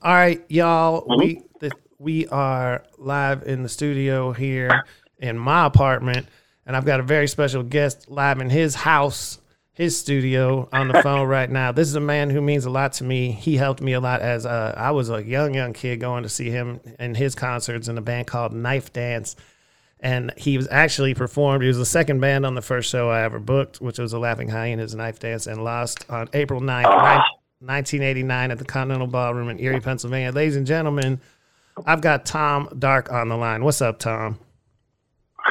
[0.00, 1.04] All right, y'all.
[1.18, 4.84] We th- we are live in the studio here
[5.18, 6.28] in my apartment,
[6.64, 9.40] and I've got a very special guest live in his house,
[9.72, 11.72] his studio, on the phone right now.
[11.72, 13.32] This is a man who means a lot to me.
[13.32, 16.28] He helped me a lot as uh, I was a young young kid going to
[16.28, 19.34] see him in his concerts in a band called Knife Dance.
[19.98, 21.62] And he was actually performed.
[21.62, 24.20] He was the second band on the first show I ever booked, which was the
[24.20, 27.24] Laughing Hyenas Knife Dance, and lost on April 9th,
[27.60, 30.30] 1989 at the Continental Ballroom in Erie, Pennsylvania.
[30.30, 31.20] Ladies and gentlemen,
[31.86, 33.64] I've got Tom Dark on the line.
[33.64, 34.38] What's up, Tom?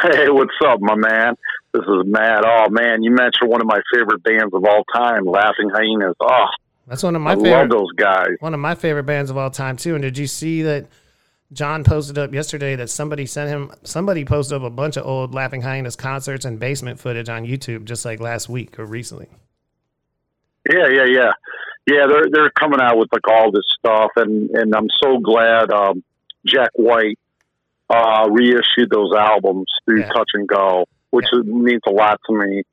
[0.01, 1.35] Hey, what's up, my man?
[1.73, 2.43] This is Matt.
[2.45, 6.15] Oh man, you mentioned one of my favorite bands of all time, Laughing Hyenas.
[6.21, 6.45] Oh,
[6.87, 8.27] That's one of my I love those guys.
[8.39, 9.95] one of my favorite bands of all time too.
[9.95, 10.87] And did you see that
[11.51, 15.33] John posted up yesterday that somebody sent him somebody posted up a bunch of old
[15.33, 19.27] Laughing Hyenas concerts and basement footage on YouTube just like last week or recently.
[20.71, 21.31] Yeah, yeah, yeah,
[21.87, 22.05] yeah.
[22.07, 26.03] They're they're coming out with like all this stuff, and and I'm so glad um,
[26.45, 27.17] Jack White
[27.89, 30.09] uh, reissued those albums through Yeah.
[30.09, 32.63] Touch and Go, which is, means a lot to me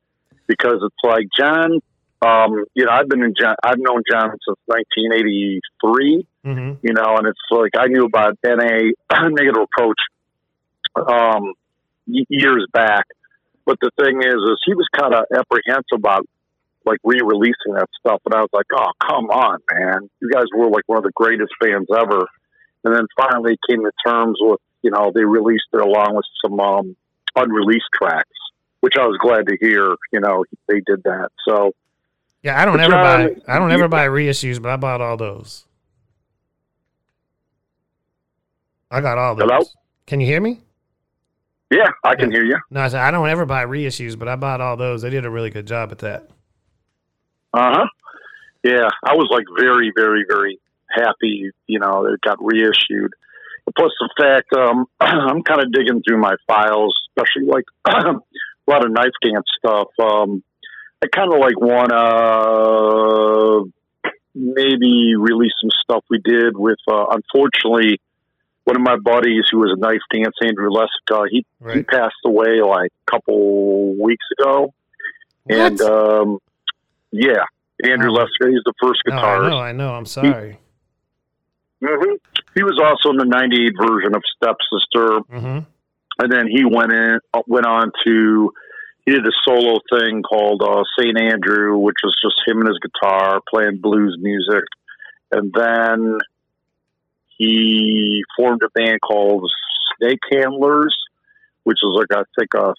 [0.47, 1.81] because it's like John.
[2.23, 3.55] Um, you know, I've been in John.
[3.63, 6.27] I've known John since 1983.
[6.45, 8.93] hmm you know, and it's like I knew about NA
[9.29, 9.99] negative approach
[10.97, 11.53] um,
[12.07, 13.07] years back,
[13.67, 16.27] but the thing is, is he was kind of apprehensive about
[16.85, 20.69] like re-releasing that stuff, and I was like, oh come on, man, you guys were
[20.69, 22.27] like one of the greatest bands ever,
[22.85, 26.59] and then finally came to terms with you know they released it along with some
[26.61, 26.97] um,
[27.37, 28.29] unreleased tracks,
[28.81, 29.95] which I was glad to hear.
[30.13, 31.73] You know, they did that, so.
[32.43, 35.65] Yeah, I don't ever buy I don't ever buy reissues, but I bought all those.
[38.91, 39.49] I got all those.
[39.49, 39.65] Hello?
[40.07, 40.61] Can you hear me?
[41.71, 42.59] Yeah, I can hear you.
[42.71, 45.03] No, I said I don't ever buy reissues, but I bought all those.
[45.03, 46.29] They did a really good job at that.
[47.55, 47.87] Uh huh.
[48.65, 50.59] Yeah, I was like very, very, very
[50.91, 51.51] happy.
[51.67, 53.13] You know, it got reissued.
[53.77, 58.85] Plus the fact um, I'm kind of digging through my files, especially like a lot
[58.85, 59.89] of knife dance stuff.
[60.03, 60.43] Um,
[61.03, 63.73] I kind of like want to
[64.35, 66.79] maybe release some stuff we did with.
[66.89, 68.01] Uh, unfortunately,
[68.65, 72.61] one of my buddies who was a knife dance, Andrew Lessica, he he passed away
[72.63, 74.75] like a couple weeks ago.
[75.47, 76.39] And um,
[77.15, 77.45] yeah,
[77.85, 78.15] Andrew Oh.
[78.15, 79.95] Lester, he's the first No, I know, I know.
[79.95, 80.59] I'm sorry.
[81.81, 82.15] hmm
[82.55, 85.59] He was also in the '98 version of Stepsister, hmm
[86.17, 88.53] and then he went in, went on to
[89.05, 92.79] he did a solo thing called uh, Saint Andrew, which was just him and his
[92.79, 94.65] guitar playing blues music,
[95.33, 96.19] and then
[97.37, 99.51] he formed a band called
[99.99, 100.97] Snake Handlers,
[101.65, 102.75] which is like I think a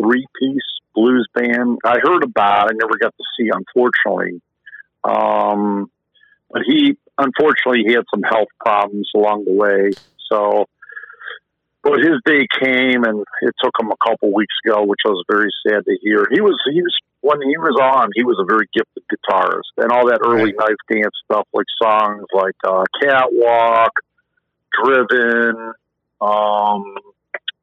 [0.00, 0.62] three piece
[0.94, 1.78] blues band.
[1.84, 4.40] I heard about, I never got to see, unfortunately.
[5.04, 5.90] Um,
[6.50, 9.90] but he unfortunately he had some health problems along the way,
[10.30, 10.66] so
[11.82, 15.24] but his day came and it took him a couple weeks ago, which I was
[15.30, 16.26] very sad to hear.
[16.30, 19.90] He was he was when he was on, he was a very gifted guitarist, and
[19.90, 23.92] all that early knife dance stuff, like songs like uh, "Catwalk,"
[24.72, 25.72] "Driven,"
[26.20, 26.94] um,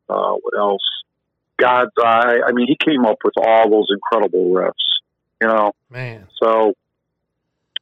[0.09, 0.81] uh, what else?
[1.57, 4.73] "God's Eye." I mean, he came up with all those incredible riffs.
[5.41, 6.27] You know, Man.
[6.41, 6.73] so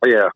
[0.05, 0.29] yeah,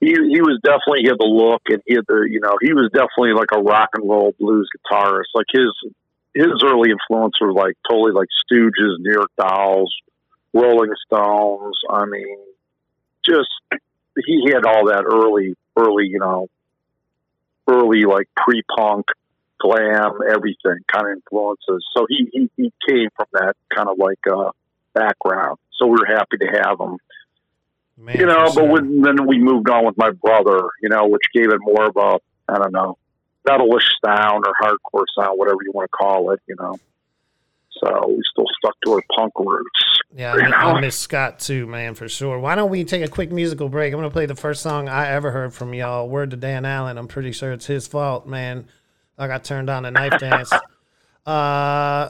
[0.00, 2.72] he he was definitely he had the look and he had the you know he
[2.72, 5.30] was definitely like a rock and roll blues guitarist.
[5.34, 5.70] Like his
[6.34, 9.94] his early influence were like totally like Stooges, New York Dolls,
[10.52, 11.78] Rolling Stones.
[11.90, 12.38] I mean,
[13.24, 13.50] just
[14.24, 16.48] he had all that early early you know
[17.68, 19.06] early like pre punk
[19.60, 21.84] glam everything kind of influences.
[21.96, 24.50] So he, he he came from that kind of like uh
[24.94, 25.58] background.
[25.78, 26.98] So we were happy to have him
[27.98, 31.22] Man, you know, but when, then we moved on with my brother, you know, which
[31.34, 32.96] gave it more of a, I don't know,
[33.46, 36.78] metalish sound or hardcore sound, whatever you want to call it, you know.
[37.82, 40.00] So we still stuck to our punk roots.
[40.14, 42.38] Yeah, I, mi- I miss Scott too, man, for sure.
[42.38, 43.92] Why don't we take a quick musical break?
[43.92, 46.08] I'm gonna play the first song I ever heard from y'all.
[46.08, 46.98] Word to Dan Allen.
[46.98, 48.68] I'm pretty sure it's his fault, man.
[49.18, 50.52] I got turned on to knife dance.
[51.26, 52.08] Uh,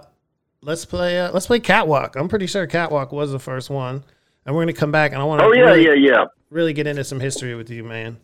[0.63, 1.19] let's play.
[1.19, 2.15] Uh, let's play Catwalk.
[2.15, 4.05] I'm pretty sure Catwalk was the first one,
[4.47, 6.25] and we're gonna come back and I want to Oh, yeah, really, yeah, yeah.
[6.51, 8.19] really get into some history with you, man.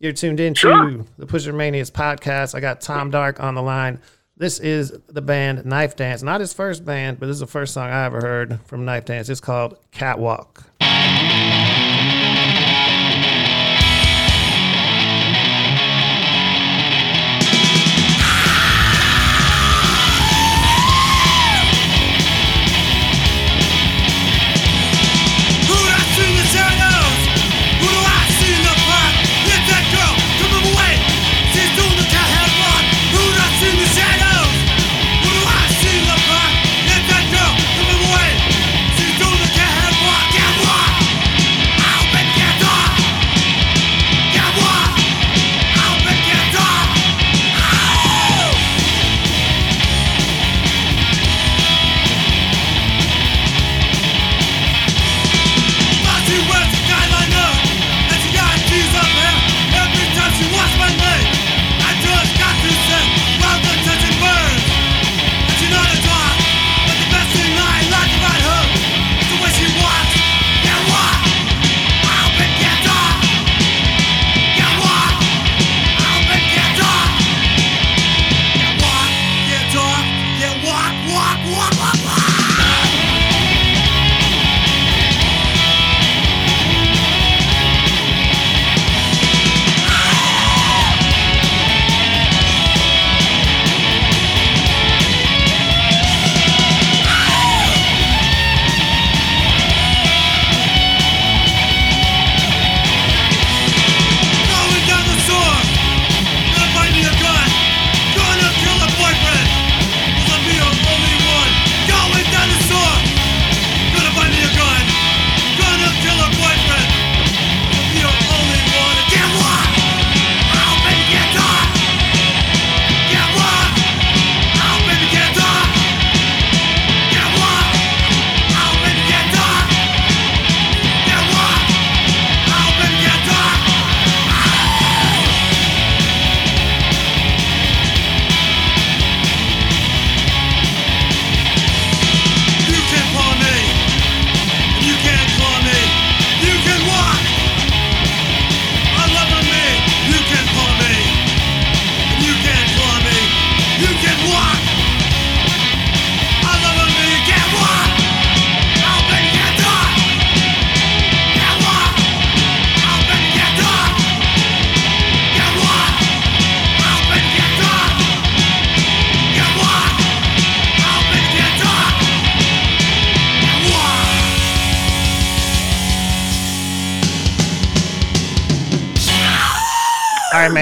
[0.00, 0.90] You're tuned in Sure.
[0.90, 2.56] to the Pusher Manias podcast.
[2.56, 4.00] I got Tom Dark on the line.
[4.36, 6.20] This is the band Knife Dance.
[6.24, 9.04] Not his first band, but this is the first song I ever heard from Knife
[9.04, 9.28] Dance.
[9.28, 10.64] It's called Catwalk.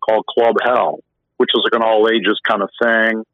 [0.00, 1.00] called Club Hell,
[1.36, 3.24] which is like an all ages kind of thing.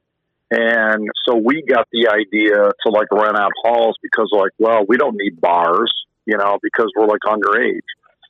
[0.51, 4.97] And so we got the idea to like rent out halls because like, well, we
[4.97, 5.93] don't need bars,
[6.29, 7.81] you know, because we're like underage.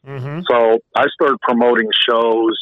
[0.06, 0.42] Mm-hmm.
[0.48, 2.56] So I started promoting shows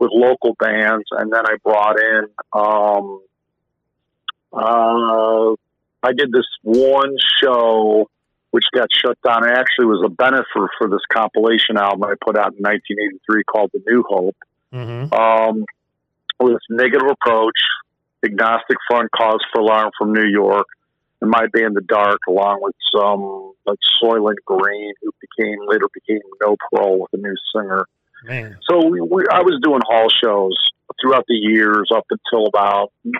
[0.00, 2.24] with local bands, and then I brought in.
[2.52, 3.22] Um,
[4.52, 5.52] uh,
[6.02, 8.08] I did this one show
[8.50, 9.48] which got shut down.
[9.48, 10.44] It actually was a benefit
[10.76, 14.36] for this compilation album I put out in 1983 called The New Hope.
[14.74, 15.14] Mm-hmm.
[15.14, 15.64] Um,
[16.40, 17.56] with Negative Approach,
[18.24, 20.66] Agnostic Front, Cause for Alarm from New York,
[21.22, 26.20] and be in The Dark, along with some like Soylent Green, who became later became
[26.42, 27.86] No Pro with a new singer.
[28.24, 28.58] Man.
[28.68, 30.54] So we, we, I was doing hall shows
[31.00, 33.12] throughout the years up until about mm,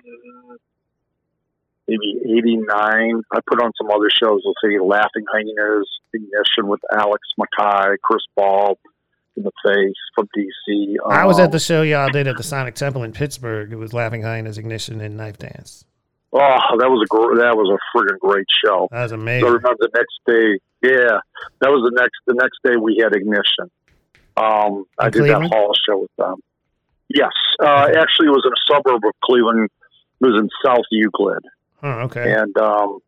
[1.87, 3.23] maybe '89.
[3.32, 4.42] I put on some other shows.
[4.44, 8.78] Let's say Laughing Hyenas, Ignition with Alec MacKaye, Chris Ball
[9.37, 10.97] in the face from DC.
[11.09, 13.73] I was at Um, the show y'all did at the Sonic Temple in Pittsburgh.
[13.73, 15.85] It was Laughing Hyenas, Ignition, and Knife Dance.
[16.34, 18.88] Oh, that was a gr- that was a friggin' great show.
[18.90, 20.58] That was So I remember the next day.
[20.82, 21.18] Yeah,
[21.60, 22.18] that was the next.
[22.26, 23.70] The next day we had ignition.
[24.36, 25.44] Um, I did Cleveland?
[25.44, 26.36] that hall show with them.
[27.08, 29.68] Yes, uh, actually, it was in a suburb of Cleveland.
[30.20, 31.44] It was in South Euclid,
[31.82, 32.32] Oh, okay.
[32.32, 32.98] and um,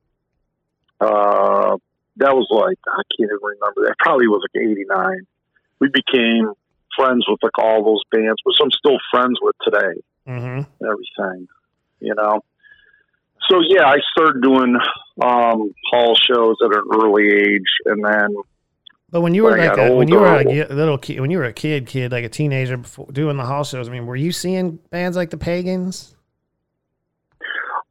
[1.00, 1.76] uh,
[2.16, 3.82] that was like I can't even remember.
[3.86, 5.26] That probably was like '89.
[5.80, 6.52] We became
[6.96, 10.58] friends with like all those bands, which I'm still friends with today Mm-hmm.
[10.58, 11.48] and everything,
[12.00, 12.40] you know.
[13.50, 14.76] So yeah, I started doing
[15.22, 18.36] um, hall shows at an early age, and then
[19.10, 21.38] But when you were like a, when you were older- a little kid, when you
[21.38, 24.16] were a kid, kid like a teenager, before doing the hall shows, I mean, were
[24.16, 26.14] you seeing bands like the Pagans?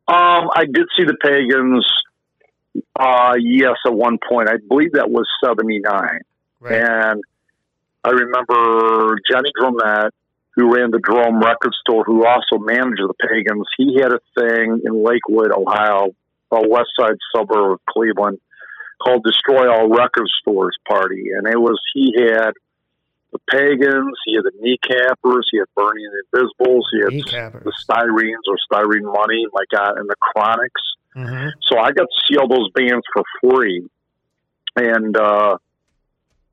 [0.07, 1.85] um, I did see the Pagans.
[2.99, 6.19] Uh, yes, at one point, I believe that was '79,
[6.59, 6.73] Right.
[6.81, 7.21] and
[8.03, 10.09] I remember Johnny Dromette,
[10.55, 13.67] who ran the Drome Record Store, who also managed the Pagans.
[13.77, 16.09] He had a thing in Lakewood, Ohio,
[16.51, 18.39] a west side suburb of Cleveland,
[19.01, 22.51] called Destroy All Record Stores Party, and it was he had
[23.33, 27.11] the Pagans, he had the Kneecappers, he had Bernie and the Invisibles, he had
[27.63, 30.81] the Styrenes or Styrene Money, my God, and the Chronics.
[31.15, 31.49] Mm-hmm.
[31.63, 33.87] So I got to see all those bands for free.
[34.75, 35.57] And uh,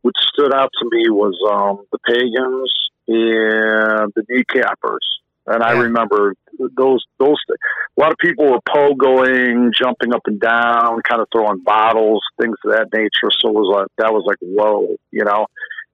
[0.03, 4.99] what stood out to me was um, the Pagans and the Kneecappers.
[5.47, 6.35] And I remember
[6.77, 7.37] those those.
[7.49, 12.57] A lot of people were pogoing, jumping up and down, kind of throwing bottles, things
[12.65, 13.31] of that nature.
[13.41, 15.47] So it was like that was like whoa, you know.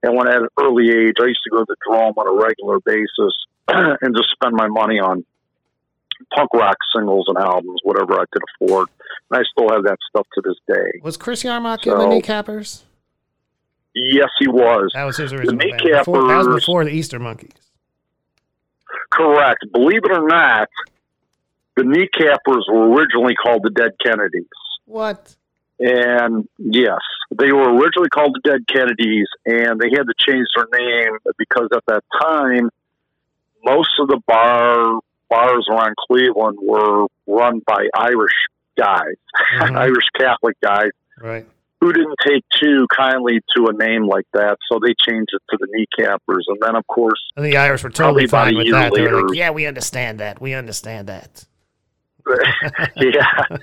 [0.02, 2.44] And when at an early age, I used to go to the Drome on a
[2.44, 3.34] regular basis
[3.68, 5.24] and just spend my money on
[6.34, 8.88] punk rock singles and albums, whatever I could afford.
[9.30, 11.00] And I still have that stuff to this day.
[11.02, 12.82] Was Chris Yarmock in So- the Kneecappers?
[13.98, 14.90] Yes, he was.
[14.94, 15.80] That was his original band.
[15.80, 17.52] Kneecappers- Before, that was before the Easter Monkeys.
[19.10, 19.64] Correct.
[19.72, 20.68] Believe it or not,
[21.76, 24.46] the Kneecappers were originally called the Dead Kennedys.
[24.84, 25.34] What?
[25.78, 27.00] And yes,
[27.34, 31.68] they were originally called the Dead Kennedys, and they had to change their name because
[31.74, 32.70] at that time,
[33.64, 38.32] most of the bar bars around Cleveland were run by Irish
[38.78, 39.16] guys,
[39.58, 39.76] Mhm.
[39.76, 41.46] Irish Catholic guys Right.
[41.86, 45.58] Who didn't take too kindly to a name like that, so they changed it to
[45.60, 46.42] the Kneecappers.
[46.48, 48.92] And then, of course, And the Irish were totally fine with that.
[48.92, 49.22] Later.
[49.22, 50.40] like, yeah, we understand that.
[50.40, 51.44] We understand that.
[52.96, 53.56] yeah.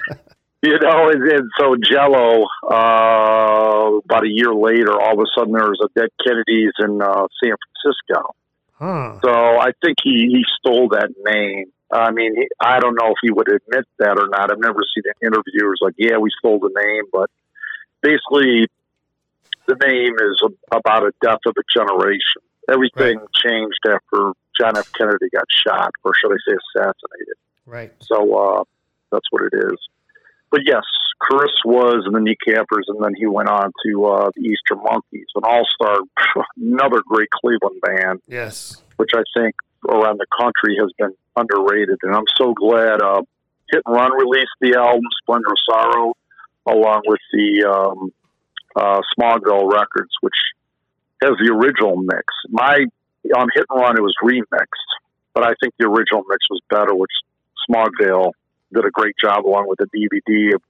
[0.62, 5.52] You know, and, and so Jello, uh, about a year later, all of a sudden
[5.52, 8.36] there was a dead Kennedys in uh, San Francisco.
[8.76, 9.20] Huh.
[9.22, 11.66] So I think he, he stole that name.
[11.92, 14.52] I mean, he, I don't know if he would admit that or not.
[14.52, 17.30] I've never seen an interview where like, yeah, we stole the name, but
[18.04, 18.68] basically,
[19.68, 22.42] the name is a, about a death of a generation.
[22.70, 24.92] Everything changed after John F.
[24.94, 27.36] Kennedy got shot, or should I say assassinated.
[27.66, 27.92] Right.
[28.02, 28.64] So uh,
[29.12, 29.78] that's what it is.
[30.52, 30.84] But yes,
[31.20, 35.26] Chris was in the Kneecappers, and then he went on to uh, the Easter Monkeys,
[35.36, 36.00] an all-star,
[36.58, 38.84] another great Cleveland band, Yes.
[38.98, 39.56] which I think
[39.90, 41.98] around the country has been underrated.
[42.04, 43.22] And I'm so glad uh,
[43.72, 46.14] Hit and Run released the album Splendor of Sorrow,
[46.66, 48.12] along with the um,
[48.76, 49.02] uh,
[49.70, 50.34] Records, which
[51.22, 52.26] has the original mix.
[52.50, 52.86] My
[53.36, 54.90] on Hit and Run, it was remixed,
[55.34, 57.12] but I think the original mix was better, which
[57.68, 58.32] Smog Veil
[58.74, 60.62] did a great job along with the DVD of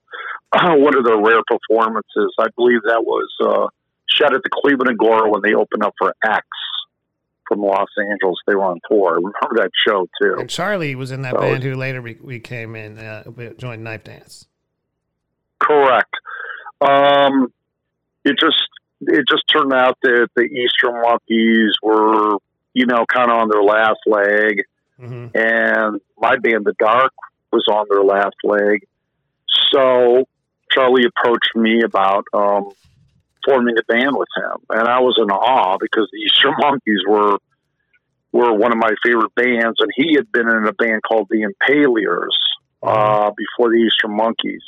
[0.81, 2.33] one of their rare performances.
[2.39, 3.67] I believe that was uh,
[4.09, 6.45] shot at the Cleveland Agora when they opened up for X
[7.47, 8.37] from Los Angeles.
[8.45, 9.11] They were on tour.
[9.11, 10.35] I remember that show too.
[10.39, 13.23] And Charlie was in that So- band who later we, we came in, uh,
[13.57, 14.47] joined Knife Dance.
[15.63, 16.13] Correct.
[16.81, 17.53] Um,
[18.25, 18.61] it just
[19.01, 22.37] it just turned out that the Easter Monkeys were,
[22.73, 24.63] you know, kind of on their last leg,
[24.97, 27.11] hmm and my band, The Dark,
[27.51, 28.85] was on their last leg.
[29.71, 30.25] So
[30.71, 32.71] Charlie approached me about um,
[33.45, 37.37] forming a band with him, and I was in awe because the Easter Monkeys were
[38.31, 41.47] were one of my favorite bands, and he had been in a band called the
[41.47, 42.35] Impalers
[42.81, 44.63] uh, before the Easter Monkeys.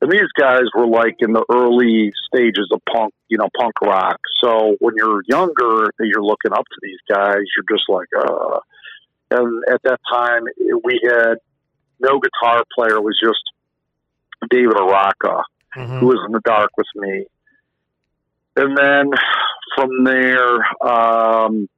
[0.00, 4.20] And these guys were like in the early stages of punk, you know, punk rock.
[4.42, 8.60] So when you're younger and you're looking up to these guys, you're just like, uh.
[9.30, 10.44] And at that time,
[10.84, 11.34] we had
[12.00, 12.96] no guitar player.
[12.96, 13.42] It was just
[14.50, 15.42] David Araka,
[15.74, 17.26] hmm who was in the dark with me.
[18.56, 19.10] And then
[19.76, 21.68] from there, um,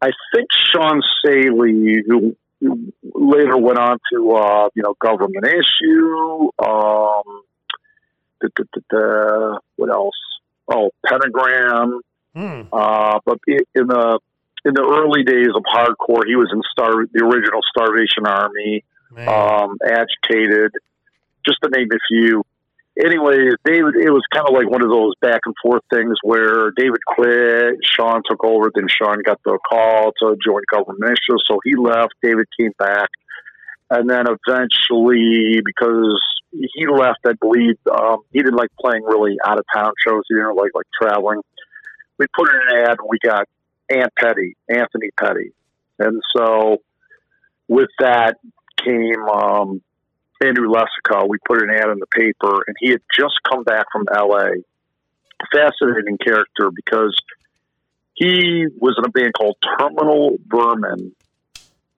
[0.00, 2.36] I think Sean Saley, who
[3.14, 6.50] later went on to, uh, you know, government issue.
[6.64, 7.42] Um,
[8.40, 10.14] da, da, da, what else?
[10.68, 12.00] Oh, Pentagram.
[12.34, 12.62] Hmm.
[12.72, 14.18] Uh, but in the
[14.64, 18.84] in the early days of hardcore, he was in Star the original Starvation Army
[19.16, 20.72] um, agitated,
[21.44, 22.44] just to name a few.
[22.98, 26.72] Anyways, David, it was kind of like one of those back and forth things where
[26.76, 31.58] David quit, Sean took over, then Sean got the call to join government issue, so
[31.64, 32.12] he left.
[32.22, 33.08] David came back,
[33.90, 36.20] and then eventually, because
[36.52, 40.24] he left, I believe um, he didn't like playing really out of town shows.
[40.28, 41.40] He didn't like like traveling.
[42.18, 43.48] We put in an ad, and we got
[43.88, 45.52] Aunt Petty, Anthony Petty,
[45.98, 46.82] and so
[47.68, 48.36] with that
[48.84, 49.80] came um,
[50.42, 51.26] Andrew Lessica.
[51.26, 54.62] We put an ad in the paper, and he had just come back from L.A.
[55.52, 57.16] Fascinating character because
[58.14, 61.12] he was in a band called Terminal Vermin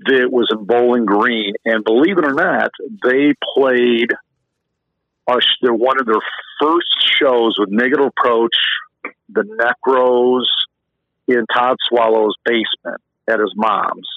[0.01, 2.71] that was in Bowling Green, and believe it or not,
[3.03, 4.11] they played
[5.63, 6.21] their one of their
[6.61, 8.55] first shows with Negative Approach,
[9.29, 10.45] the Necros,
[11.27, 14.09] in Todd Swalla's basement at his mom's.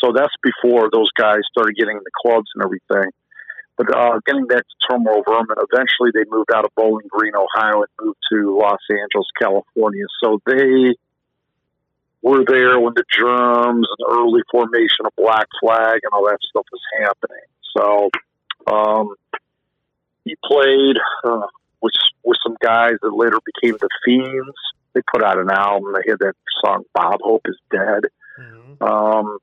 [0.00, 3.10] So that's before those guys started getting in the clubs and everything.
[3.78, 7.82] But uh, getting back to Terminal Vermin, eventually they moved out of Bowling Green, Ohio,
[7.82, 10.04] and moved to Los Angeles, California.
[10.22, 10.96] So they
[12.22, 16.38] were there when the germs and the early formation of Black Flag and all that
[16.50, 17.46] stuff was happening.
[17.76, 18.10] So
[18.66, 19.14] um,
[20.24, 21.46] he played uh,
[21.80, 21.94] with
[22.24, 24.56] with some guys that later became the Fiends.
[24.94, 25.94] They put out an album.
[25.94, 28.04] They had that song "Bob Hope Is Dead."
[28.40, 28.82] Mhm.
[28.82, 29.38] Um,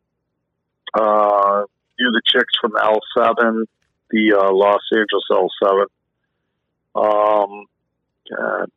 [0.94, 1.64] uh,
[1.98, 3.66] you the chicks from L7,
[4.16, 5.86] the uh, Los Angeles L7.
[6.96, 7.66] Um,
[8.30, 8.70] God,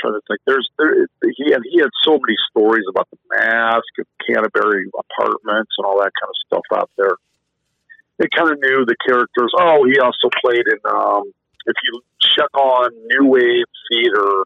[0.00, 0.40] trying to think.
[0.46, 1.06] There's there
[1.36, 5.98] he had he had so many stories about the Masque and Canterbury apartments and all
[5.98, 7.16] that kind of stuff out there.
[8.18, 9.52] They kind of knew the characters.
[9.58, 10.78] Oh, he also played in.
[10.90, 11.24] Um,
[11.66, 14.44] if you check on New Wave Theater,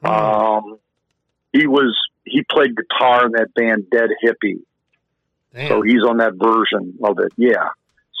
[0.00, 0.06] Hmm.
[0.06, 0.78] um,
[1.52, 4.60] he was he played guitar in that band Dead Hippie.
[5.52, 5.68] Damn.
[5.68, 7.32] So he's on that version of it.
[7.36, 7.70] Yeah.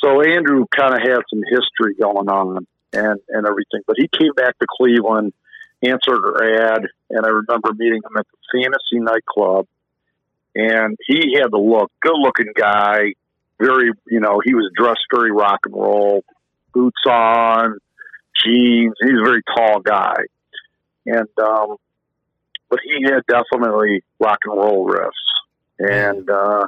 [0.02, 2.66] So Andrew kind of had some history going on.
[2.92, 3.82] and and everything.
[3.86, 5.32] But he came back to Cleveland,
[5.82, 9.66] answered her ad, and I remember meeting him at the Fantasy nightclub.
[10.54, 13.12] And he had the look, good looking guy,
[13.60, 16.24] very you know he was dressed very rock and roll,
[16.72, 17.78] boots on,
[18.42, 18.94] jeans.
[19.00, 20.16] He's a very tall guy,
[21.06, 21.76] and um,
[22.70, 25.10] but he had definitely rock and roll riffs,
[25.78, 26.66] and uh,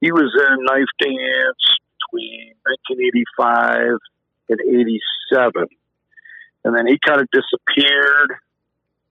[0.00, 1.78] he was in Knife Dance
[2.14, 3.98] between 1985
[4.50, 5.66] and 87,
[6.64, 8.34] and then he kind of disappeared.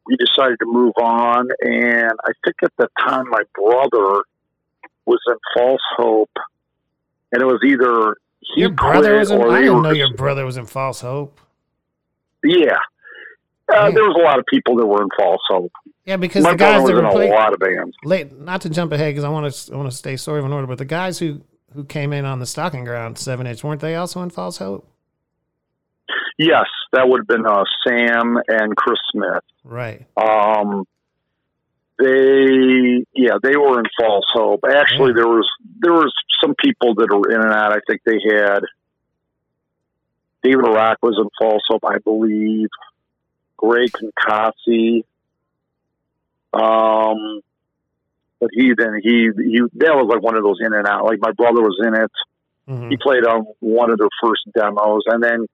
[0.06, 4.24] We decided to move on, and I think at the time my brother
[5.06, 6.32] was in False Hope,
[7.32, 9.40] and it was either he Your brother was in.
[9.42, 11.40] or I didn't know your brother was in False Hope.
[12.44, 12.78] Yeah.
[13.74, 15.72] Uh, there was a lot of people that were in False Hope.
[16.06, 17.96] Yeah, because My the guys brother that was were in a lot of bands.
[18.04, 20.46] late not to jump ahead because I want to I want to stay sort of
[20.46, 21.42] in order, but the guys who
[21.74, 24.88] who came in on the stocking ground seven inch weren't they also in False Hope?
[26.38, 29.44] Yes, that would have been uh, Sam and Chris Smith.
[29.64, 30.06] Right.
[30.18, 30.86] Um,
[32.00, 34.62] they, yeah, they were in False Hope.
[34.68, 35.16] Actually, Yeah.
[35.18, 37.72] there was there was some people that were in and out.
[37.72, 38.62] I think they had
[40.42, 42.68] David Rock was in False Hope, I believe.
[43.58, 45.04] Greg Concassi.
[46.52, 47.42] Um,
[48.44, 51.06] but he then he he that was like one of those in and out.
[51.06, 52.12] Like my brother was in it.
[52.70, 52.90] Mhm.
[52.92, 55.48] he played on one of their first demos and then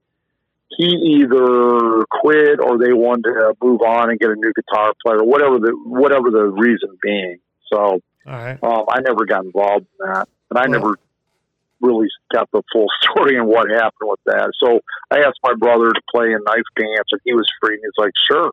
[0.78, 0.86] he
[1.18, 5.58] either quit or they wanted to move on and get a new guitar player whatever
[5.58, 7.38] the whatever the reason being
[7.74, 8.60] so right.
[8.62, 11.00] um, i never got involved in that and i Well- never
[11.82, 15.90] really got the full story and what happened with that so i asked my brother
[15.90, 18.52] to play in knife dance and he was free and he's like sure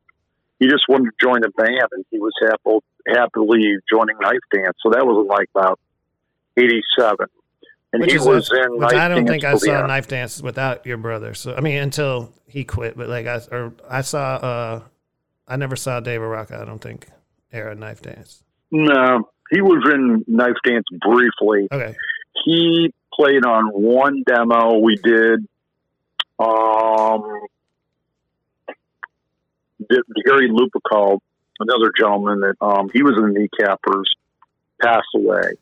[0.59, 4.77] he just wanted to join a band and he was happy, happily joining knife dance
[4.83, 5.79] so that was like about
[6.57, 7.27] 87
[7.93, 9.89] and Which he was a- in which I don't think I saw end.
[9.89, 11.35] Knife Dance without your brother.
[11.35, 14.81] So I mean until he quit, but like I or I saw uh
[15.47, 16.51] I never saw David Rock.
[16.51, 17.07] I don't think
[17.53, 18.43] era Knife Dance.
[18.73, 21.69] No, he was in Knife Dance briefly.
[21.71, 21.95] Okay.
[22.45, 25.47] He played on one demo we did.
[26.39, 27.56] Um, did
[29.89, 31.21] Gary Lupico,
[31.59, 34.05] another gentleman that um, he was in the Kneecappers,
[34.81, 35.53] passed away.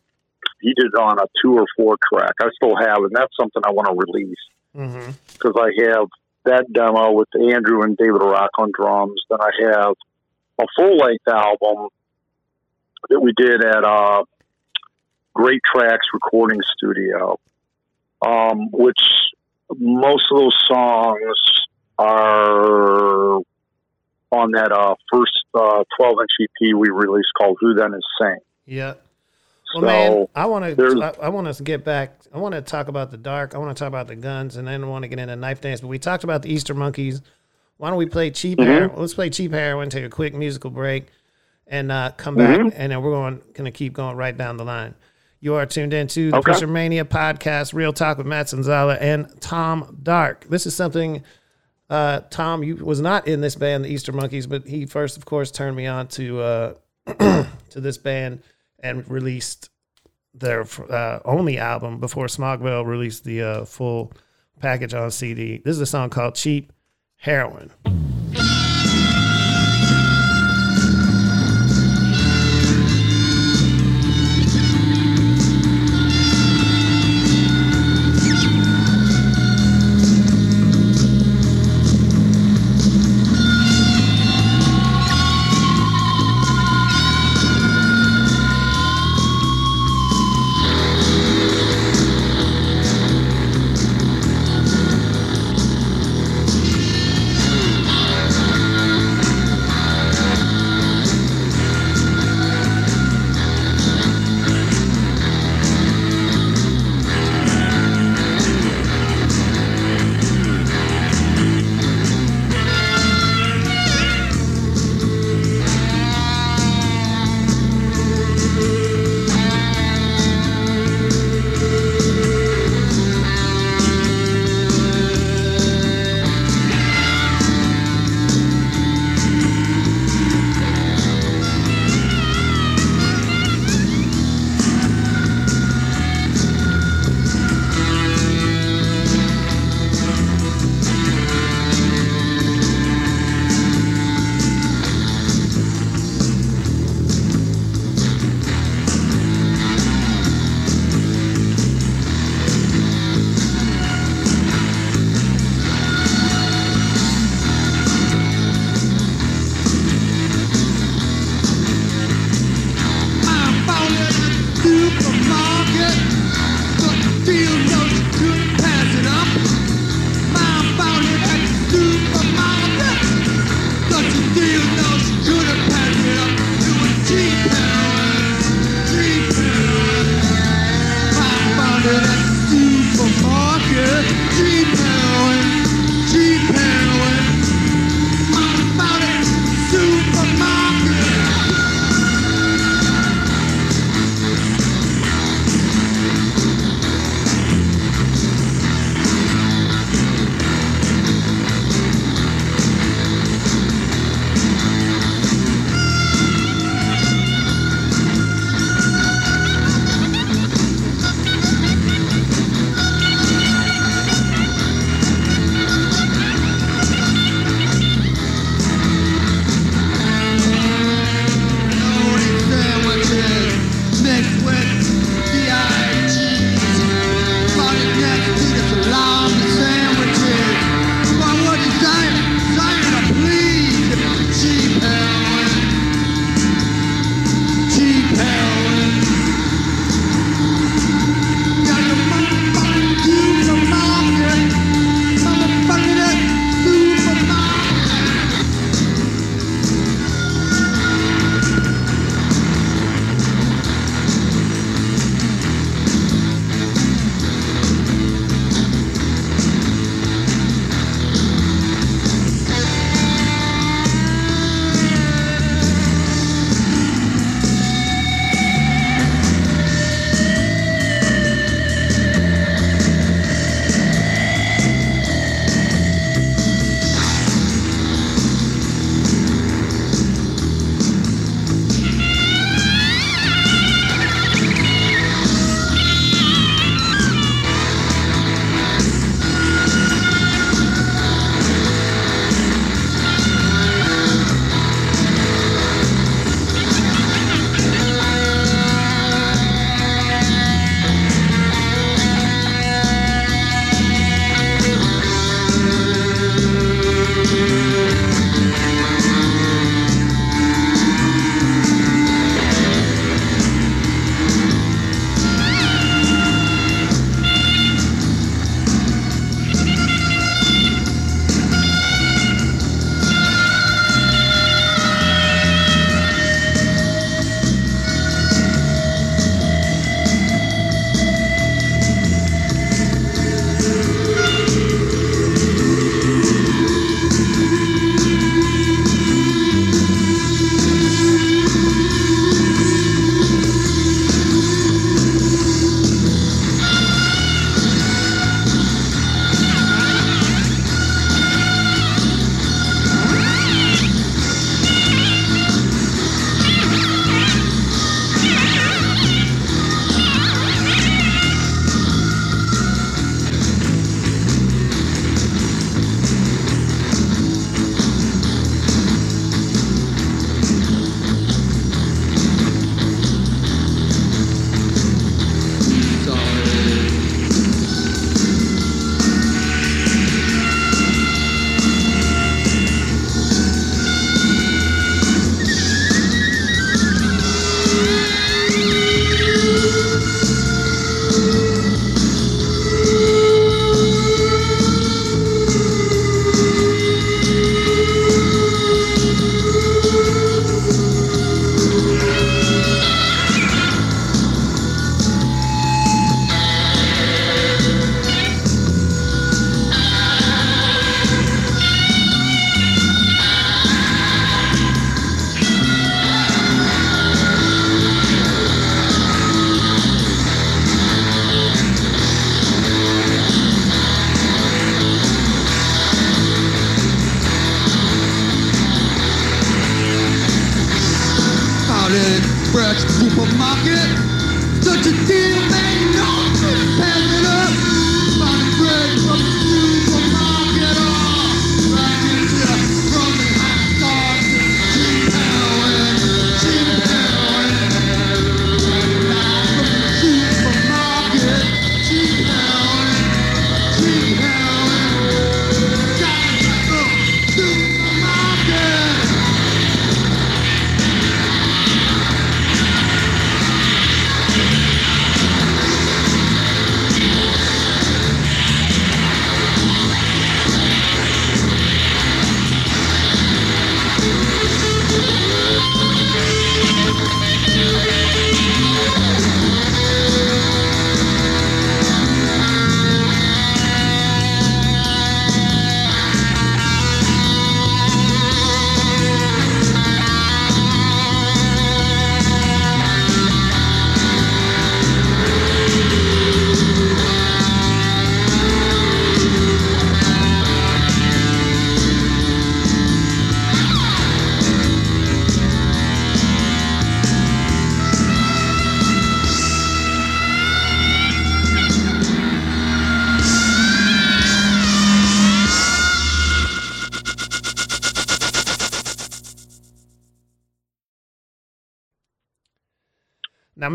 [0.61, 2.33] He did on a two or four track.
[2.41, 4.39] I still have, it, and that's something I want to release
[4.77, 5.13] Mm-hmm.
[5.35, 6.09] because I have
[6.47, 9.23] that demo with Andrew and David Rock on drums.
[9.31, 9.95] Then I have
[10.61, 11.91] a full length album
[13.09, 14.25] that we did at uh,
[15.33, 17.39] Great Tracks Recording Studio,
[18.27, 18.99] um, which
[19.79, 21.39] most of those songs
[21.99, 23.39] are
[24.35, 28.43] on that uh, first uh, 12 inch EP we released called Who Then Is Saint.
[28.67, 28.95] Yeah.
[29.75, 31.03] Well, So man, I want to.
[31.21, 32.21] I, I want us to get back.
[32.33, 33.55] I want to talk about the dark.
[33.55, 35.61] I want to talk about the guns, and then I want to get into knife
[35.61, 35.81] dance.
[35.81, 37.23] But we talked about the Easter monkeys.
[37.77, 38.71] Why don't we play cheap Mm-hmm.
[38.71, 38.91] hair?
[38.95, 39.91] Let's play cheap heroin.
[39.91, 41.07] Take a quick musical break,
[41.67, 42.69] and uh, come Mm-hmm.
[42.69, 44.95] back, and then we're going going to keep going right down the line.
[45.41, 46.53] You are tuned into the Okay.
[46.53, 50.47] Pusher Mania podcast, Real Talk with Matt Sanzala and Tom Dark.
[50.49, 51.23] This is something.
[51.91, 55.25] Uh, Tom, you was not in this band, the Easter Monkeys, but he first, of
[55.25, 56.75] course, turned me on to uh,
[57.71, 58.43] to this band
[58.81, 59.71] and released
[60.33, 64.13] their uh, only album before Smog Veil released the uh, full
[64.61, 65.59] package on CD.
[65.59, 66.73] This is a song called Cheap
[67.17, 67.71] Heroin.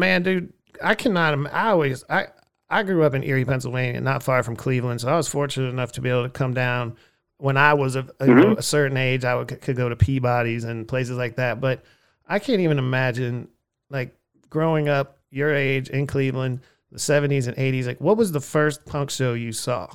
[0.09, 1.53] Man, dude, I cannot.
[1.53, 2.27] I always I
[2.69, 5.91] I grew up in Erie, Pennsylvania, not far from Cleveland, so I was fortunate enough
[5.93, 6.95] to be able to come down
[7.37, 8.59] when I was a, a, know, mm-hmm.
[8.59, 9.23] a certain age.
[9.23, 11.83] I would, could go to Peabody's and places like that, but
[12.27, 13.49] I can't even imagine
[13.89, 14.15] like
[14.49, 17.85] growing up your age in Cleveland, the seventies and eighties.
[17.85, 19.93] Like, what was the first punk show you saw?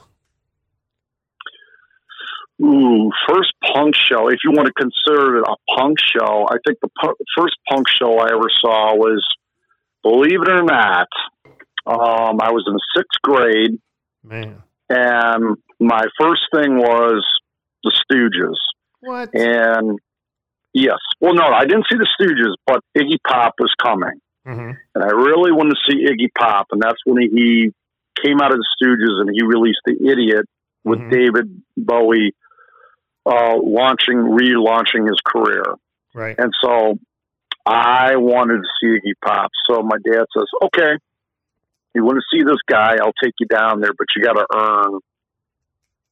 [2.62, 4.28] Ooh, first punk show.
[4.28, 7.88] If you want to consider it a punk show, I think the pu- first punk
[7.88, 9.26] show I ever saw was,
[10.04, 11.08] believe it or not,
[11.86, 13.78] um, I was in sixth grade,
[14.22, 17.24] Man, and my first thing was
[17.82, 18.54] the Stooges.
[19.00, 19.34] what?
[19.34, 19.98] And
[20.72, 25.04] yes, well, no, I didn't see the Stooges, but Iggy Pop was coming, hmm and
[25.04, 27.72] I really wanted to see Iggy Pop, and that's when he
[28.24, 30.46] came out of the Stooges and he released the Idiot
[30.84, 31.10] with Mhm.
[31.10, 32.32] David Bowie
[33.26, 35.64] uh, launching, relaunching his career.
[36.14, 36.38] Right.
[36.38, 36.98] And so
[37.66, 39.50] I wanted to see Iggy Pop.
[39.66, 40.98] So my dad says, okay,
[41.94, 42.96] you want to see this guy?
[43.00, 45.00] I'll take you down there, but you got to earn,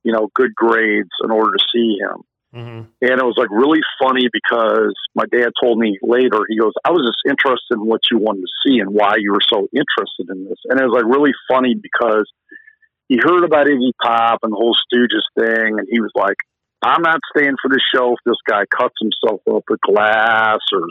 [0.02, 2.22] you know, good grades in order to see him.
[2.52, 6.72] hmm And it was like really funny because my dad told me later, he goes,
[6.84, 9.68] I was just interested in what you wanted to see and why you were so
[9.74, 10.58] interested in this.
[10.68, 12.30] And it was like really funny because
[13.08, 15.78] he heard about Iggy Pop and the whole Stooges thing.
[15.78, 16.36] And he was like,
[16.80, 20.86] I'm not staying for this show if this guy cuts himself up with glass or,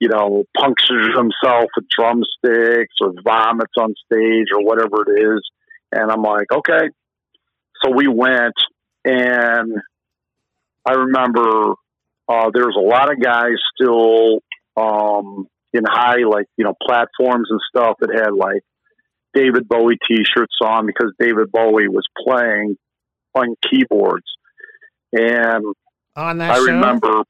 [0.00, 5.42] you know, punctures himself with drumsticks or vomits on stage or whatever it is.
[5.92, 6.88] And I'm like, okay.
[7.82, 8.54] So we went
[9.04, 9.72] and
[10.86, 11.74] I remember
[12.28, 14.40] uh, there was a lot of guys still
[14.76, 18.62] um, in high, like you know, platforms and stuff that had like
[19.34, 22.76] David Bowie T-shirts on because David Bowie was playing
[23.34, 24.26] on keyboards,
[25.12, 25.64] and
[26.16, 26.64] On that I show.
[26.64, 27.22] remember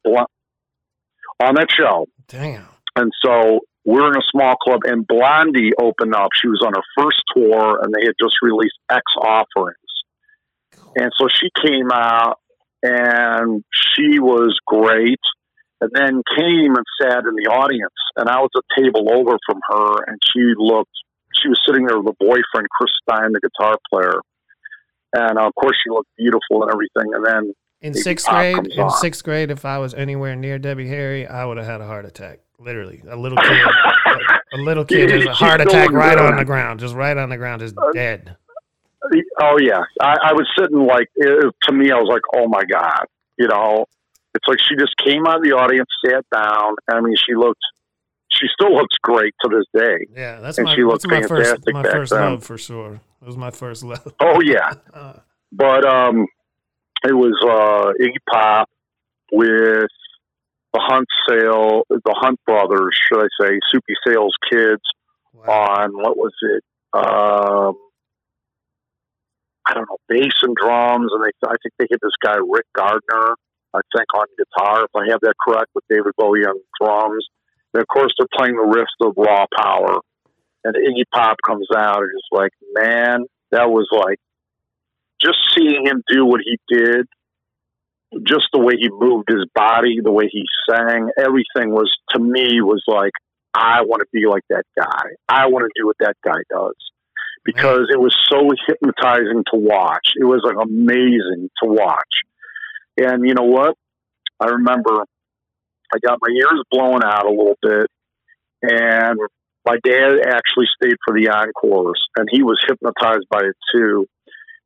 [1.42, 2.66] on that show, Damn.
[2.97, 6.31] and so we're in a small club, and Blondie opened up.
[6.40, 9.77] She was on her first tour, and they had just released X Offender.
[10.97, 12.38] And so she came out,
[12.83, 15.20] and she was great.
[15.81, 19.61] And then came and sat in the audience, and I was a table over from
[19.68, 20.94] her, and she looked.
[21.42, 24.23] She was sitting there with a boyfriend, Chris Stein, the guitar player,
[25.12, 27.12] and of course she looked beautiful and everything.
[27.12, 31.27] And then In sixth grade, in sixth grade, if I was anywhere near Debbie Harry,
[31.27, 32.40] I would have had a heart attack.
[32.59, 36.33] Literally, a little kid, a, a little kid, has a heart attack right down.
[36.33, 38.37] on the ground, just right on the ground, just dead.
[39.40, 42.62] Oh yeah, I, I was sitting like it, to me, I was like, oh my
[42.64, 43.05] god,
[43.38, 43.85] you know,
[44.35, 46.75] it's like she just came out of the audience, sat down.
[46.88, 47.61] I mean, she looked,
[48.31, 50.07] she still looks great to this day.
[50.16, 52.20] Yeah, that's And my she that's my first fantastic my back first then.
[52.23, 52.94] love for sure.
[53.20, 54.11] It was my first love.
[54.20, 55.18] Oh yeah, Uh,
[55.53, 56.27] but um,
[57.05, 58.69] it was uh, Iggy Pop
[59.33, 59.90] with
[60.73, 64.83] the Hunt Sale, the Hunt Brothers, should I say, Soupy Sales Kids
[65.33, 65.83] wow.
[65.83, 66.64] on what was it?
[66.93, 67.77] Um,
[69.67, 72.67] I don't know, bass and drums, and they I think they hit this guy Rick
[72.77, 73.37] Gardiner,
[73.73, 77.27] I think on guitar, if I have that correct, with David Bowie on drums.
[77.73, 80.01] And of course, they're playing the riffs of Raw Power,
[80.64, 84.19] and Iggy Pop comes out, and it's like, man, that was like
[85.24, 87.06] just seeing him do what he did
[88.22, 92.60] just the way he moved his body, the way he sang, everything was to me
[92.60, 93.12] was like,
[93.54, 95.14] I want to be like that guy.
[95.28, 96.74] I want to do what that guy does
[97.44, 100.10] because it was so hypnotizing to watch.
[100.16, 102.02] It was like amazing to watch.
[102.96, 103.76] And you know what?
[104.40, 105.04] I remember
[105.94, 107.87] I got my ears blown out a little bit,
[108.62, 109.18] and
[109.64, 114.06] my dad actually stayed for the encores, and he was hypnotized by it too.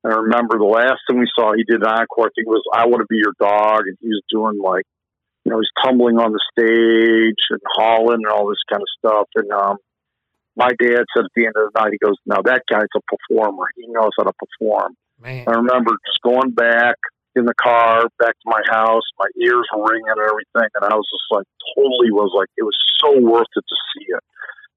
[0.05, 2.27] I remember the last thing we saw, he did an encore.
[2.27, 4.85] I think it was "I Want to Be Your Dog," and he was doing like,
[5.45, 9.29] you know, he's tumbling on the stage and hauling and all this kind of stuff.
[9.35, 9.77] And um,
[10.57, 13.03] my dad said at the end of the night, he goes, "Now that guy's a
[13.11, 13.67] performer.
[13.77, 15.45] He knows how to perform." Man.
[15.49, 16.95] I remember just going back
[17.35, 20.95] in the car, back to my house, my ears were ringing and everything, and I
[20.95, 24.23] was just like, totally was like, it was so worth it to see it.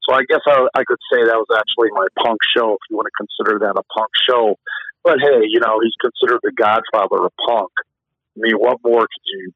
[0.05, 2.97] So I guess I, I could say that was actually my punk show, if you
[2.97, 4.57] want to consider that a punk show.
[5.03, 7.71] But hey, you know, he's considered the godfather of punk.
[8.37, 9.51] I mean, what more could you?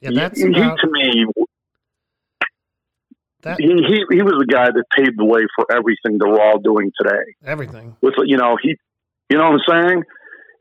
[0.00, 1.26] Yeah, he- that's he, about to me,
[3.42, 3.60] that.
[3.60, 6.58] he, he he was the guy that paved the way for everything that we're all
[6.58, 7.34] doing today.
[7.44, 7.96] Everything.
[8.00, 8.76] With you know, he,
[9.30, 10.02] you know what I'm saying?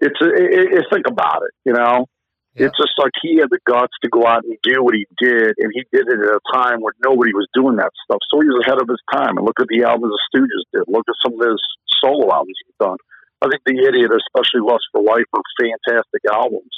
[0.01, 1.53] It's a, it, it, think about it.
[1.63, 2.07] You know,
[2.55, 2.67] Yeah.
[2.67, 5.53] it's just like he had the guts to go out and do what he did,
[5.59, 8.19] and he did it at a time where nobody was doing that stuff.
[8.33, 9.37] So he was ahead of his time.
[9.37, 10.83] And look at the albums the Stooges did.
[10.91, 11.61] Look at some of his
[12.01, 12.97] solo albums he's done.
[13.41, 16.75] I think the Idiot, especially Lust for Life, are fantastic albums.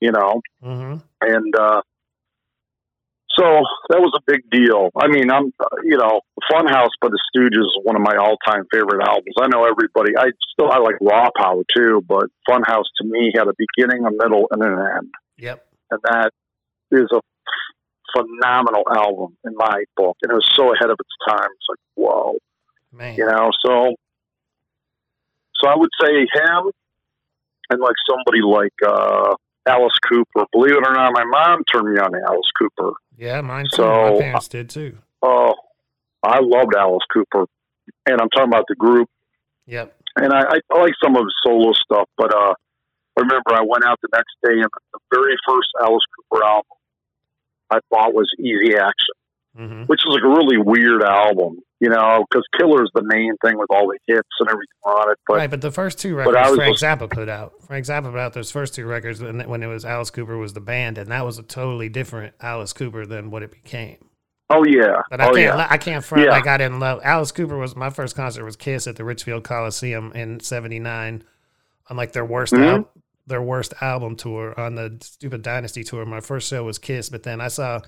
[0.00, 1.82] You know, hmm and uh,
[3.36, 3.44] so
[3.90, 4.90] that was a big deal.
[4.96, 8.64] I mean, I'm uh, you know, Funhouse by the Stooges is one of my all-time
[8.72, 9.34] favorite albums.
[9.40, 10.16] I know everybody.
[10.16, 14.10] I still I like Raw Power too, but Funhouse to me had a beginning, a
[14.10, 15.66] middle, and an end, Yep.
[15.90, 16.30] and that
[16.90, 17.20] is a
[18.16, 20.16] phenomenal album in my book.
[20.22, 21.48] And it was so ahead of its time.
[21.54, 22.38] It's like whoa,
[22.92, 23.14] Man.
[23.16, 23.50] you know.
[23.64, 23.94] So,
[25.60, 26.70] so I would say him,
[27.70, 28.72] and like somebody like.
[28.86, 29.34] uh
[29.66, 30.46] Alice Cooper.
[30.50, 32.90] Believe it or not, my mom turned me on to Alice Cooper.
[33.18, 33.82] Yeah, mine too.
[33.82, 34.96] So- My parents did too.
[35.20, 35.52] Oh,
[36.22, 37.44] I loved Alice Cooper,
[38.06, 39.10] and I'm talking about the group.
[39.66, 39.94] Yep.
[40.16, 42.54] And I, I, I like some of his solo stuff, but uh,
[43.18, 46.64] I remember I went out the next day, and the very first Alice Cooper album
[47.70, 49.16] I bought was Easy Action,
[49.58, 53.58] hmm which is like a really weird album, you know, because Killer's the main thing
[53.58, 55.18] with all the hits and everything on it.
[55.26, 57.52] But right, but the first two records Frank Zappa put out.
[57.66, 60.52] Frank Zappa put out those first two records when, when it was Alice Cooper was
[60.52, 63.96] the band, and that was a totally different Alice Cooper than what it became.
[64.50, 66.30] oh yeah, But I oh can't, yeah, I can't front Yeah.
[66.30, 67.56] like I didn't love Alice Cooper.
[67.58, 71.24] Was my first concert was Kiss at the Richfield Coliseum in '79
[71.90, 72.66] on like their worst Mhm.
[72.78, 72.90] al-
[73.26, 76.06] their worst album tour on the Stupid Dynasty tour.
[76.06, 77.80] My first show was Kiss, but then I saw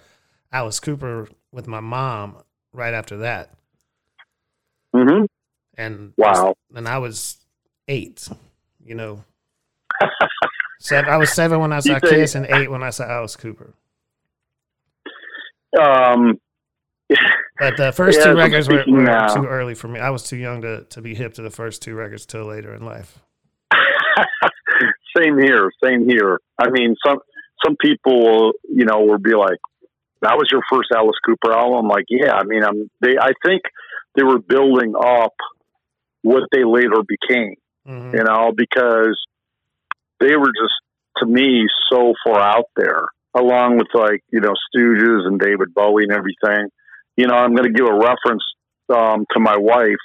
[0.52, 2.36] Alice Cooper with my mom
[2.72, 3.50] right after that,
[4.94, 5.24] hmm
[5.76, 6.54] and wow.
[6.74, 7.38] and I was
[7.88, 8.28] eight.
[8.84, 9.24] You know,
[10.80, 11.10] seven.
[11.10, 13.74] I was seven when I saw Kiss, and eight when I saw Alice Cooper.
[15.80, 16.38] Um,
[17.60, 20.00] But the first Yeah, two records were, were too early for me.
[20.00, 22.74] I was too young to, to be hip to the first two records till later
[22.74, 23.18] in life.
[25.16, 26.40] same here, same here.
[26.58, 27.18] I mean, some
[27.62, 29.58] some people, you know, will be like,
[30.22, 32.32] "That was your first Alice Cooper album." I'm like, yeah.
[32.34, 33.16] I mean, I'm they.
[33.18, 33.62] I think
[34.14, 35.34] they were building up
[36.22, 37.54] what they later became,
[37.88, 38.12] Mhm.
[38.14, 39.18] you know, because
[40.20, 40.74] they were just
[41.18, 43.04] to me so far out there,
[43.34, 46.68] along with like you know Stooges and David Bowie and everything.
[47.16, 48.42] You know, I'm going to give a reference
[48.94, 49.96] um, to my wife.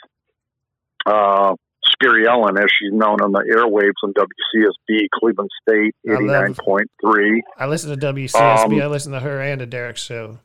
[1.05, 1.55] Uh,
[1.95, 7.39] Scary Ellen, as she's known on the airwaves on WCSB, Cleveland State, I 89.3.
[7.57, 8.65] I listened to WCSB.
[8.65, 10.39] Um, I listened to her and to Derek's show.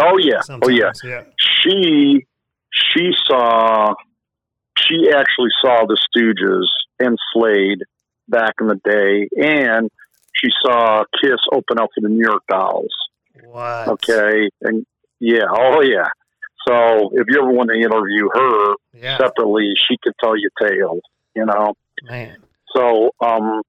[0.00, 0.40] Oh, yeah.
[0.48, 0.90] Oh, yeah.
[1.04, 1.22] yeah.
[1.38, 2.26] She,
[2.72, 3.94] she saw,
[4.78, 6.66] she actually saw the Stooges
[6.98, 7.82] and Slade
[8.28, 9.90] back in the day, and
[10.34, 12.92] she saw Kiss open up for the New York Dolls.
[13.44, 13.88] What?
[13.88, 14.50] Okay.
[14.62, 14.84] And
[15.20, 16.08] yeah, oh, yeah.
[16.66, 19.18] So if you ever want to interview her Yeah.
[19.18, 21.02] separately, she could tell you tales,
[21.34, 21.74] you know?
[22.02, 22.36] Man.
[22.74, 23.62] So, um,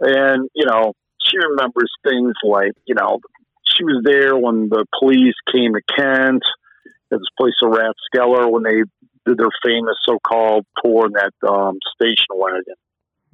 [0.00, 3.20] and you know, she remembers things like, you know,
[3.64, 6.42] she was there when the police came to Kent,
[7.12, 8.82] at this place of Rathskeller, when they
[9.26, 12.74] did their famous so-called tour in that um, station wagon.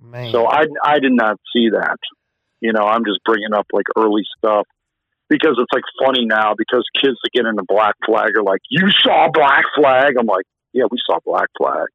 [0.01, 0.33] Man.
[0.33, 1.99] So I, I did not see that.
[2.61, 4.67] You know, I'm just bringing up like early stuff
[5.29, 8.89] because it's like funny now because kids that get into Black Flag are like, "You
[9.03, 11.89] saw Black Flag?" I'm like, "Yeah, we saw Black Flag."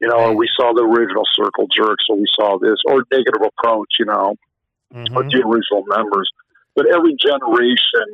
[0.00, 3.42] You know, or we saw the original Circle Jerks, or we saw this, or Negative
[3.42, 3.88] Approach.
[3.98, 4.34] You know,
[4.94, 5.16] Mhm.
[5.16, 6.30] or the original members.
[6.74, 8.06] But every generation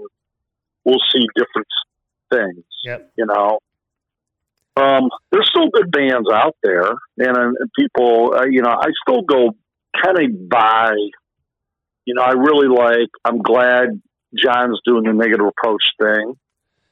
[0.84, 1.68] will see different
[2.30, 2.64] things.
[2.84, 3.12] Yep.
[3.16, 3.58] You know,
[4.76, 9.22] um, there's still good bands out there, and, and people, uh, you know, I still
[9.22, 9.54] go
[10.02, 10.92] kind of by
[12.08, 13.08] You know, I really like.
[13.24, 14.00] I'm glad
[14.36, 16.36] John's doing the negative approach thing.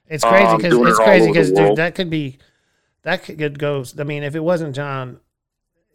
[0.07, 2.39] It's crazy Um, because doing it's it crazy because dude, that could be
[3.03, 3.85] that could go.
[3.99, 5.19] I mean, if it wasn't John,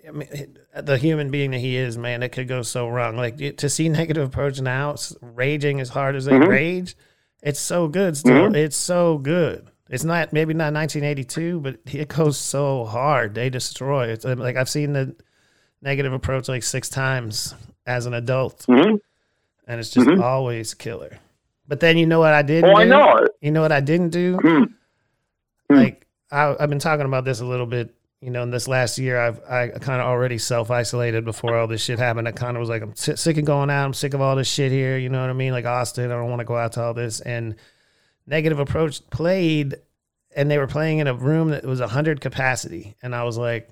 [0.08, 3.18] I mean, the human being that he is, man, it could go so wrong.
[3.18, 6.48] Like to see negative approach now, raging as hard as they Mhm.
[6.48, 6.96] rage,
[7.44, 8.18] it's so good.
[8.18, 8.56] Still, Mhm.
[8.56, 9.68] it's so good.
[9.90, 13.34] It's not maybe not 1982, but it goes so hard.
[13.36, 14.08] They destroy.
[14.08, 15.16] It's uh, like I've seen the
[15.82, 18.96] negative approach like six times as an adult, hmm
[19.68, 20.20] and it's just Mhm.
[20.22, 21.18] always killer.
[21.70, 22.64] But then you know what I did?
[22.64, 23.32] Oh, I know it.
[23.42, 24.38] You know what I didn't do?
[24.42, 24.64] Hmm.
[25.70, 27.94] like I, I've been talking about this a little bit.
[28.22, 31.68] You know, in this last year, I've I kind of already self isolated before all
[31.68, 32.28] this shit happened.
[32.28, 33.86] I kind of was like, I'm si- sick of going out.
[33.86, 34.98] I'm sick of all this shit here.
[34.98, 35.54] You know what I mean?
[35.54, 37.22] Like Austin, I don't want to go out to all this.
[37.22, 37.56] And
[38.26, 39.76] Negative Approach played,
[40.36, 43.70] and they were playing in a room that was hundred capacity, and I was like.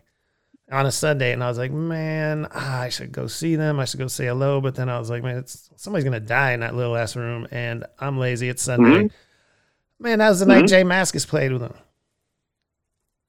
[0.70, 3.80] On a Sunday, and I was like, "Man, ah, I should go see them.
[3.80, 6.51] I should go say hello." But then I was like, "Man, it's somebody's gonna die
[6.51, 8.49] in that little ass room," and I'm lazy.
[8.49, 9.03] It's Sunday.
[9.05, 9.11] Mhm.
[9.99, 11.74] Man, that was the night J Mascis played with them.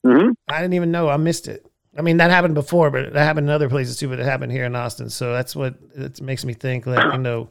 [0.04, 1.08] hmm I didn't even know.
[1.08, 1.64] I missed it.
[1.96, 4.08] I mean, that happened before, but that happened in other places too.
[4.08, 6.86] But it happened here in Austin, so that's what it makes me think.
[6.86, 7.48] Like you know,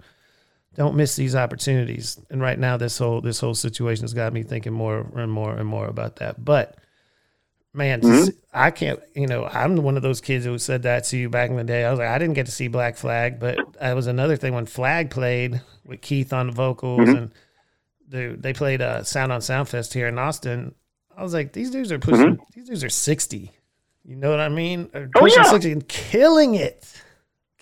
[0.76, 2.20] don't miss these opportunities.
[2.30, 5.56] And right now, this whole this whole situation has got me thinking more and more
[5.56, 6.44] and more about that.
[6.44, 6.76] But
[7.78, 8.24] man, mm-hmm.
[8.26, 9.00] see- I can't.
[9.16, 11.64] You know, I'm one of those kids who said that to you back in the
[11.64, 11.86] day.
[11.86, 14.54] I was like, I didn't get to see Black Flag, but that was another thing
[14.54, 17.16] when Flag played with Keith on the vocals mm-hmm.
[17.18, 17.32] and
[18.10, 20.74] dude, they played uh, Sound on Soundfest here in Austin.
[21.16, 22.36] I was like, these dudes are pushing.
[22.36, 22.44] Mm-hmm.
[22.54, 23.52] These dudes are sixty.
[24.06, 24.90] You know what I mean?
[24.94, 25.52] Or Oh, pushing yeah.
[25.52, 27.02] sixty and killing it.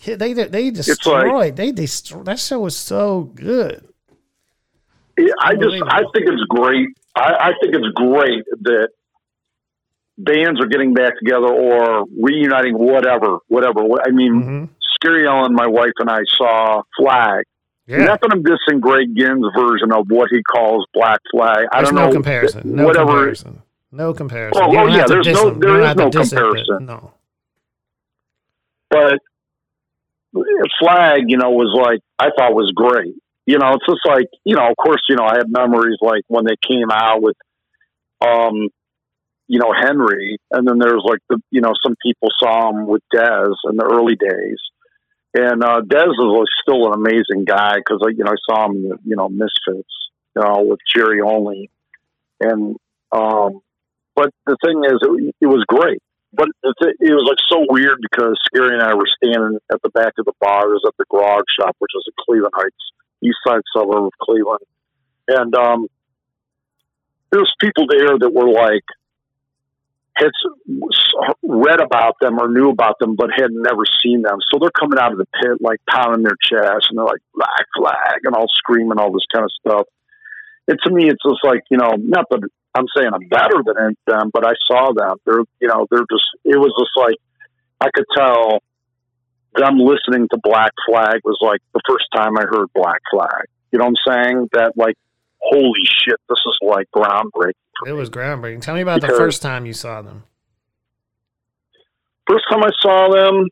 [0.04, 1.56] They they destroyed.
[1.56, 2.26] they destroyed.
[2.26, 3.88] That show was so good.
[5.18, 6.88] Yeah, I just I think it's great.
[7.16, 8.90] I, I think it's great that
[10.18, 13.80] bands are getting back together or reuniting, whatever, whatever.
[14.06, 14.64] I mean, hmm
[15.02, 17.44] Scary Ellen, my wife and I saw Flag.
[17.86, 21.66] Yeah, Not that I'm dissing Greg Ginn's version of what he calls Black Flag.
[21.70, 22.74] I there's don't no know comparison.
[22.74, 23.06] No whatever.
[23.12, 23.62] comparison.
[23.92, 24.62] No comparison.
[24.64, 26.86] Oh, oh, yeah, there's no- there is no diss it, comparison.
[26.86, 27.12] No.
[28.90, 29.18] but
[30.80, 33.14] Flag, you know, was like I thought was great.
[33.46, 36.22] You know, it's just like you know, of course, you know, I have memories like
[36.28, 37.36] when they came out with,
[38.20, 38.68] um,
[39.48, 43.02] you know, Henry, and then there's like the you know some people saw him with
[43.14, 44.58] Dez in the early days,
[45.34, 49.16] and uh, Dez is still an amazing guy because you know I saw him, you
[49.16, 49.94] know, Misfits,
[50.34, 51.70] you know, with Jerry Only,
[52.40, 52.76] and
[53.12, 53.60] um,
[54.14, 56.02] but the thing is, it, it was great.
[56.32, 56.48] But
[56.82, 60.14] th- it was like so weird because Scary and I were standing at the back
[60.18, 62.92] of the bars at the Grog Shop, which is in Cleveland Heights,
[63.22, 64.66] east side suburb of Cleveland,
[65.28, 65.86] and um,
[67.32, 68.84] was people there that were like
[70.16, 70.30] had
[71.42, 74.38] read about them or knew about them, but had never seen them.
[74.50, 77.66] So they're coming out of the pit like pounding their chest, and they're like Black
[77.76, 79.86] Flag and all screaming all this kind of stuff.
[80.68, 83.96] And to me, it's just like you know, not that I'm saying I'm better than
[84.06, 85.16] them, but I saw them.
[85.24, 86.26] They're, you know, they're just.
[86.44, 87.16] It was just like
[87.80, 88.62] I could tell
[89.56, 93.46] them listening to Black Flag was like the first time I heard Black Flag.
[93.72, 94.48] You know what I'm saying?
[94.52, 94.96] That like,
[95.50, 97.52] holy shit, this is like groundbreaking.
[97.86, 98.62] It was groundbreaking.
[98.62, 100.24] Tell me about the first time you saw them.
[102.28, 103.48] First time I saw them,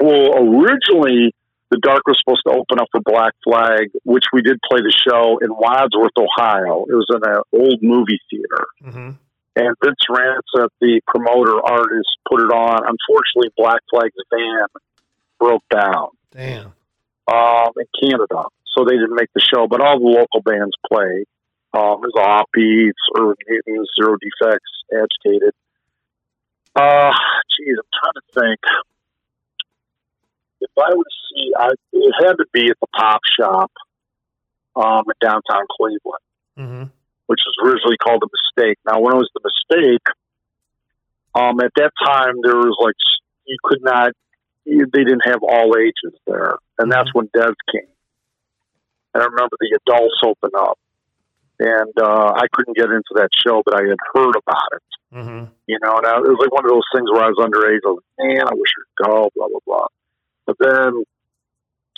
[0.00, 1.34] well, originally
[1.70, 4.92] the Dark was supposed to open up for Black Flag, which we did play the
[5.08, 6.84] show in Wadsworth, Ohio.
[6.88, 8.66] It was in an old movie theater.
[8.82, 9.10] hmm
[9.58, 12.78] and Vince Rancet, the promoter artist, put it on.
[12.78, 14.66] Unfortunately, Black Flag's van
[15.38, 16.72] broke down Damn.
[17.26, 18.44] um, in Canada,
[18.78, 19.66] so they didn't make the show.
[19.66, 21.26] But all the local bands played.
[21.74, 24.58] Um, there's Offbeats, Urban Mutants, Zero Defex,
[24.94, 25.52] Agitated.
[26.74, 27.10] Uh,
[27.58, 28.60] geez, I'm trying to think.
[30.60, 33.70] If I would see, I, it had to be at the Pop Shop
[34.76, 36.22] um, in downtown Cleveland
[36.56, 36.84] hmm
[37.28, 38.78] which was originally called the mistake.
[38.86, 40.06] Now, when it was the mistake,
[41.34, 42.96] um, at that time there was like
[43.44, 44.12] you could not,
[44.64, 47.86] you, they didn't have all ages there, and that's when Dez came.
[49.18, 50.78] And I remember the adults opened up,
[51.58, 54.88] and uh, I couldn't get into that show, but I had heard about it.
[55.10, 57.42] hmm You know, and I, it was like one of those things where I was
[57.42, 57.82] underage.
[57.82, 59.86] I was like, man, I wish I'd go, blah blah blah.
[60.46, 61.02] But then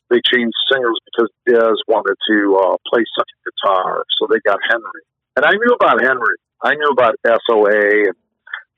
[0.08, 5.04] they changed singers because Dez wanted to uh, play second guitar, so they got Henry.
[5.36, 6.40] And I knew about Henry.
[6.64, 8.16] I knew about SOA and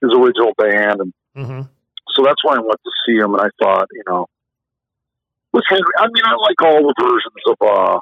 [0.03, 1.63] his original band, and hmm
[2.11, 3.39] so that's why I went to see him.
[3.39, 4.27] And I thought, you know,
[5.53, 8.01] with Henry, I mean, I like all the versions of uh,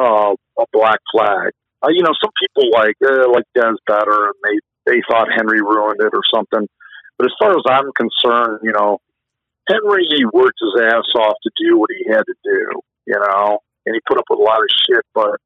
[0.00, 1.52] uh, a Black Flag.
[1.82, 5.60] Uh, you know, some people like uh, like Dez better, and they they thought Henry
[5.60, 6.66] ruined it or something.
[7.18, 8.98] But as far as I'm concerned, you know,
[9.68, 13.58] Henry he worked his ass off to do what he had to do, you know,
[13.86, 15.04] and he put up with a lot of shit.
[15.14, 15.38] But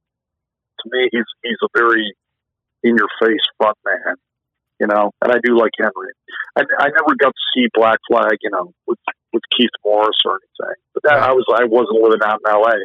[0.80, 2.14] to me, he's he's a very
[2.82, 4.16] in your face front man,
[4.80, 5.10] you know.
[5.22, 6.12] And I do like Henry.
[6.56, 8.98] I, I never got to see Black Flag, you know, with
[9.32, 10.80] with Keith Morris or anything.
[10.94, 12.78] But that I was I wasn't living out in L.A.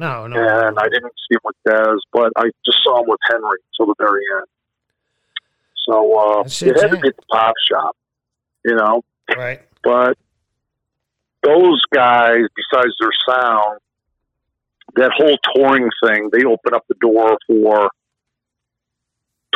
[0.00, 0.36] No, no.
[0.68, 3.84] and I didn't see him with Dez, but I just saw him with Henry till
[3.86, 4.46] the very end.
[5.86, 7.94] So uh, it had to be at the pop shop,
[8.64, 9.02] you know.
[9.36, 9.60] right.
[9.84, 10.16] But
[11.42, 13.80] those guys, besides their sound,
[14.96, 17.90] that whole touring thing, they open up the door for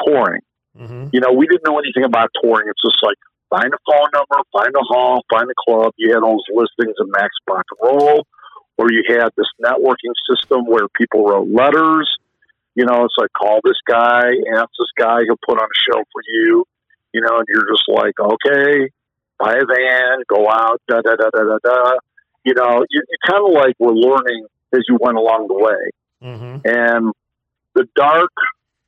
[0.04, 0.42] touring.
[0.76, 2.68] hmm You know, we didn't know anything about touring.
[2.68, 3.16] It's just like
[3.48, 5.92] find a phone number, find a hall, find a club.
[5.96, 8.26] You had all those listings of Max Rock and Roll,
[8.76, 12.10] or you had this networking system where people wrote letters.
[12.74, 16.02] You know, it's like call this guy, ask this guy, he'll put on a show
[16.12, 16.64] for you.
[17.12, 18.90] You know, and you're just like, okay,
[19.38, 21.92] buy a van, go out, da da da da da da.
[22.44, 25.90] You know, you, you kind of like were learning as you went along the way.
[26.20, 27.12] hmm And
[27.74, 28.32] the Dark,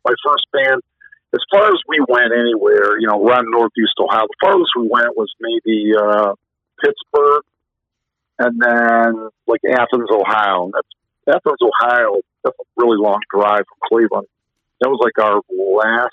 [0.05, 0.83] my first band,
[1.35, 5.17] as far as we went anywhere, you know, around Northeast Ohio, the farthest we went
[5.17, 6.35] was maybe uh,
[6.83, 7.43] Pittsburgh
[8.39, 10.71] and then like Athens, Ohio.
[10.73, 12.21] That's Athens, Ohio.
[12.45, 14.27] That's a really long drive from Cleveland.
[14.81, 16.13] That was like our last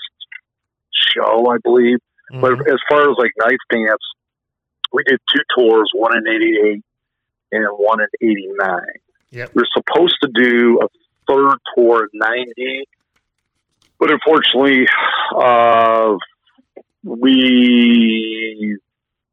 [0.91, 1.99] show, I believe.
[2.31, 4.01] But as far as like Knife Dance,
[4.91, 6.83] we did two tours, one in '88
[7.51, 8.81] and one in '89.
[9.31, 9.51] Yep.
[9.53, 10.87] We were supposed to do a
[11.27, 12.85] third tour in '90,
[13.99, 14.87] but unfortunately,
[15.35, 16.15] uh,
[17.03, 18.77] we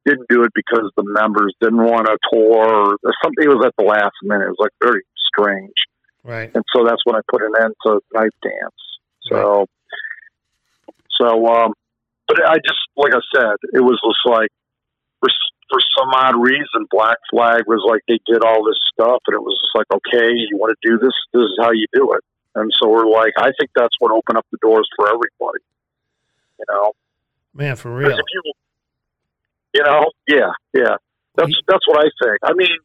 [0.06, 2.96] didn't do it because the members didn't want to tour.
[3.02, 4.46] Or something it was at the last minute.
[4.46, 5.74] It was like very strange
[6.24, 6.50] Right.
[6.54, 8.74] and so that's when I put an end to knife dance.
[9.30, 9.66] So,
[11.20, 11.72] so, um,
[12.26, 14.50] but I just like I said, it was just like
[15.20, 15.28] for
[15.70, 19.40] for some odd reason, Black Flag was like they did all this stuff, and it
[19.42, 21.12] was just like, okay, you want to do this?
[21.32, 22.20] This is how you do it.
[22.56, 25.62] And so we're like, I think that's what opened up the doors for everybody.
[26.58, 26.92] You know,
[27.54, 28.10] Man, for real.
[28.10, 28.52] if you,
[29.74, 30.96] you know, yeah, yeah,
[31.36, 32.38] that's that's what I think.
[32.42, 32.76] I mean,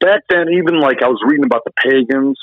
[0.00, 2.38] back then, even like I was reading about the pagans.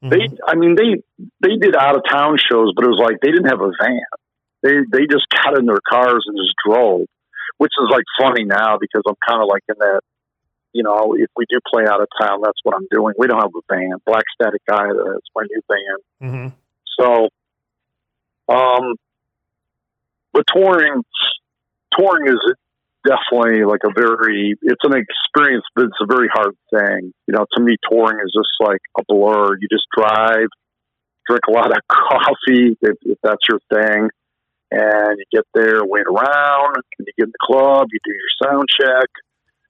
[0.00, 0.38] They, Mhm.
[0.46, 1.02] I mean, they
[1.40, 4.00] they did out of town shows, but it was like they didn't have a van.
[4.62, 7.06] They they just got in their cars and just drove,
[7.58, 10.00] which is like funny now because I'm kind of like in that.
[10.72, 13.14] You know, if we do play out of town, that's what I'm doing.
[13.18, 13.94] We don't have a van.
[14.06, 16.00] Black Static Guy, that's my new band.
[16.22, 16.52] Mhm.
[17.00, 17.28] So,
[18.54, 18.94] um,
[20.32, 21.02] but touring,
[21.98, 22.40] touring is
[23.06, 27.12] definitely like a very, it's an experience, but it's a very hard thing.
[27.26, 29.56] You know, to me, touring is just like a blur.
[29.60, 30.48] You just drive,
[31.26, 34.08] drink a lot of coffee if, if that's your thing,
[34.70, 38.50] and you get there, wait around, and you get in the club, you do your
[38.50, 39.08] sound check.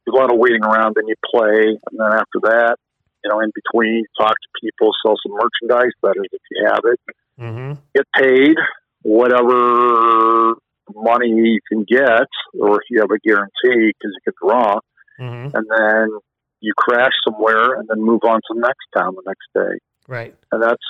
[0.04, 2.76] There's a lot of waiting around, then you play, and then after that,
[3.24, 6.80] you know, in between, talk to people, sell some merchandise, that is, if you have
[6.84, 7.00] it
[7.38, 7.78] Mhm.
[7.94, 8.56] get paid
[9.02, 10.54] whatever
[10.94, 12.28] money you can get,
[12.60, 14.80] or if you have a guarantee because you could draw,
[15.20, 15.54] Mhm.
[15.54, 16.18] and then
[16.60, 19.78] you crash somewhere and then move on to the next town the next day.
[20.08, 20.34] Right.
[20.52, 20.82] And that's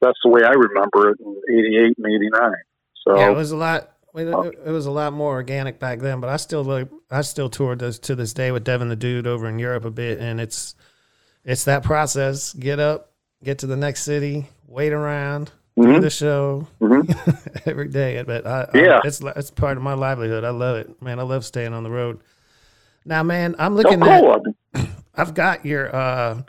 [0.00, 2.52] that's the way I remember it in '88 and '89.
[3.06, 3.90] So Yeah, it was a lot.
[4.14, 4.26] It
[4.66, 6.88] it was a lot more organic back then, but I still look.
[7.10, 9.90] I still toured this to this day with Devin the Dude over in Europe a
[9.90, 10.74] bit, and it's
[11.44, 12.52] it's that process.
[12.52, 13.12] Get up,
[13.44, 16.00] get to the next city, wait around, Mhm.
[16.02, 17.62] the show Mhm.
[17.66, 18.22] every day.
[18.26, 19.00] But I, I- Yeah.
[19.04, 20.44] it's it's part of my livelihood.
[20.44, 21.18] I love it, man.
[21.18, 22.20] I love staying on the road.
[23.04, 24.06] Now, man, I'm looking oh,
[24.42, 24.54] cool.
[24.74, 24.88] at.
[25.14, 26.42] I've got your uh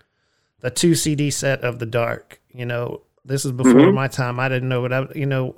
[0.61, 2.41] the two CD set of the dark.
[2.53, 3.93] You know, this is before Mhm.
[3.93, 4.39] my time.
[4.39, 5.07] I didn't know what I.
[5.15, 5.55] You know,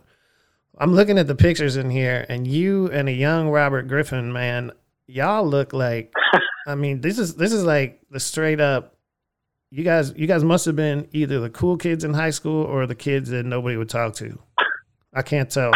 [0.77, 4.71] I'm looking at the pictures in here, and you and a young Robert Griffin, man,
[5.07, 6.13] y'all look like.
[6.67, 8.95] I mean, this is this is like the straight up.
[9.73, 12.85] You guys, you guys must have been either the cool kids in high school or
[12.85, 14.37] the kids that nobody would talk to.
[15.13, 15.71] I can't tell.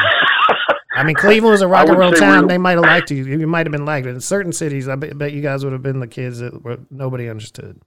[0.98, 2.44] I mean, Cleveland was a rock and roll town.
[2.44, 3.24] we- They might have liked you.
[3.26, 4.06] You might have been liked.
[4.06, 7.30] In certain cities, I bet, you guys would have been the kids that were, nobody
[7.30, 7.82] understood.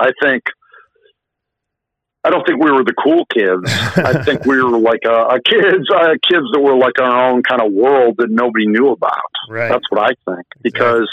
[0.00, 0.42] I think.
[2.24, 3.70] I don't think we were the cool kids.
[3.98, 7.42] I think we were like uh, uh, kids, uh, kids that were like our own
[7.44, 9.20] kind of world that nobody knew about.
[9.48, 9.68] Right.
[9.68, 10.46] That's what I think.
[10.62, 11.08] Because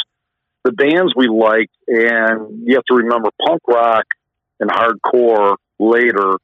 [0.63, 4.05] the bands we liked, and you have to remember punk rock
[4.59, 6.37] and hardcore later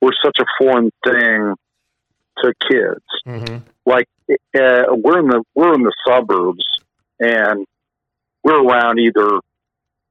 [0.00, 1.54] were such a foreign thing
[2.42, 3.04] to kids.
[3.24, 6.64] hmm Like uh, we're in the we're in the suburbs,
[7.18, 7.66] and
[8.44, 9.40] we're around either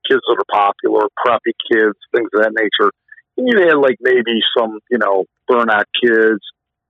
[0.08, 2.92] kids that are popular, preppy kids, things of that nature.
[3.38, 6.42] And you had like maybe some, you know, burnout kids.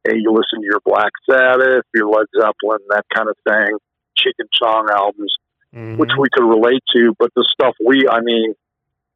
[0.03, 3.77] Hey, you listen to your Black Sabbath, your Led Zeppelin, that kind of thing,
[4.15, 5.35] Chicken Song albums.
[5.75, 5.97] Mhm.
[5.97, 8.53] which we could relate to, but the stuff we, I mean,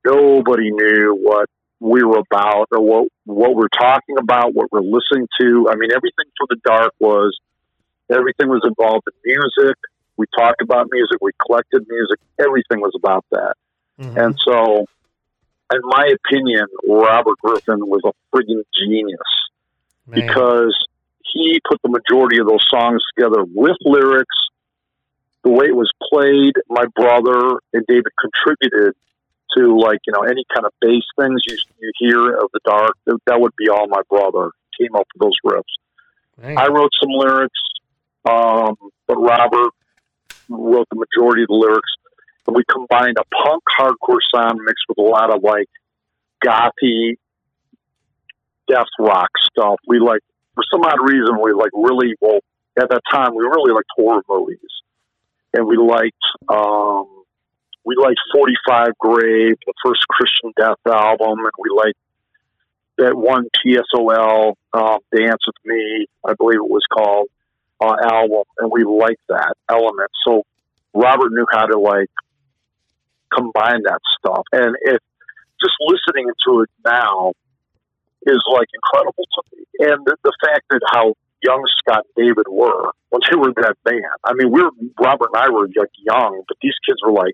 [0.06, 1.48] nobody knew what
[1.80, 5.68] we were about or what what we're talking about, what we're listening to.
[5.70, 7.38] I mean, everything for the dark was
[8.10, 9.78] everything was involved in music.
[10.18, 11.18] We talked about music.
[11.22, 12.20] We collected music.
[12.40, 13.56] Everything was about that.
[14.00, 14.18] Mhm.
[14.26, 14.86] And so,
[15.74, 19.20] in my opinion, Robert Griffin was a friggin' genius
[20.06, 20.28] Man.
[20.28, 20.76] because
[21.24, 24.36] he put the majority of those songs together with lyrics.
[25.44, 28.94] The way it was played, my brother and David contributed
[29.58, 32.96] to like you know any kind of bass things you you hear of the dark.
[33.06, 35.64] That, that would be all my brother came up with those riffs.
[36.42, 36.58] Man.
[36.58, 37.60] I wrote some lyrics,
[38.30, 38.76] um,
[39.08, 39.74] but Robert
[40.50, 41.90] wrote the majority of the lyrics.
[42.48, 45.70] And we combined a punk hardcore sound mixed with a lot of like
[46.44, 47.18] gothy
[48.68, 49.76] death rock stuff.
[49.88, 50.22] We like
[50.56, 52.40] for some odd reason we like really well
[52.80, 54.60] at that time we really liked horror movies.
[55.54, 57.08] And we liked um
[57.84, 61.98] we liked Forty Five Grave, the first Christian Death album, and we liked
[62.98, 67.30] that one TSOL um, Dance with Me, I believe it was called,
[67.80, 70.12] uh, album, and we liked that element.
[70.26, 70.44] So
[70.94, 72.12] Robert knew how to like
[73.34, 75.02] combine that stuff, and it
[75.62, 77.34] just listening to it now
[78.28, 79.66] is like incredible to me.
[79.80, 84.02] And the, the fact that how young Scott David were when they were that band.
[84.26, 87.34] I mean, we were Robert and I were like young, but these kids were like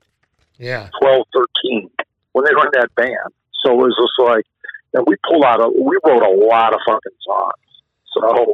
[0.58, 0.90] yeah.
[1.02, 1.26] 12,
[1.64, 1.90] 13
[2.34, 3.32] when they were in that band.
[3.64, 4.44] So it was just like,
[4.94, 7.54] and we pulled out a, we wrote a lot of fucking songs.
[8.14, 8.54] So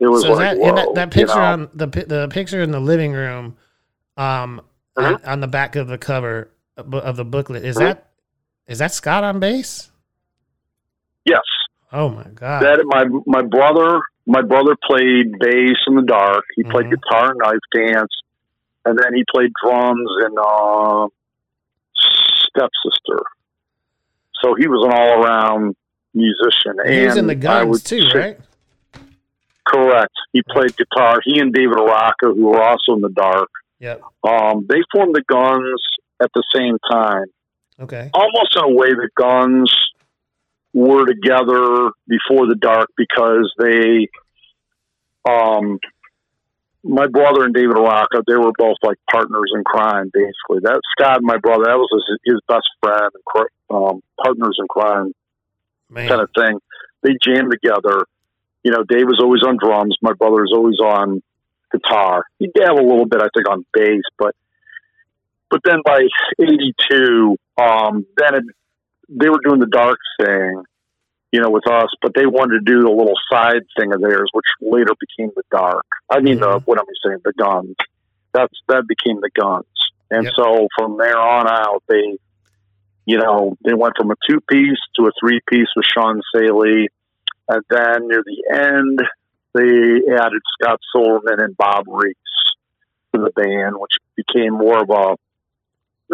[0.00, 1.52] it was So like, that, whoa, that, that you picture know?
[1.52, 3.56] on the the picture in the living room,
[4.16, 4.60] um,
[4.96, 5.18] on, Uh-huh.
[5.24, 7.86] on the back of the cover of of the booklet is Uh-huh.
[7.94, 8.10] that
[8.66, 9.90] is that Scott on bass?
[11.24, 11.40] yes,
[11.92, 12.62] Oh my god!
[12.62, 16.44] that my my brother my brother played bass in the dark.
[16.56, 16.90] He played Mhm.
[17.00, 18.12] guitar and knife dance,
[18.84, 21.06] and then he played drums in uh,
[21.96, 23.22] Stepsister.
[24.42, 25.76] So he was an all around
[26.14, 26.76] musician.
[26.88, 28.38] he was in the guns too, say- right?
[29.64, 30.12] Correct.
[30.32, 31.20] He played guitar.
[31.24, 33.48] He and David Araka, who were also in the dark,
[33.78, 34.02] Yep.
[34.24, 35.80] um, they formed the Guns
[36.20, 37.26] at the same time.
[37.80, 38.10] Okay.
[38.12, 39.72] Almost in a way, the Guns
[40.72, 44.08] were together before the dark because they,
[45.28, 45.78] um,
[46.84, 50.60] my brother and David Araka, they were both like partners in crime, basically.
[50.62, 53.10] That Scott, my brother, that was his, his best friend,
[53.70, 55.12] um, partners in crime
[55.90, 56.08] Man.
[56.08, 56.58] kind of thing.
[57.02, 58.06] They jammed together.
[58.64, 59.96] You know, Dave was always on drums.
[60.02, 61.22] My brother was always on
[61.72, 62.24] guitar.
[62.38, 64.34] He dabbled a little bit, I think, on bass, but
[65.50, 66.00] but then by
[66.40, 68.44] '82, um, then it,
[69.14, 70.62] they were doing the dark thing,
[71.32, 71.88] you know, with us.
[72.00, 75.42] But they wanted to do a little side thing of theirs, which later became the
[75.50, 75.86] dark.
[76.10, 76.66] I mean, the, Mhm.
[76.66, 77.20] what am I saying?
[77.24, 77.76] The guns.
[78.32, 79.66] That's that became the guns.
[80.10, 80.32] And Yep.
[80.36, 82.16] so from there on out, they
[83.04, 86.88] you know, they went from a two piece to a three piece with Sean Saley.
[87.48, 89.00] And then near the end,
[89.54, 92.14] they added Scott Silverman and Bob Reese
[93.12, 95.16] to the band, which became more of a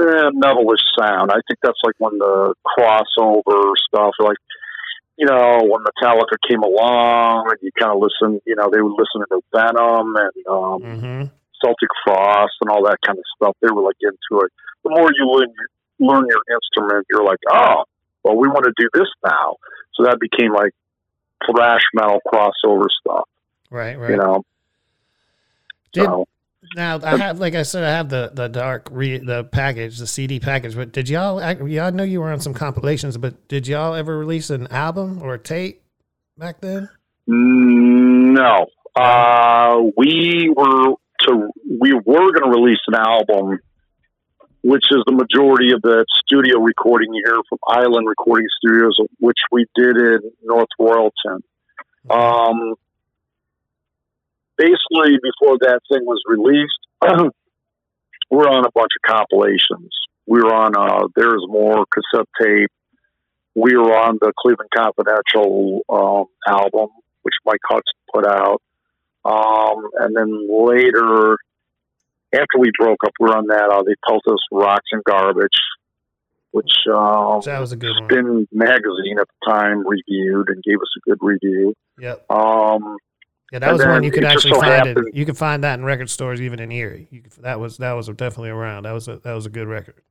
[0.01, 1.31] eh, metalish sound.
[1.31, 4.37] I think that's like when the crossover stuff, like,
[5.17, 8.93] you know, when Metallica came along and you kind of listen, you know, they would
[8.97, 11.25] listen to Venom and um, Mm-hmm.
[11.65, 13.57] Celtic Frost and all that kind of stuff.
[13.61, 14.53] They were like into it.
[14.85, 15.53] The more you learn,
[15.99, 17.83] learn your instrument, you're like, oh,
[18.23, 19.57] well, we want to do this now.
[19.95, 20.73] So that became like
[21.51, 23.29] thrash metal crossover stuff,
[23.71, 23.99] Right.
[23.99, 24.11] Right.
[24.11, 24.45] you know.
[25.93, 26.27] Did- so
[26.75, 30.07] Now I have, like I said, I have the the dark re, the package, the
[30.07, 30.75] CD package.
[30.75, 31.39] But did y'all?
[31.39, 35.23] I, I know you were on some compilations, but did y'all ever release an album
[35.23, 35.83] or a tape
[36.37, 36.89] back then?
[37.31, 40.95] no, uh, we were
[41.27, 41.51] to
[41.81, 43.61] we were going to release an album.
[44.61, 49.67] Which is the majority of the studio recording here from Island Recording Studios, which we
[49.77, 51.43] did in North Royalton.
[52.11, 52.75] Um,
[54.59, 57.31] basically, before that thing was released,
[58.31, 59.91] we were on a bunch of compilations.
[60.27, 62.71] We were on uh, There's More cassette tape.
[63.55, 66.91] We were on the Cleveland Confidential um, album,
[67.23, 67.83] which Mike Hudson
[68.15, 68.61] put out.
[69.25, 71.39] Um, and then later,
[72.33, 73.71] after we broke up, we were on that.
[73.71, 75.59] Uh, they pelted us Rocks and Garbage,
[76.53, 78.09] which um, that was a good one.
[78.09, 81.75] Spin Magazine at the time reviewed and gave us a good review.
[81.99, 82.31] Yep.
[82.31, 82.99] Um,
[83.53, 85.15] Yeah, that And was one you could actually so find happened- it.
[85.15, 87.09] You could find that in record stores, even in Erie.
[87.11, 88.83] Could, that was that was definitely around.
[88.85, 90.03] That was a that was a good record.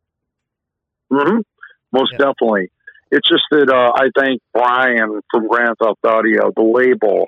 [1.12, 1.40] hmm
[1.92, 2.18] Most Yeah.
[2.18, 2.72] definitely.
[3.12, 7.28] It's just that uh, I thank Brian from Grand Theft Audio, the label.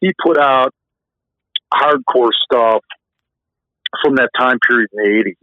[0.00, 0.74] He put out
[1.72, 2.82] hardcore stuff
[4.02, 5.36] from that time period in the eighties.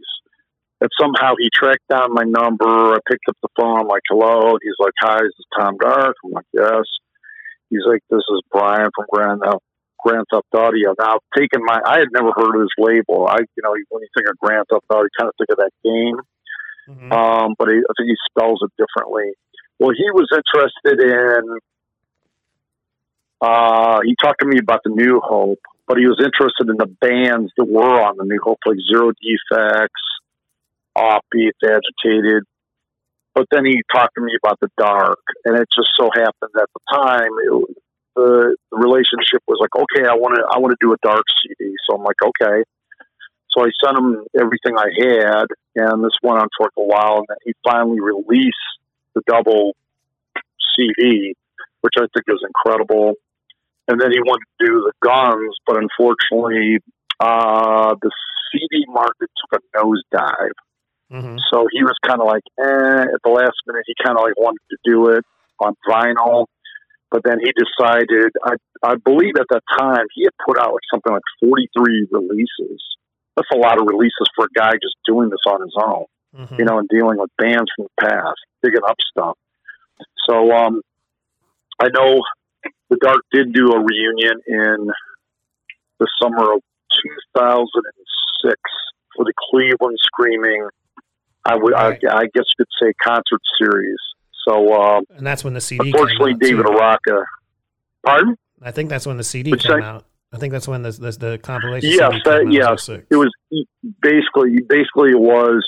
[0.80, 2.64] That somehow he tracked down my number.
[2.94, 3.80] I picked up the phone.
[3.80, 6.84] I'm like, "Hello." He's like, "Hi, this is Tom Dark." I'm like, "Yes."
[7.70, 9.62] He's like, "This is Brian from Grand Theft,
[10.04, 13.26] Grand Theft Audio." Now, taking my, I had never heard of this label.
[13.26, 15.58] I, you know, when you think of Grand Theft Audio, you kind of think of
[15.58, 16.18] that game,
[16.88, 17.12] Mhm.
[17.12, 19.32] um, but he, I think he spells it differently.
[19.78, 21.58] Well, he was interested in.
[23.40, 26.86] Uh, he talked to me about the New Hope, but he was interested in the
[27.00, 29.88] bands that were on the New Hope, like Zero Defex,
[30.96, 32.44] Offbeat, Agitated.
[33.34, 36.68] But then he talked to me about the Dark, and it just so happened at
[36.74, 37.76] the time it,
[38.20, 41.24] the, the relationship was like, okay, I want to, I want to do a Dark
[41.40, 41.72] CD.
[41.88, 42.62] So I'm like, okay.
[43.50, 47.26] So I sent him everything I had, and this went on for a while, and
[47.28, 48.68] then he finally released
[49.14, 49.74] the double
[50.76, 51.34] CD,
[51.80, 53.14] which I think is incredible.
[53.88, 56.78] And then he wanted to do the guns, but unfortunately,
[57.18, 58.10] uh, the
[58.52, 60.54] CD market took a nosedive.
[61.10, 61.40] Mhm.
[61.50, 64.38] So he was kind of like, eh, at the last minute, he kind of like
[64.38, 65.24] wanted to do it
[65.58, 66.46] on vinyl.
[67.10, 68.54] But then he decided, I,
[68.84, 72.80] I believe at that time, he had put out like something like 43 releases.
[73.36, 76.04] That's a lot of releases for a guy just doing this on his own
[76.36, 76.58] Mhm.
[76.60, 79.36] you know, and dealing with bands from the past, digging up stuff.
[80.28, 80.80] So um,
[81.82, 82.22] I know
[82.88, 84.90] the Dark did do a reunion in
[85.98, 86.60] the summer of
[87.02, 88.54] 2006
[89.16, 90.68] for the Cleveland Screaming.
[91.44, 91.98] I would, Right.
[92.08, 93.98] I, I guess you could say concert series.
[94.48, 95.90] So um, and that's when the CD.
[95.90, 96.72] unfortunately, came out, David too.
[96.72, 97.24] Araka.
[98.04, 98.36] Pardon?
[98.62, 99.86] I think that's when the CD What'd came say?
[99.86, 100.04] out.
[100.32, 101.90] I think that's when the the, the compilation.
[101.90, 102.88] Yes, that- came out, yes.
[102.88, 103.30] it was
[104.00, 105.62] basically basically it was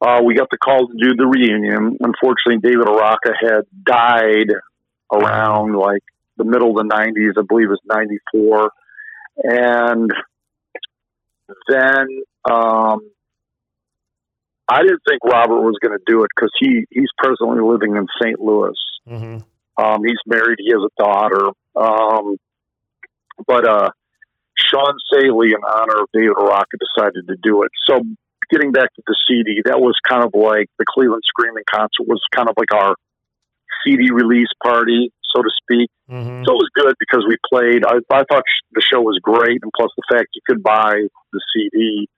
[0.00, 1.96] uh, we got the call to do the reunion.
[2.00, 4.52] Unfortunately, David Araka had died
[5.12, 6.02] around like
[6.36, 7.38] the middle of the '90s.
[7.38, 8.70] I believe it was '94,
[9.44, 10.10] and
[11.68, 12.06] then
[12.50, 13.00] um,
[14.72, 18.06] I didn't think Robert was going to do it because he he's presently living in
[18.22, 18.40] St.
[18.40, 18.74] Louis.
[19.08, 19.44] Mhm.
[19.82, 20.58] Um, he's married.
[20.58, 21.46] He has a daughter.
[21.76, 22.36] Um,
[23.46, 23.88] but uh,
[24.56, 27.70] Sean Saley, in honor of David Araka, decided to do it.
[27.88, 28.00] So,
[28.50, 32.20] getting back to the CD, that was kind of like the Cleveland Screaming concert was
[32.34, 32.94] kind of like our
[33.84, 35.90] CD release party, so to speak.
[36.10, 36.44] Mhm.
[36.44, 37.84] So it was good because we played.
[37.86, 40.94] I, I thought sh- the show was great, and plus the fact you could buy
[41.32, 42.08] the CD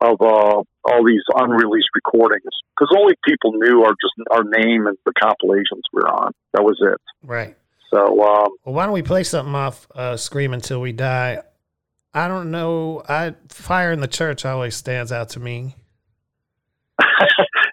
[0.00, 2.42] of uh, all these unreleased recordings
[2.78, 6.32] because only people knew our just our name and the compilations we are on.
[6.54, 7.00] That was it.
[7.22, 7.56] Right.
[7.92, 11.42] So um, Well, why don't we play something off uh, "Scream Until We Die"?
[12.14, 13.02] I don't know.
[13.08, 15.74] I "Fire in the Church" always stands out to me.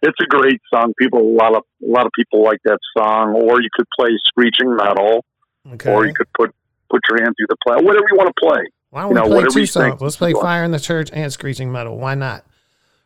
[0.01, 0.93] it's a great song.
[0.99, 3.34] People, a lot of a lot of people like that song.
[3.36, 5.23] Or you could play "Screeching Metal,"
[5.73, 5.91] Okay.
[5.91, 6.53] or you could put
[6.89, 7.75] put your hand through the play.
[7.84, 8.61] Whatever you want to play.
[8.97, 9.85] Why don't you we know, play two songs?
[9.91, 10.01] think.
[10.01, 12.43] Let's play "Fire in the Church" and "Screeching Metal." Why not?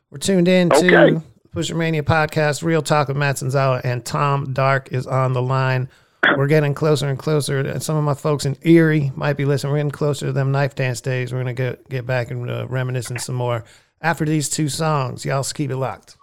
[0.10, 0.76] We're tuned in to
[1.08, 1.26] Okay.
[1.52, 2.64] Pusher Mania podcast.
[2.64, 5.90] Real talk with Matt Sanzala and Tom Dark is on the line.
[6.38, 7.60] We're getting closer and closer.
[7.60, 9.74] And some of my folks in Erie might be listening.
[9.74, 11.34] We're getting closer to them knife dance days.
[11.34, 13.66] We're gonna get get back and uh, reminiscing some more
[14.02, 15.26] after these two songs.
[15.26, 16.16] Y'all keep it locked.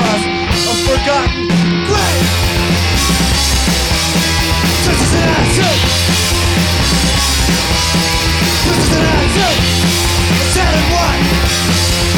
[0.00, 0.22] Away
[0.70, 1.48] of forgotten
[1.84, 2.32] graves.
[4.84, 5.78] Just as an acid.
[8.64, 9.56] Just as an acid.
[10.30, 11.20] A shattered one.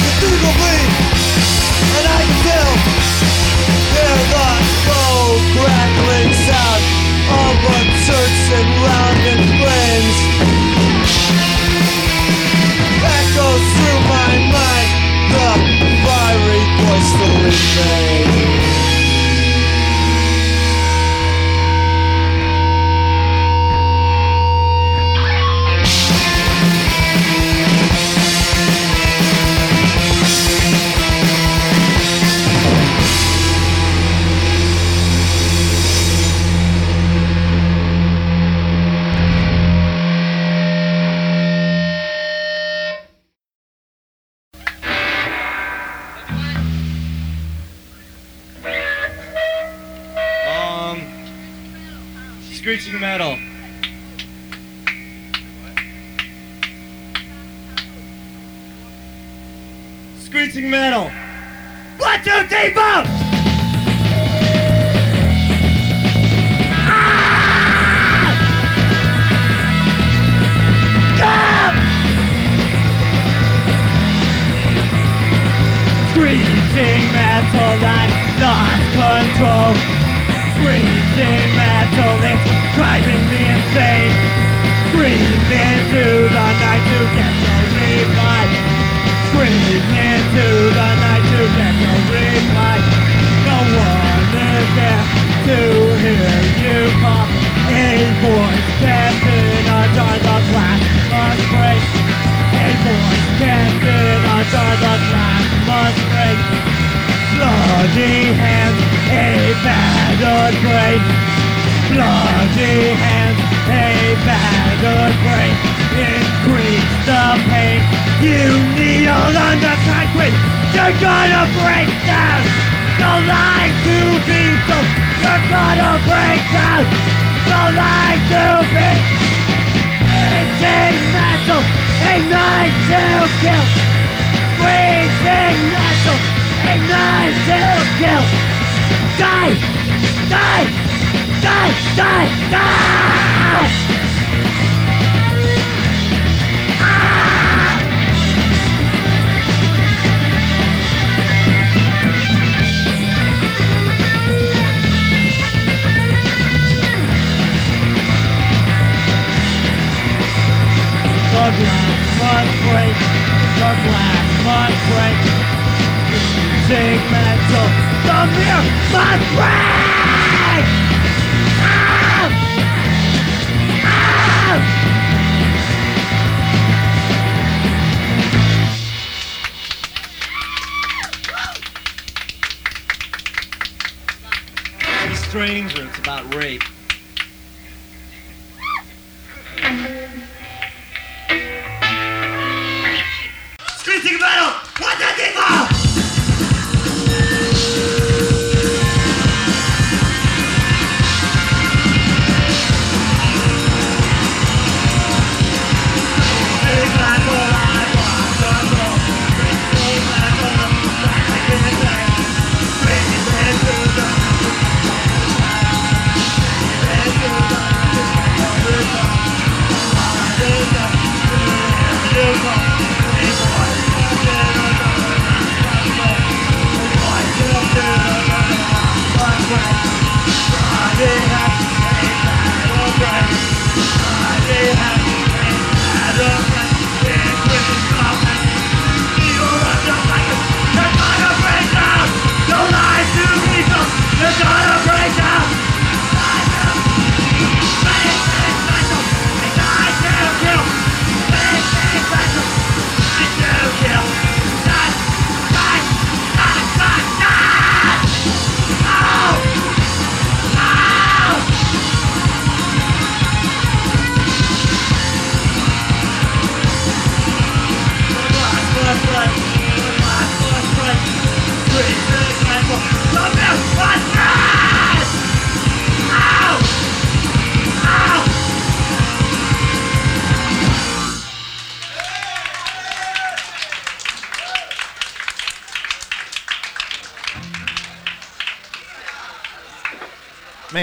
[0.04, 0.90] Cathedral bleed.
[1.96, 2.72] And I can still
[3.92, 4.50] hear the
[4.86, 6.82] cold crackling sound
[7.42, 8.38] of a church
[9.26, 10.51] and flames.
[17.18, 18.71] My mind.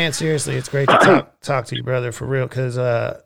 [0.10, 2.47] Man, seriously, it's great to talk talk to you, brother, for real.
[2.47, 3.22] Because uh,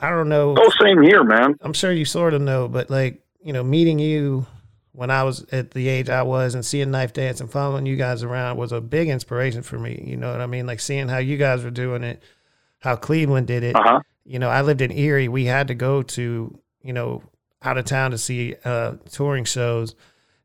[0.00, 0.56] I don't know.
[0.58, 1.54] Oh, same here, man.
[1.60, 4.44] I'm sure you sort of know, but like you know, meeting you
[4.90, 7.94] when I was at the age I was and seeing Knife Dance and following you
[7.94, 10.02] guys around was a big inspiration for me.
[10.04, 10.66] You know what I mean?
[10.66, 12.20] Like seeing how you guys were doing it,
[12.80, 13.76] how Cleveland did it.
[13.76, 14.00] Uh huh.
[14.24, 15.28] You know, I lived in Erie.
[15.28, 17.22] We had to go to you know
[17.62, 19.94] out of town to see uh, touring shows,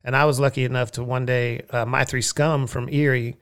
[0.04, 3.38] and I was lucky enough to one day uh, my three scum from Erie.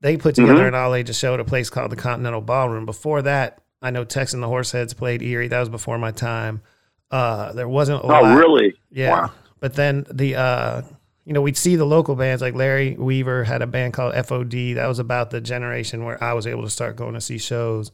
[0.00, 0.68] They put together Mhm.
[0.68, 2.86] an all ages show at a place called the Continental Ballroom.
[2.86, 5.48] Before that, I know Tex and the Horseheads played Erie.
[5.48, 6.60] That was before my time.
[7.10, 8.38] Uh, there wasn't a Oh, lot.
[8.38, 8.74] really?
[8.90, 9.10] Yeah.
[9.10, 9.30] Wow.
[9.60, 10.82] But then the uh
[11.24, 14.72] you know, we'd see the local bands like Larry Weaver had a band called FOD.
[14.72, 17.90] That was about the generation where I was able to start going to see shows.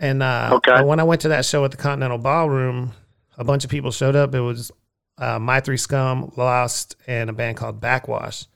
[0.00, 0.82] And uh Okay.
[0.82, 2.92] when I went to that show at the Continental Ballroom,
[3.36, 4.34] a bunch of people showed up.
[4.34, 4.70] It was
[5.18, 8.46] uh, My Three Scum, Lost, and a band called Backwash.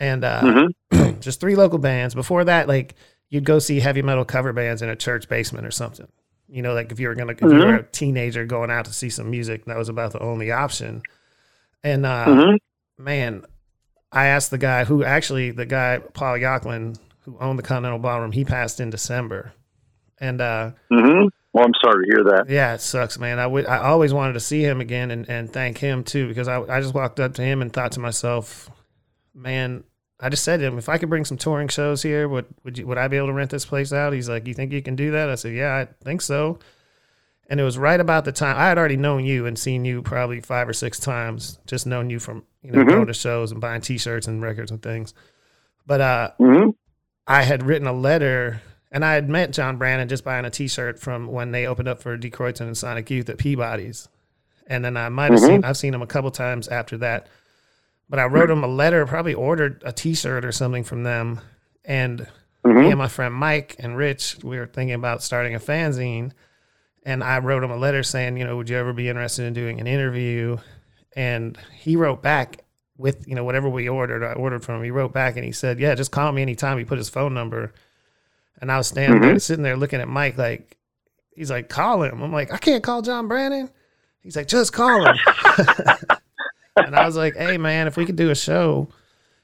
[0.00, 0.40] And uh
[0.90, 1.20] Mhm.
[1.20, 2.14] just three local bands.
[2.14, 2.94] Before that, like
[3.28, 6.08] you'd go see heavy metal cover bands in a church basement or something.
[6.48, 8.92] You know, like if you were gonna if you were a teenager going out to
[8.92, 11.02] see some music, that was about the only option.
[11.84, 12.58] And uh, Mhm.
[12.98, 13.44] man,
[14.10, 18.32] I asked the guy who actually the guy Paul Yocklin who owned the Continental Ballroom.
[18.32, 19.52] He passed in December,
[20.18, 22.46] and uh, hmm Well, I'm sorry to hear that.
[22.48, 23.38] yeah, it sucks, man.
[23.38, 26.48] I would I always wanted to see him again and, and thank him too because
[26.48, 28.68] I I just walked up to him and thought to myself,
[29.34, 29.84] man.
[30.22, 32.78] I just said to him, if I could bring some touring shows here, would would
[32.78, 34.12] you would I be able to rent this place out?
[34.12, 35.30] He's like, you think you can do that?
[35.30, 36.58] I said, yeah, I think so.
[37.48, 40.02] And it was right about the time I had already known you and seen you
[40.02, 42.88] probably five or six times, just known you from you know Mhm.
[42.88, 45.14] going to shows and buying T-shirts and records and things.
[45.86, 46.70] But uh, hmm
[47.26, 48.60] I had written a letter,
[48.92, 52.02] and I had met John Brannon just buying a T-shirt from when they opened up
[52.02, 54.08] for Die Kreuzen and Sonic Youth at Peabody's,
[54.66, 55.46] and then I might have Mhm.
[55.46, 57.26] seen I've seen him a couple times after that.
[58.10, 61.40] But I wrote him a letter, probably ordered a T-shirt or something from them,
[61.84, 62.26] and
[62.64, 66.32] hmm me and my friend Mike and Rich, we were thinking about starting a fanzine,
[67.04, 69.54] and I wrote him a letter saying, you know, would you ever be interested in
[69.54, 70.58] doing an interview?
[71.16, 72.64] And he wrote back
[72.98, 74.84] with, you know, whatever we ordered, I ordered from him.
[74.84, 76.76] He wrote back and he said, yeah, just call me anytime.
[76.76, 77.72] He put his phone number,
[78.60, 80.76] and I was standing there, sitting there looking at Mike like,
[81.34, 82.20] he's like, call him.
[82.22, 83.70] I'm like, I can't call John Brannon.
[84.20, 85.16] He's like, just call him.
[86.76, 88.88] and I was like, hey man, if we could do a show,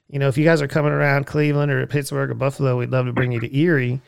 [0.09, 3.07] you know, if you guys are coming around Cleveland or Pittsburgh or Buffalo, we'd love
[3.07, 4.01] to bring you to Erie.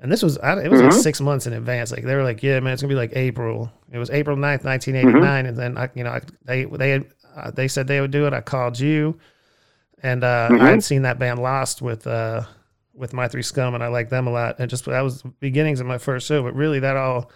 [0.00, 1.00] And this was, I, it was like Mhm.
[1.02, 1.92] six months in advance.
[1.92, 3.70] Like they were like, yeah, man, it's gonna be like April.
[3.92, 5.46] It was April 9th, 1989.
[5.46, 7.06] And then I, you know, I, they, they, had,
[7.36, 8.32] uh, they said they would do it.
[8.32, 9.18] I called you
[10.02, 12.42] and, uh, I had seen that band Lost with, uh,
[12.92, 14.56] with my three scum and I like them a lot.
[14.58, 17.30] And just, that was the beginnings of my first show, but really that all,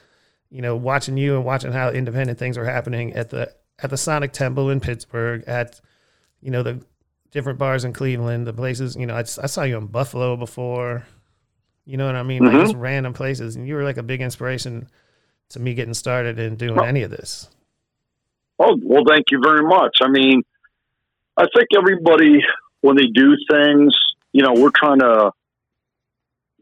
[0.50, 3.96] you know, watching you and watching how independent things were happening at the, at the
[3.96, 5.80] Sonic Temple in Pittsburgh, at,
[6.40, 6.80] you know, the
[7.30, 11.04] different bars in Cleveland, the places, you know, I, I saw you in Buffalo before,
[11.84, 12.42] you know what I mean?
[12.42, 12.52] Mhm.
[12.52, 13.56] Like just random places.
[13.56, 14.88] And you were like a big inspiration
[15.50, 17.48] to me getting started and doing Well- any of this.
[18.60, 19.98] Oh, well, thank you very much.
[20.02, 20.42] I mean,
[21.36, 22.40] I think everybody,
[22.80, 23.96] when they do things,
[24.32, 25.30] you know, we're trying to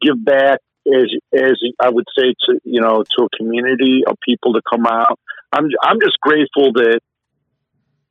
[0.02, 4.52] give back as, as I would say to, you know, to a community of people
[4.52, 5.18] to come out.
[5.52, 7.00] I'm, I'm just grateful that,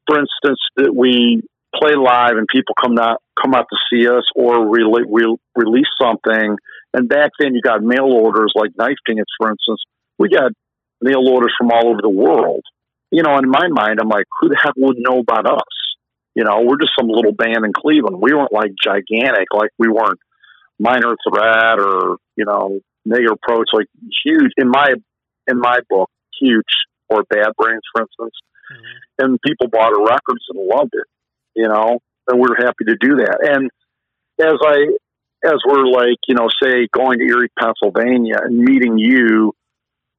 [0.07, 1.41] for instance, that we
[1.75, 5.87] play live and people come out, come out to see us or re- re- release
[6.01, 6.57] something.
[6.93, 9.83] And back then you got mail orders like Knife Dance, for instance.
[10.17, 10.51] We got
[11.01, 12.63] mail orders from all over the world
[13.15, 15.73] you know, in my mind, I'm like, who the heck would know about us?
[16.35, 18.17] You know, we're just some little band in Cleveland.
[18.21, 20.19] We weren't like gigantic, like we weren't
[20.77, 23.87] minor threat or you know negative approach, like
[24.25, 24.95] huge in my
[25.47, 26.09] in my book,
[26.41, 26.65] huge
[27.09, 28.35] or bad brains, for instance.
[28.71, 29.25] Mm-hmm.
[29.25, 31.07] And people bought our records and loved it,
[31.55, 33.39] you know, and we were happy to do that.
[33.41, 33.69] And
[34.39, 34.87] as I
[35.45, 39.53] as we're like, you know, say going to Erie, Pennsylvania, and meeting you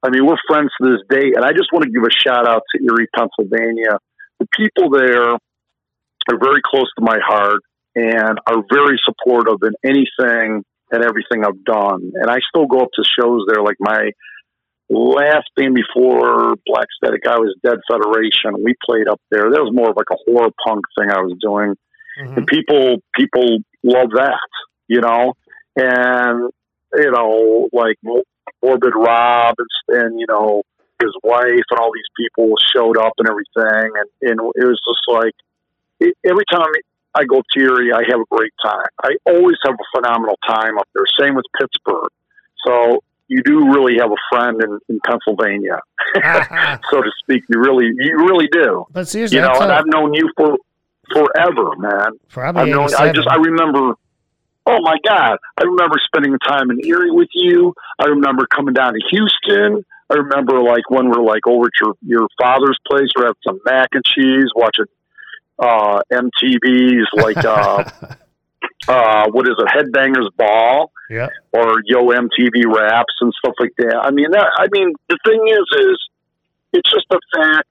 [0.03, 2.47] I mean, we're friends to this day, and I just want to give a shout
[2.47, 3.97] out to Erie, Pennsylvania.
[4.39, 7.61] The people there are very close to my heart
[7.95, 12.11] and are very supportive in anything and everything I've done.
[12.13, 13.63] And I still go up to shows there.
[13.63, 14.11] Like my
[14.89, 18.63] last band before Black Static, I was Dead Federation.
[18.63, 19.49] We played up there.
[19.51, 21.75] That was more of like a horror punk thing I was doing
[22.19, 22.37] Mhm.
[22.37, 24.39] and people people love that,
[24.87, 25.33] you know,
[25.75, 26.49] and
[26.95, 27.97] you know, like
[28.63, 30.63] Morbid Rob and, and you know
[31.01, 35.03] his wife and all these people showed up and everything, and and it was just
[35.07, 35.35] like
[35.99, 36.65] it, every time
[37.13, 38.85] I go to Erie, I have a great time.
[39.03, 41.05] I always have a phenomenal time up there.
[41.19, 42.09] Same with Pittsburgh.
[42.65, 45.79] So you do really have a friend in, in Pennsylvania,
[46.91, 47.43] so to speak.
[47.49, 48.85] You really, you really do.
[48.91, 50.57] but seriously, You know, and I've known you for
[51.13, 52.11] forever, man.
[52.29, 52.89] probably I've known.
[52.97, 53.93] I just I remember.
[54.69, 55.37] Oh my God!
[55.57, 57.73] I remember spending time in Erie with you.
[57.99, 59.85] I remember coming down to Houston.
[60.09, 63.59] I remember like when we're like over at your your father's place, we're having some
[63.65, 64.85] mac and cheese, watching
[65.59, 67.83] uh, MTV's like uh,
[68.87, 71.29] uh, what is it, Headbangers Ball yeah.
[71.51, 73.99] or Yo MTV Raps and stuff like that.
[74.03, 76.09] I mean, that, I mean, the thing is, is
[76.73, 77.67] it's just the fact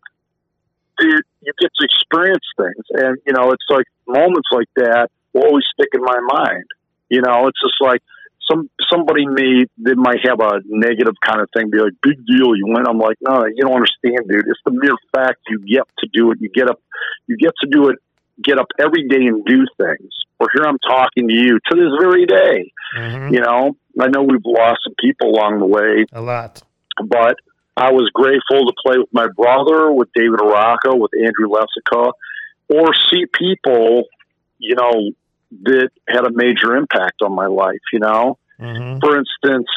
[0.98, 5.44] that you get to experience things, and you know, it's like moments like that will
[5.44, 6.64] always stick in my mind.
[7.08, 8.02] You know, it's just like
[8.50, 12.56] some somebody may they might have a negative kind of thing, be like, "Big deal,
[12.56, 14.48] you win." I'm like, no, you don't understand, dude.
[14.48, 16.38] It's the mere fact you get to do it.
[16.40, 16.80] You get up,
[17.26, 17.98] you get to do it.
[18.42, 20.12] Get up every day and do things.
[20.38, 22.72] Or here I'm talking to you to this very day.
[22.96, 23.32] Mhm.
[23.32, 26.62] You know, I know we've lost some people along the way, A lot.
[27.04, 27.36] but
[27.76, 32.12] I was grateful to play with my brother, with David Araka, with Andrew Lessica,
[32.68, 34.04] or see people,
[34.58, 35.10] you know,
[35.62, 38.38] that had a major impact on my life, you know.
[38.58, 39.68] hmm For instance,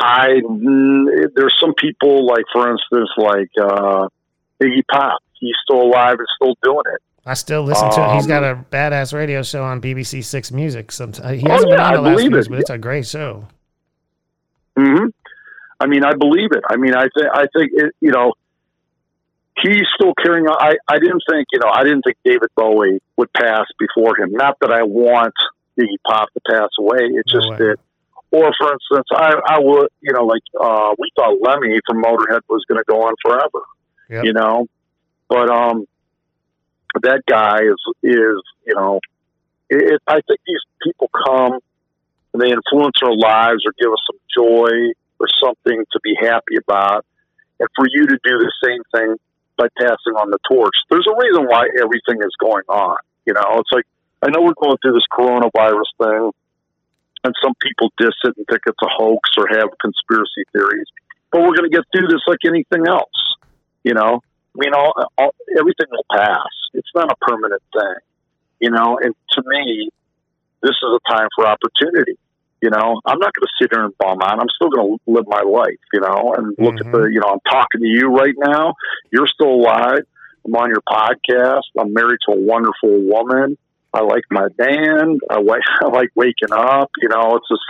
[0.00, 4.08] I mm, there's some people like, for instance, like uh,
[4.62, 5.20] Iggy Pop.
[5.38, 7.00] He's still alive and still doing it.
[7.26, 8.14] I still listen to it.
[8.16, 10.92] He's got a badass radio show on BBC Six Music.
[10.92, 12.32] Sometimes he Oh, hasn't been yeah, on I the last few it.
[12.34, 13.46] years, but it's a great show.
[14.76, 15.06] hmm
[15.80, 16.62] I mean, I believe it.
[16.68, 18.32] I mean, I think I think it, you know
[19.62, 20.56] he's still carrying on.
[20.60, 24.32] I I didn't think you know I didn't think David Bowie would pass before him.
[24.32, 25.34] Not that I want
[25.80, 26.98] Iggy Pop to pass away.
[27.00, 27.56] It's just way.
[27.58, 27.76] that.
[28.30, 32.40] Or for instance, I I would you know like uh, we thought Lemmy from Motorhead
[32.48, 33.64] was going to go on forever.
[34.10, 34.24] Yep.
[34.24, 34.66] You know,
[35.28, 35.86] but um,
[37.02, 39.00] that guy is is you know,
[39.70, 41.58] it, I think these people come
[42.32, 46.56] and they influence our lives or give us some joy or something to be happy
[46.56, 47.04] about.
[47.60, 49.16] And for you to do the same thing
[49.56, 52.96] by passing on the torch, there's a reason why everything is going on.
[53.24, 53.84] You know, it's like,
[54.22, 56.30] I know we're going through this coronavirus thing,
[57.24, 60.86] and some people diss it and think it's a hoax or have conspiracy theories,
[61.30, 63.36] but we're going to get through this like anything else.
[63.84, 66.52] You know, I mean, all, all, everything will pass.
[66.74, 67.94] It's not a permanent thing.
[68.60, 69.90] You know, and to me,
[70.62, 72.18] this is a time for opportunity.
[72.62, 74.40] You know, I'm not going to sit here and bum out.
[74.40, 75.80] I'm still going to live my life.
[75.92, 77.10] You know, and look at the.
[77.12, 78.74] You know, I'm talking to you right now.
[79.10, 80.04] You're still alive.
[80.46, 81.62] I'm on your podcast.
[81.78, 83.56] I'm married to a wonderful woman.
[83.92, 85.20] I like my band.
[85.30, 86.90] I like I like waking up.
[87.00, 87.62] You know, it's just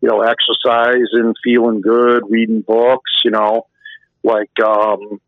[0.00, 3.10] you know exercising, feeling good, reading books.
[3.24, 3.66] You know,
[4.22, 5.20] like um,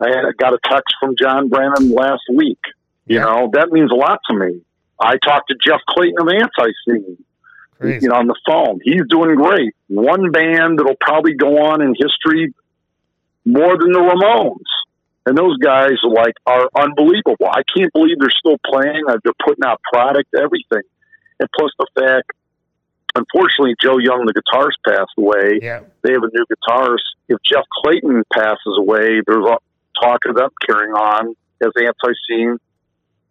[0.00, 2.58] I had, got a text from John Brannon last week.
[3.06, 3.24] You Yeah.
[3.24, 4.60] know, that means a lot to me.
[5.00, 7.16] I talked to Jeff Clayton of Anti Scene
[8.02, 8.80] you know, on the phone.
[8.82, 9.72] He's doing great.
[9.88, 12.52] One band that'll probably go on in history
[13.44, 14.66] more than the Ramones.
[15.26, 17.46] And those guys are like are unbelievable.
[17.50, 19.04] I can't believe they're still playing.
[19.06, 20.82] They're putting out product, everything.
[21.38, 22.32] And plus the fact,
[23.14, 25.60] unfortunately, Joe Young, the guitarist, passed away.
[25.62, 25.80] yeah.
[26.02, 27.04] They have a new guitarist.
[27.28, 29.56] If Jeff Clayton passes away, there's a
[30.02, 32.56] talk them carrying on as Antiseen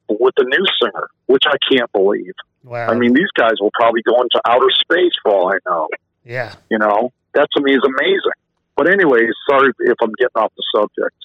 [0.10, 2.34] with the new singer, which I can't believe.
[2.64, 2.88] Wow.
[2.90, 5.88] I mean, these guys will probably go into outer space for all I know.
[6.26, 6.56] yeah.
[6.70, 8.32] You know, that to me is amazing.
[8.76, 11.16] But anyways, sorry if I'm getting off the subject.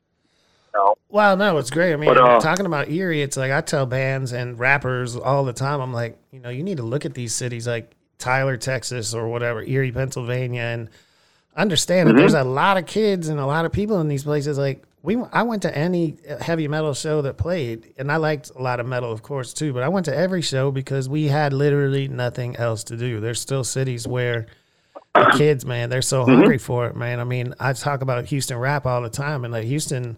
[0.74, 0.94] You know?
[1.10, 1.92] Well, no, it's great.
[1.92, 5.44] I mean, But, uh, talking about Erie, it's like I tell bands and rappers all
[5.44, 5.80] the time.
[5.80, 9.28] I'm like, you know, you need to look at these cities like Tyler, Texas, or
[9.28, 10.88] whatever, Erie, Pennsylvania, and
[11.56, 12.16] understand Mm-hmm.
[12.16, 14.56] that there's a lot of kids and a lot of people in these places.
[14.58, 18.62] Like we, I went to any heavy metal show that played, and I liked a
[18.62, 19.72] lot of metal, of course, too.
[19.72, 23.18] But I went to every show because we had literally nothing else to do.
[23.20, 24.46] There's still cities where
[25.14, 26.32] the kids, man, they're so Mm-hmm.
[26.34, 27.18] hungry for it, man.
[27.20, 30.16] I mean, I talk about Houston rap all the time, and like Houston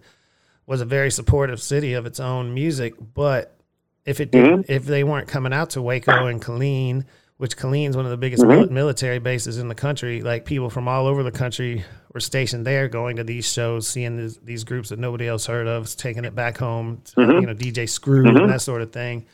[0.67, 3.57] was a very supportive city of its own music, but
[4.05, 4.73] if it didn't, Mm-hmm.
[4.73, 7.05] if they weren't coming out to Waco and Killeen,
[7.37, 8.73] which Killeen's one of the biggest Mm-hmm.
[8.73, 12.89] military bases in the country, like people from all over the country were stationed there,
[12.89, 16.35] going to these shows, seeing these, these groups that nobody else heard of, taking it
[16.35, 17.41] back home, to, Mm-hmm.
[17.41, 19.27] you know, DJ Screw and that sort of thing.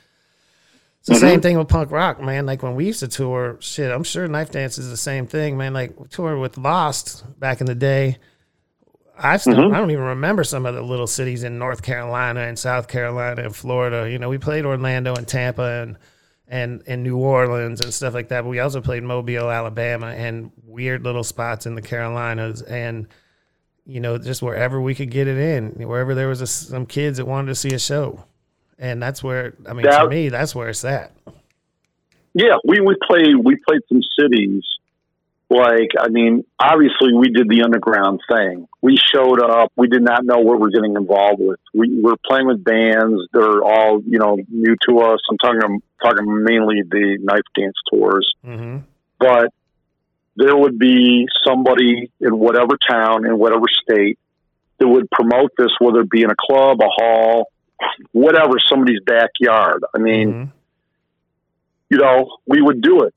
[0.99, 2.45] It's the same thing with punk rock, man.
[2.45, 5.57] Like when we used to tour, shit, I'm sure Knife Dance is the same thing,
[5.57, 5.73] man.
[5.73, 8.17] Like we toured with Lost back in the day.
[9.17, 9.73] I still Mm-hmm.
[9.75, 13.43] I don't even remember some of the little cities in North Carolina and South Carolina
[13.43, 14.09] and Florida.
[14.11, 15.97] You know, we played Orlando and Tampa and
[16.51, 18.41] and and New Orleans and stuff like that.
[18.41, 23.07] But we also played Mobile, Alabama, and weird little spots in the Carolinas and
[23.87, 27.17] you know just wherever we could get it in, wherever there was a, some kids
[27.17, 28.25] that wanted to see a show,
[28.77, 31.13] and that's where I mean to me that's where it's at.
[32.33, 34.63] Yeah, we we played we played some cities.
[35.51, 38.69] Like, I mean, obviously we did the underground thing.
[38.81, 39.73] We showed up.
[39.75, 41.59] We did not know what we're getting involved with.
[41.73, 43.27] We were playing with bands.
[43.33, 45.19] They're all, you know, new to us.
[45.29, 48.33] I'm talking talking mainly the knife dance tours.
[48.43, 48.77] hmm
[49.19, 49.49] but
[50.37, 54.17] there would be somebody in whatever town in whatever state
[54.79, 57.51] that would promote this, whether it be in a club, a hall,
[58.13, 59.83] whatever, somebody's backyard.
[59.93, 60.43] I mean, hmm
[61.89, 63.13] you know, we would do it.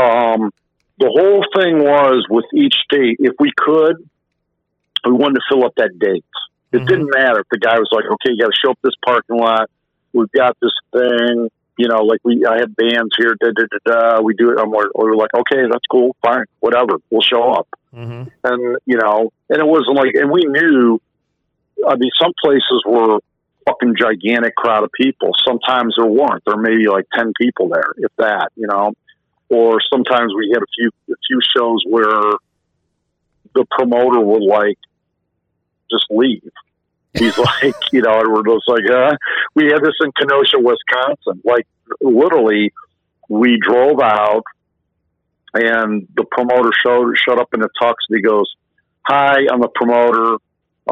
[0.00, 0.52] Um,
[0.98, 3.96] the whole thing was with each state, if we could,
[5.04, 6.24] we wanted to fill up that date.
[6.72, 6.86] It Mhm.
[6.86, 9.36] didn't matter if the guy was like, okay, you got to show up this parking
[9.38, 9.68] lot.
[10.12, 11.50] We've got this thing.
[11.76, 13.34] You know, like we, I have bands here.
[13.40, 13.78] Da da da
[14.16, 14.20] da.
[14.22, 14.60] We do it.
[14.60, 16.98] I'm like, we're like, okay, that's cool, fine, whatever.
[17.10, 17.68] We'll show up.
[17.92, 21.00] hmm And you know, and it wasn't like, and we knew.
[21.86, 23.18] I mean, some places were
[23.66, 25.32] fucking gigantic crowd of people.
[25.44, 26.42] Sometimes there weren't.
[26.46, 28.50] There may be like ten people there, if that.
[28.56, 28.92] You know,
[29.48, 32.32] or sometimes we had a few a few shows where
[33.54, 34.78] the promoter would like
[35.90, 36.50] just leave.
[37.12, 38.82] He's like, you know, and we're just like,
[39.54, 41.40] we had this in Kenosha, Wisconsin.
[41.44, 41.66] Like,
[42.00, 42.72] literally,
[43.28, 44.42] we drove out
[45.54, 48.52] and the promoter showed showed up in the tux and he goes,
[49.06, 50.36] "Hi, I'm the promoter.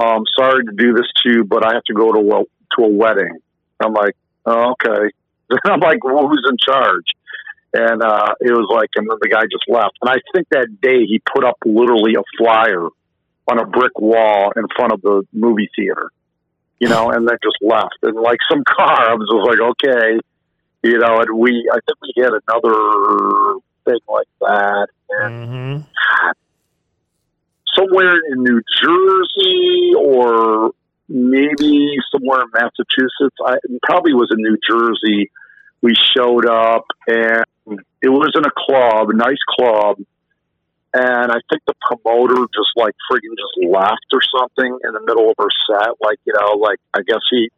[0.00, 2.44] Um, sorry to do this to you, but I have to go to a
[2.76, 3.38] to a wedding."
[3.84, 4.16] I'm like,
[4.46, 5.10] oh, "Okay."
[5.66, 7.04] I'm like, well, "Who's in charge?"
[7.74, 9.96] And uh, it was like, and then the guy just left.
[10.02, 12.86] And I think that day he put up literally a flyer
[13.50, 16.10] on a brick wall in front of the movie theater,
[16.78, 17.96] you know, and then just left.
[18.02, 20.20] And like some car, I was just like, okay,
[20.82, 24.88] you know, and we, I think we had another thing like that.
[25.08, 25.82] And hmm
[27.74, 30.72] somewhere in New Jersey or
[31.08, 33.36] maybe somewhere in Massachusetts.
[33.44, 35.30] I probably was in New Jersey.
[35.80, 37.44] We showed up and
[38.02, 39.98] it was in a club, a nice club.
[40.94, 45.30] And I think the promoter just like friggin' just left or something in the middle
[45.30, 45.96] of her set.
[46.02, 47.50] Like, you know, like I guess he,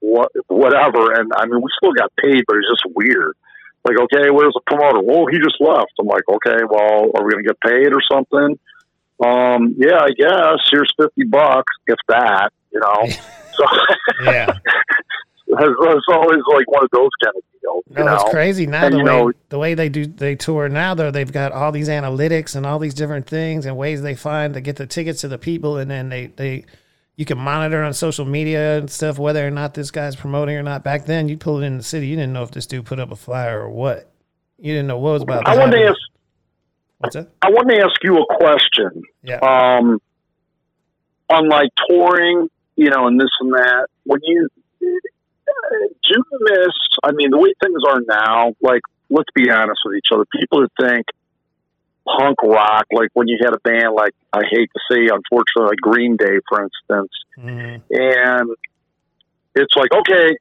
[0.00, 1.12] what, whatever.
[1.12, 3.36] And I mean, we still got paid, but it's just weird.
[3.84, 5.00] Like, okay, where's the promoter?
[5.02, 5.92] Well, he just left.
[6.00, 8.58] I'm like, okay, well, are we going to get paid or something?
[9.24, 13.06] Um, yeah, I guess here's 50 bucks, if that, you know?
[13.52, 13.64] so
[14.24, 14.58] Yeah.
[15.48, 18.14] it's, it's always like one of those kind of deals, you No, know?
[18.14, 21.10] it's crazy now And, the way know- the way they do they tour now though
[21.10, 24.60] they've got all these analytics and all these different things and ways they find to
[24.60, 26.64] get the tickets to the people and then they they
[27.16, 30.62] you can monitor on social media and stuff whether or not this guy's promoting or
[30.62, 30.84] not.
[30.84, 33.00] Back then, you pull it in the city, you didn't know if this dude put
[33.00, 34.08] up a flyer or what.
[34.56, 35.48] You didn't know what was about.
[35.48, 35.98] I wanted to ask,
[36.98, 37.28] What's that?
[37.42, 39.02] I want to ask you a question.
[39.24, 39.38] Yeah.
[39.38, 40.00] um,
[41.28, 43.88] on like touring, you know, and this and that.
[44.04, 44.48] When you
[46.04, 46.74] do you miss?
[47.02, 50.24] I mean, the way things are now, like let's be honest with each other.
[50.38, 51.06] People that think
[52.06, 55.78] punk rock, like when you had a band like I hate to say, unfortunately, like
[55.80, 57.82] Green Day, for instance, Mhm.
[57.90, 58.50] and
[59.54, 60.36] it's like okay,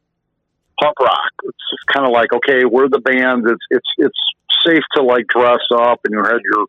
[0.82, 1.32] punk rock.
[1.44, 3.46] It's just kind of like okay, we're the band.
[3.48, 4.20] It's it's it's
[4.66, 6.66] safe to like dress up and you had your,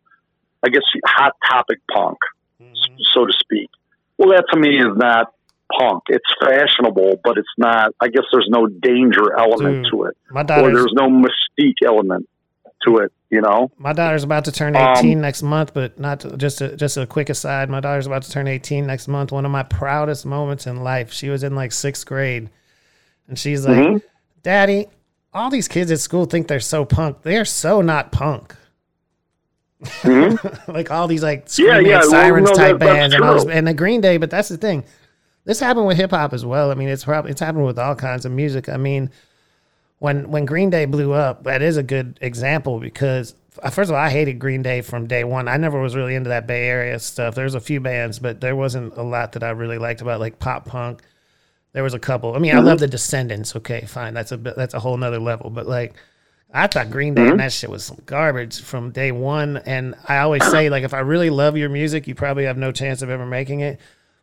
[0.63, 2.17] I guess, hot topic punk
[2.61, 2.75] Mhm.
[3.13, 3.69] so to speak.
[4.17, 5.33] Well, that to me is not
[5.77, 6.03] punk.
[6.07, 7.93] It's fashionable, but it's not.
[8.01, 12.27] I guess there's no danger element Dude, to it, My or there's no mystique element
[12.85, 13.11] to it.
[13.29, 13.69] You know?
[13.77, 16.97] My daughter's about to turn Um, 18 next month, but not to, just a, just
[16.97, 17.69] a quick aside.
[17.69, 19.31] My daughter's about to turn 18 next month.
[19.31, 21.13] One of my proudest moments in life.
[21.13, 22.49] She was in like sixth grade,
[23.27, 24.01] and she's like, Mhm.
[24.41, 24.87] "Daddy,
[25.31, 27.21] all these kids at school think they're so punk.
[27.21, 28.55] They are so not punk.
[30.67, 31.61] like all these like Mm-hmm.
[31.63, 34.01] Yeah, screaming yeah, well, sirens no, type that- bands and all this, and the Green
[34.01, 34.17] Day.
[34.17, 34.83] But that's the thing.
[35.45, 36.71] This happened with hip hop as well.
[36.71, 38.69] I mean, it's probably it's happened with all kinds of music.
[38.69, 39.09] I mean,
[39.99, 43.95] when when Green Day blew up, that is a good example because uh, first of
[43.95, 45.47] all, I hated Green Day from day one.
[45.47, 47.35] I never was really into that Bay Area stuff.
[47.35, 50.39] There's a few bands, but there wasn't a lot that I really liked about like
[50.39, 51.01] pop punk.
[51.73, 52.35] There was a couple.
[52.35, 53.55] I mean, I love the Descendents.
[53.55, 55.49] Okay, fine, that's a that's a whole nother level.
[55.49, 55.95] But like,
[56.53, 59.57] I thought Green Day and that shit was some garbage from day one.
[59.57, 62.71] And I always say like, if I really love your music, you probably have no
[62.71, 63.79] chance of ever making it,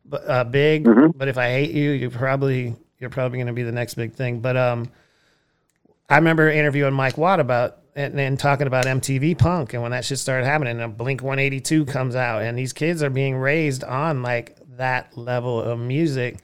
[0.09, 0.85] but uh, big.
[1.17, 4.15] But if I hate you, you probably you're probably going to be the next big
[4.15, 4.41] thing.
[4.41, 4.91] But um,
[6.09, 10.05] I remember interviewing Mike Watt about and, and talking about MTV Punk and when that
[10.05, 14.23] shit started happening, and Blink 182 comes out, and these kids are being raised on
[14.23, 16.39] like that level of music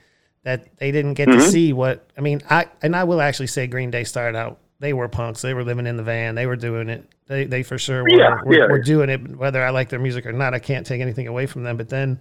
[0.44, 1.72] that they didn't get to see.
[1.72, 4.58] What I mean, I and I will actually say Green Day started out.
[4.80, 5.42] They were punks.
[5.42, 6.34] They were living in the van.
[6.34, 7.08] They were doing it.
[7.28, 8.66] They they for sure were, Yeah, were, yeah.
[8.66, 9.36] were doing it.
[9.36, 11.76] Whether I like their music or not, I can't take anything away from them.
[11.76, 12.18] But then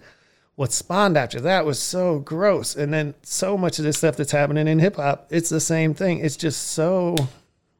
[0.61, 2.75] what spawned after that was so gross.
[2.75, 5.95] And then so much of this stuff that's happening in hip hop, it's the same
[5.95, 6.19] thing.
[6.19, 7.15] It's just so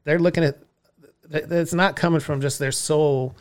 [0.02, 0.58] they're looking at
[1.30, 3.36] it's not coming from just their soul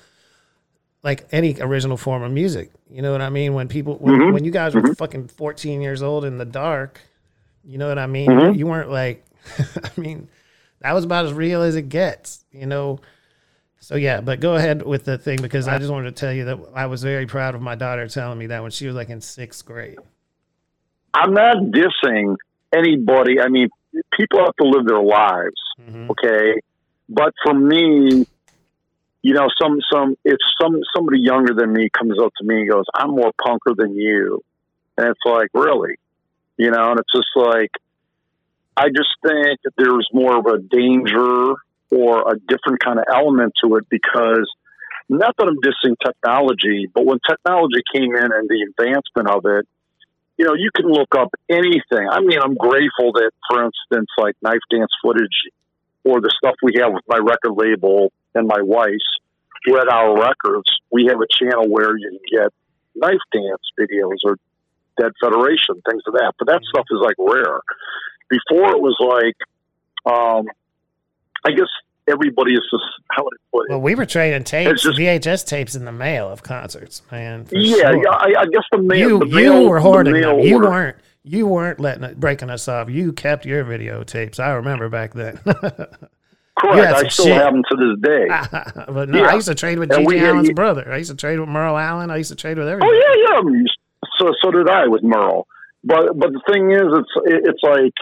[1.01, 2.69] like any original form of music.
[2.88, 3.55] You know what I mean?
[3.55, 4.31] When people when, mm-hmm.
[4.31, 4.93] when you guys were mm-hmm.
[4.93, 7.01] fucking 14 years old in the dark,
[7.63, 8.30] you know what I mean?
[8.30, 8.59] Mm-hmm.
[8.59, 9.26] You weren't like
[9.57, 10.30] I mean,
[10.81, 12.99] that was about as real as it gets, you know.
[13.82, 16.45] So yeah, but go ahead with the thing because I just wanted to tell you
[16.45, 19.10] that I was very proud of my daughter telling me that when she was like
[19.10, 19.98] in sixth grade.
[21.16, 22.38] I'm not dissing
[22.72, 23.41] anybody.
[23.41, 23.70] I mean,
[24.14, 26.12] people have to live their lives, Mhm.
[26.12, 26.62] okay?
[27.10, 28.28] But for me,
[29.24, 32.70] you know, some some if some somebody younger than me comes up to me and
[32.70, 34.41] goes, "I'm more punker than you,"
[34.95, 35.95] and it's like, really,
[36.58, 37.72] you know, and it's just like,
[38.78, 41.56] I just think that there's more of a danger
[41.91, 44.49] or a different kind of element to it because.
[45.09, 49.68] Not that I'm dissing technology, but when technology came in and the advancement of it,
[50.38, 52.07] you know, you can look up anything.
[52.09, 55.49] I mean, I'm grateful that, for instance, like knife dance footage
[56.03, 59.19] or the stuff we have with my record label and my wife's
[59.68, 62.53] Red Hour Records, we have a channel where you can get
[62.95, 64.38] knife dance videos or
[64.99, 66.34] Dead Federation, things of that.
[66.39, 67.59] But that stuff is like rare.
[68.30, 69.38] Before it was like,
[70.11, 70.47] um,
[71.45, 71.68] I guess
[72.07, 73.72] everybody is just how would I put it?
[73.72, 77.47] Well, we were trading tapes, just- VHS tapes in the mail of concerts, man.
[77.51, 78.03] yeah, sure.
[78.03, 78.09] yeah.
[78.09, 78.97] I, I guess the mail.
[78.97, 80.45] you the you mail, were the hoarding mail them.
[80.45, 80.69] You order.
[80.69, 80.97] weren't.
[81.23, 82.89] You weren't letting it, breaking us off.
[82.89, 84.39] You kept your videotapes.
[84.39, 85.38] I remember back then.
[86.57, 86.95] correct.
[86.95, 87.35] I still shit.
[87.35, 88.27] have them to this day.
[88.91, 90.91] but no, I used to trade with And Gigi had- Allin's brother.
[90.91, 92.09] I used to trade with Merle Allin.
[92.09, 92.91] I used to trade with oh, everybody.
[92.91, 93.63] Oh yeah, yeah.
[94.18, 95.47] So so did I with Merle.
[95.84, 97.93] But but the thing is, it's it's like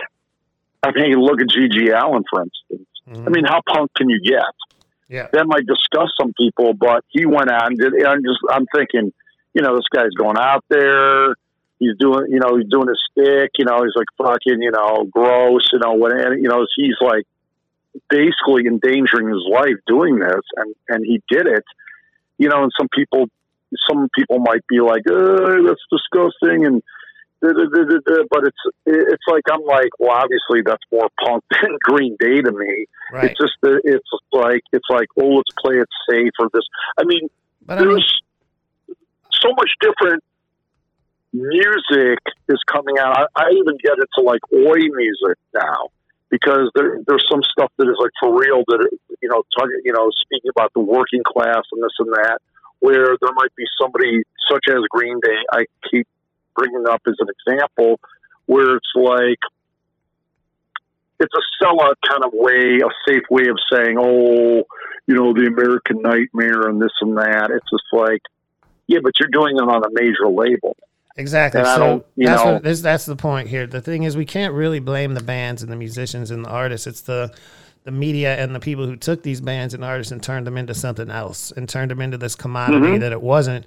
[0.84, 1.90] I mean, look at G.G.
[1.90, 2.89] Allin for instance.
[3.10, 3.28] Mhm.
[3.28, 4.44] I mean, how punk can you get?
[5.10, 5.28] yeah.
[5.34, 7.94] That might disgust some people, but he went out and did.
[7.94, 9.12] And I'm just I'm thinking,
[9.54, 11.36] you know, this guy's going out there.
[11.80, 13.52] He's doing, you know, he's doing his stick.
[13.58, 15.68] You know, he's like fucking, you know, gross.
[15.74, 16.12] You know, what?
[16.12, 17.26] And you know, he's like
[18.10, 21.64] basically endangering his life doing this, and and he did it.
[22.38, 23.26] You know, and some people,
[23.90, 26.84] some people might be like, "That's disgusting," and
[27.42, 32.52] but it's it's like I'm like, well, obviously that's more punk than Green Day to
[32.52, 32.86] me.
[33.12, 33.32] Right.
[33.32, 36.64] It's just it's like it's like, oh, let's play it safe or this.
[36.98, 37.30] I mean,
[37.66, 38.22] But I mean, there's
[39.32, 40.24] so much different
[41.32, 43.18] music is coming out.
[43.18, 45.90] I, I even get into like oi music now
[46.30, 48.90] because there, there's some stuff that is like for real that
[49.22, 52.40] you know, talking, you know, speaking about the working class and this and that,
[52.80, 55.38] where there might be somebody such as Green Day.
[55.52, 56.08] I keep
[56.60, 58.00] bringing up as an example
[58.46, 59.40] where it's like
[61.20, 64.64] it's a sellout kind of way, a safe way of saying, oh,
[65.08, 67.50] you know, the American Nightmare and this and that.
[67.52, 68.22] It's just like,
[68.88, 70.78] yeah, but you're doing it on a major label.
[71.18, 71.60] Exactly.
[71.60, 73.68] And I so don't- you that's know- what, this, that's the point here.
[73.68, 76.88] The thing is, we can't really blame the bands and the musicians and the artists.
[76.88, 77.34] It's the
[77.86, 80.74] the media and the people who took these bands and artists and turned them into
[80.74, 83.00] something else and turned them into this commodity Mm-hmm.
[83.00, 83.66] that it wasn't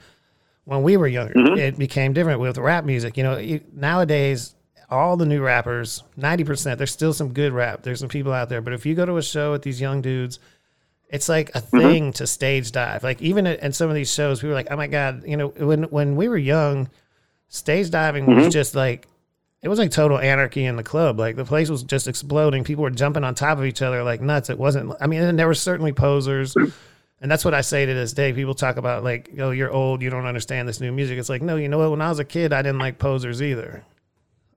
[0.65, 1.33] when we were younger.
[1.59, 3.17] It became different with rap music.
[3.17, 4.55] You know, you, nowadays
[4.91, 7.83] all the new rappers, ninety percent, there's still some good rap.
[7.83, 10.03] There's some people out there, but if you go to a show with these young
[10.03, 10.39] dudes.
[11.09, 11.79] It's like a Mm-hmm.
[11.79, 13.05] thing to stage dive.
[13.05, 15.37] Like even at, at some of these shows, we were like, "Oh my god!" You
[15.37, 16.89] know, when when we were young,
[17.49, 18.45] stage diving Mm-hmm.
[18.45, 19.07] was just like
[19.61, 21.19] it was like total anarchy in the club.
[21.19, 22.65] Like the place was just exploding.
[22.65, 24.49] People were jumping on top of each other like nuts.
[24.49, 24.95] It wasn't.
[25.03, 26.57] I mean, and there were certainly posers,
[27.23, 28.33] and that's what I say to this day.
[28.35, 30.03] People talk about like, "Oh, you're old.
[30.03, 31.91] You don't understand this new music." It's like, no, you know what?
[31.93, 33.85] When I was a kid, I didn't like posers either.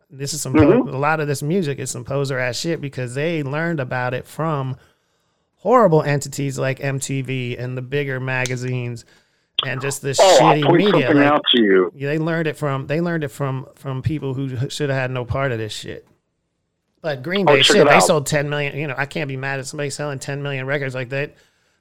[0.09, 0.89] This is some po- mm-hmm.
[0.89, 4.25] a lot of this music is some poser ass shit because they learned about it
[4.27, 4.77] from
[5.55, 9.03] horrible entities like MTV and the bigger magazines
[9.65, 11.07] and just this Oh, shitty media.
[11.13, 11.91] Like, out to you.
[11.95, 15.11] yeah, they learned it from they learned it from from people who should have had
[15.11, 16.07] no part of this shit.
[17.01, 17.99] But Green Oh, Day, check shit, they out.
[18.03, 18.77] sold ten million.
[18.77, 21.35] You know, I can't be mad at somebody selling ten million records like that.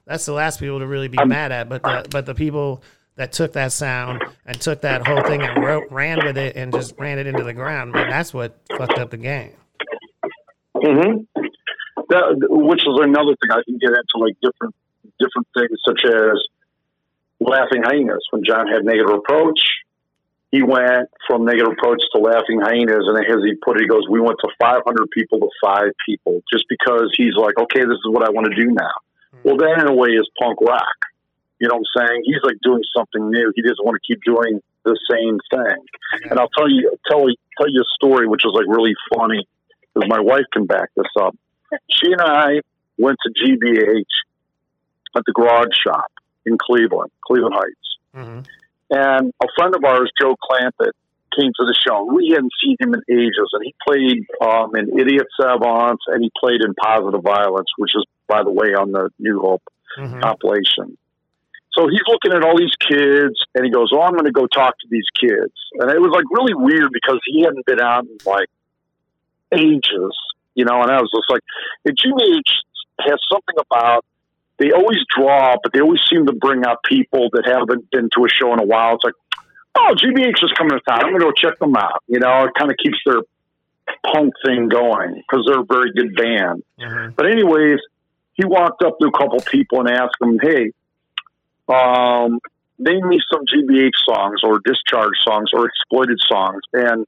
[0.05, 1.67] That's the last people to really be mad at.
[1.69, 2.83] But the, but the people
[3.15, 6.71] that took that sound and took that whole thing and wrote, ran with it and
[6.71, 9.53] just ran it into the ground, man, that's what fucked up the game.
[10.75, 11.41] Mm-hmm.
[12.09, 14.75] That, which is another thing I can get into, like different
[15.19, 16.37] different things, such as
[17.39, 18.25] Laughing Hyenas.
[18.31, 19.59] When John had Negative Approach,
[20.51, 24.03] he went from Negative Approach to Laughing Hyenas, and as he put it, he goes,
[24.09, 28.07] "We went to 500 people to five people," just because he's like, "Okay, this is
[28.07, 28.93] what I want to do now."
[29.45, 30.97] Well, that in a way is punk rock.
[31.59, 32.21] You know what I'm saying?
[32.25, 33.53] He's like doing something new.
[33.55, 36.29] He doesn't want to keep doing the same thing.
[36.29, 39.47] And I'll tell you, tell you, tell you a story, which is like really funny,
[39.93, 41.37] because my wife can back this up.
[41.89, 42.61] She and I
[42.97, 44.03] went to GBH
[45.15, 46.11] at the Grog Shop
[46.45, 48.39] in Cleveland, Cleveland Heights, hmm
[48.89, 50.93] and a friend of ours, Joe Clampett,
[51.37, 52.05] came to the show.
[52.05, 56.31] We hadn't seen him in ages, and he played um, in Idiot Savants, and he
[56.39, 59.63] played in Positive Violence, which is, by the way, on the New Hope
[59.97, 60.97] hmm compilation.
[61.77, 64.47] So he's looking at all these kids and he goes, Oh, I'm going to go
[64.47, 65.53] talk to these kids.
[65.79, 68.47] And it was like really weird because he hadn't been out in like
[69.51, 70.15] ages,
[70.55, 71.41] you know, and I was just like,
[71.87, 72.51] GBH
[73.01, 74.05] has something about
[74.57, 78.23] they always draw, but they always seem to bring out people that haven't been to
[78.23, 78.95] a show in a while.
[78.95, 79.13] It's like,
[79.75, 81.03] oh, GBH is coming to town.
[81.03, 82.01] I'm going to go check them out.
[82.07, 83.19] You know, it kind of keeps their
[84.13, 86.63] punk thing going because they're a very good band.
[86.79, 87.79] hmm But anyways,
[88.35, 90.71] he walked up to a couple people and asked them, "Hey,
[91.67, 92.39] um,
[92.77, 97.05] name me some GBH songs or Discharge songs or exploited songs." And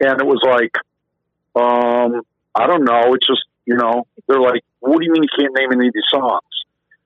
[0.00, 0.76] and it was like,
[1.54, 2.22] um,
[2.54, 3.14] I don't know.
[3.14, 5.94] It's just you know, they're like, "What do you mean you can't name any of
[5.94, 6.42] these songs?"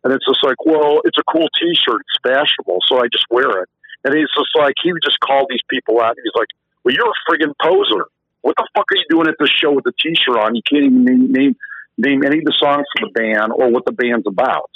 [0.04, 2.00] And it's just like, well, it's a cool T-shirt.
[2.00, 3.68] It's fashionable, so I just wear it.
[4.04, 6.16] And he's just like, he would just call these people out.
[6.16, 6.48] And He's like,
[6.84, 8.06] well, you're a friggin' poser.
[8.42, 10.54] What the fuck are you doing at the show with the T-shirt on?
[10.54, 11.56] You can't even name, name
[11.98, 14.70] name any of the songs for the band or what the band's about,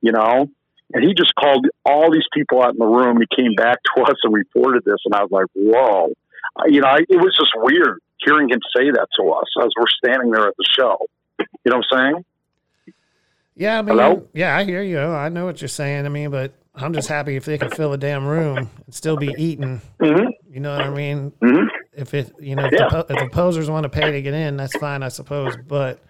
[0.00, 0.46] you know?
[0.92, 3.18] And he just called all these people out in the room.
[3.20, 6.12] He came back to us and reported this, and I was like, whoa.
[6.56, 9.70] I- You know, I, it was just weird hearing him say that to us as
[9.78, 10.96] we're standing there at the show.
[11.64, 12.24] You know what I'm saying?
[13.56, 14.28] Yeah, I mean, Hello?
[14.32, 14.98] yeah, I hear you.
[15.00, 16.06] I know what you're saying.
[16.06, 19.16] I mean, but I'm just happy if they can fill a damn room and still
[19.16, 19.80] be eating.
[20.02, 21.32] hmm You know what I mean?
[21.42, 22.88] hmm If it, you know, if, Yeah.
[22.88, 25.56] the, if the posers want to pay to get in, that's fine, I suppose.
[25.56, 26.00] But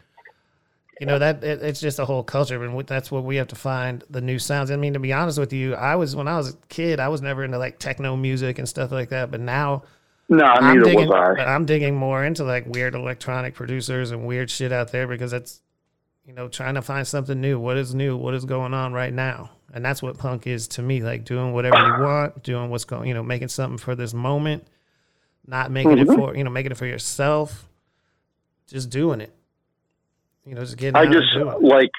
[1.00, 3.56] you know that it, it's just a whole culture, and that's what we have to
[3.56, 4.70] find the new sounds.
[4.70, 7.08] I mean, to be honest with you, I was when I was a kid, I
[7.08, 9.30] was never into like techno music and stuff like that.
[9.30, 9.82] But now
[10.28, 11.44] No, I'm neither digging, was I.
[11.44, 15.62] I'm digging more into like weird electronic producers and weird shit out there because it's,
[16.26, 17.58] you know, trying to find something new.
[17.58, 18.16] What is new?
[18.16, 19.50] What is going on right now?
[19.72, 21.00] And that's what punk is to me.
[21.02, 24.66] Like doing whatever you want, doing what's going, you know, making something for this moment,
[25.46, 26.14] not making it Mhm.
[26.14, 27.66] for, you know, making it for yourself,
[28.66, 29.32] just doing it.
[30.44, 30.96] You know, just getting.
[30.96, 31.90] I just like.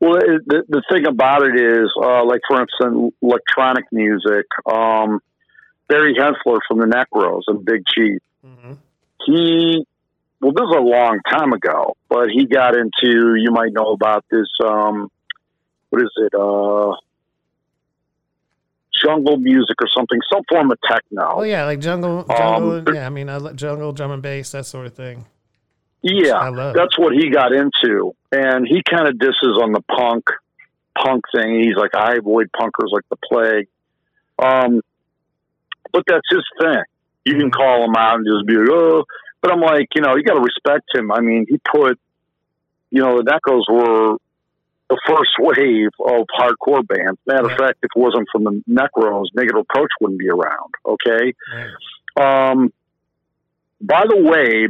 [0.00, 4.46] Well, it, the the thing about it is, uh, like for instance, electronic music.
[4.70, 5.20] Um,
[5.88, 8.20] Barry Henssler from the Necros and Big Chief.
[8.46, 8.76] Mhm.
[9.26, 9.84] He,
[10.40, 13.34] well, this is a long time ago, but he got into.
[13.34, 14.46] You might know about this.
[14.64, 15.10] Um,
[15.90, 16.34] what is it?
[16.34, 16.94] Uh,
[19.04, 21.38] jungle music or something, some form of techno.
[21.38, 22.72] Oh yeah, like jungle, jungle.
[22.88, 25.24] Um, yeah, I mean, jungle, drum and bass, that sort of thing.
[26.00, 30.24] Yeah, that's what he got into, and he kind of disses on the punk
[31.02, 31.62] punk thing.
[31.62, 33.68] He's like, I avoid punkers like the plague.
[34.38, 34.80] Um,
[35.92, 36.82] but that's his thing.
[37.24, 39.04] You can call him out and just be like, oh,
[39.40, 41.12] but I'm like, you know, you got to respect him.
[41.12, 41.98] I mean, he put,
[42.90, 44.16] you know, the Necros were
[44.88, 47.18] the first wave of hardcore bands.
[47.26, 50.74] Matter of fact, if it wasn't from the Necros, Negative Approach wouldn't be around.
[50.86, 51.34] Okay.
[52.16, 52.50] Right.
[52.50, 52.72] Um,
[53.80, 54.68] by the way,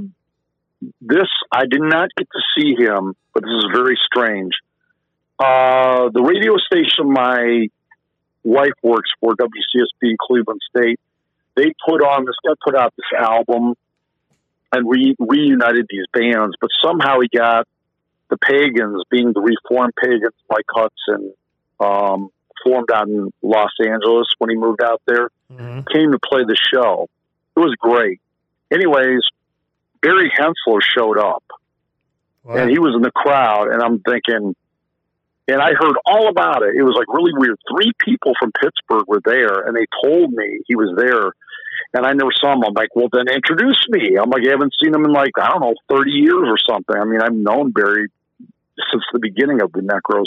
[1.00, 4.52] this I did not get to see him, but this is very strange.
[5.38, 7.68] Uh, the radio station my
[8.44, 10.98] wife works for, WCSB in Cleveland State,
[11.56, 13.74] they put on this guy put out this album
[14.72, 17.66] and re- reunited these bands, but somehow he got
[18.30, 21.32] the Pagans, being the Reformed Pagans, Mike Hudson,
[21.80, 22.28] um,
[22.64, 25.90] formed out in Los Angeles when he moved out there Mhm.
[25.92, 27.08] came to play the show.
[27.56, 28.20] It was great.
[28.70, 29.20] Anyways,
[30.00, 31.42] Barry Henssler showed up
[32.44, 32.56] Wow.
[32.56, 34.56] and he was in the crowd, and I'm thinking,
[35.48, 36.76] and I heard all about it.
[36.76, 37.58] It was like really weird.
[37.70, 41.32] Three people from Pittsburgh were there, and they told me he was there,
[41.92, 42.64] and I never saw him.
[42.64, 44.16] I'm like, well, then introduce me.
[44.16, 46.96] I'm like, I haven't seen him in like I don't know, 30 years or something.
[46.96, 48.08] I mean, I've known Barry
[48.90, 50.26] since the beginning of the Necros,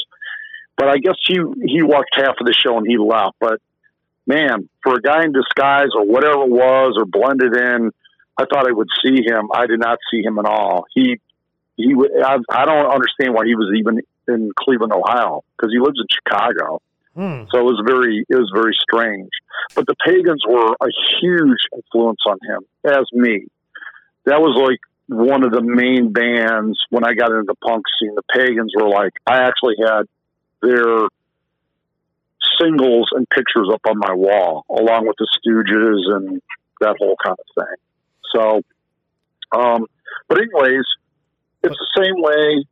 [0.78, 3.36] but I guess he he walked half of the show and he left.
[3.40, 3.62] But
[4.28, 7.92] man, for a guy in disguise or whatever it was or blended in,
[8.42, 9.50] I thought I would see him.
[9.54, 10.86] I did not see him at all.
[10.94, 11.20] He
[11.78, 11.94] he
[12.24, 16.82] I don't understand why he was even in Cleveland, Ohio, because he lives in Chicago.
[17.16, 17.44] Hmm.
[17.52, 19.30] So it was very it was very strange.
[19.76, 20.90] But the Pagans were a
[21.20, 23.46] huge influence on him, as me.
[24.26, 28.16] That was like one of the main bands when I got into the punk scene.
[28.16, 30.04] The Pagans were like I actually had
[30.62, 31.08] their
[32.60, 36.42] singles and pictures up on my wall, along with the Stooges and
[36.80, 37.76] that whole kind of thing.
[38.36, 38.62] So,
[39.52, 39.86] um,
[40.28, 40.86] but anyways,
[41.64, 42.66] it's the same way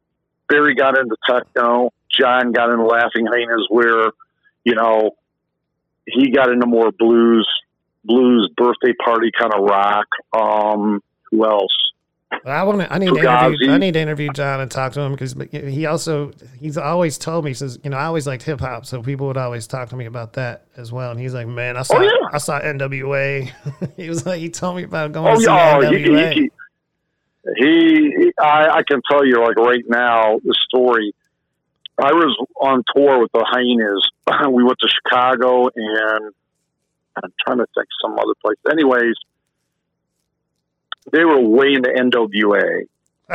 [0.48, 4.12] Barry got into techno, John got into Laughing Hyenas, where
[4.64, 5.12] you know
[6.06, 7.48] he got into more blues,
[8.04, 10.08] blues birthday party kind of rock.
[10.34, 11.76] Um, who else?
[12.46, 12.94] I want to.
[12.94, 13.72] I need to interview.
[13.72, 17.46] I need to interview John and talk to him because he also he's always told
[17.46, 19.90] me he says you know I always liked hip hop, so people would always talk
[19.90, 21.12] to me about that as well.
[21.12, 22.30] And he's like, man, I oh, saw Oh, yeah.
[22.32, 23.52] I saw NWA.
[23.98, 26.34] he was like, he told me about going Oh to see yeah, oh, NWA.
[26.34, 26.50] he,
[27.58, 31.14] he, he I, I can tell you like right now the story.
[31.98, 34.10] I was on tour with the Hyenas.
[34.54, 36.34] we went to Chicago and
[37.22, 38.58] I'm trying to think some other place.
[38.72, 39.16] Anyways,
[41.12, 42.86] they were way into NWA.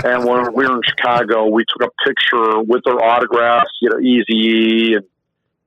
[0.04, 3.96] and when we were in Chicago, we took a picture with their autographs, you know,
[3.96, 5.04] Eazy and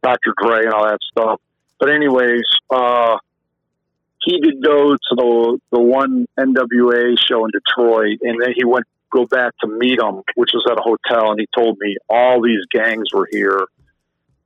[0.04, 0.34] Dr.
[0.42, 1.40] Dre and all that stuff.
[1.80, 3.18] But anyways, uh,
[4.24, 8.86] he did go to the the one NWA show in Detroit, and then he went
[9.10, 12.42] go back to meet them, which was at a hotel, and he told me all
[12.42, 13.68] these gangs were here,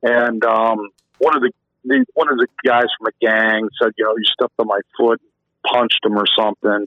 [0.02, 1.50] and um, one of the,
[1.84, 4.80] the one of the guys from a gang said, you know, you stepped on my
[4.96, 5.20] foot,
[5.66, 6.86] punched him or something.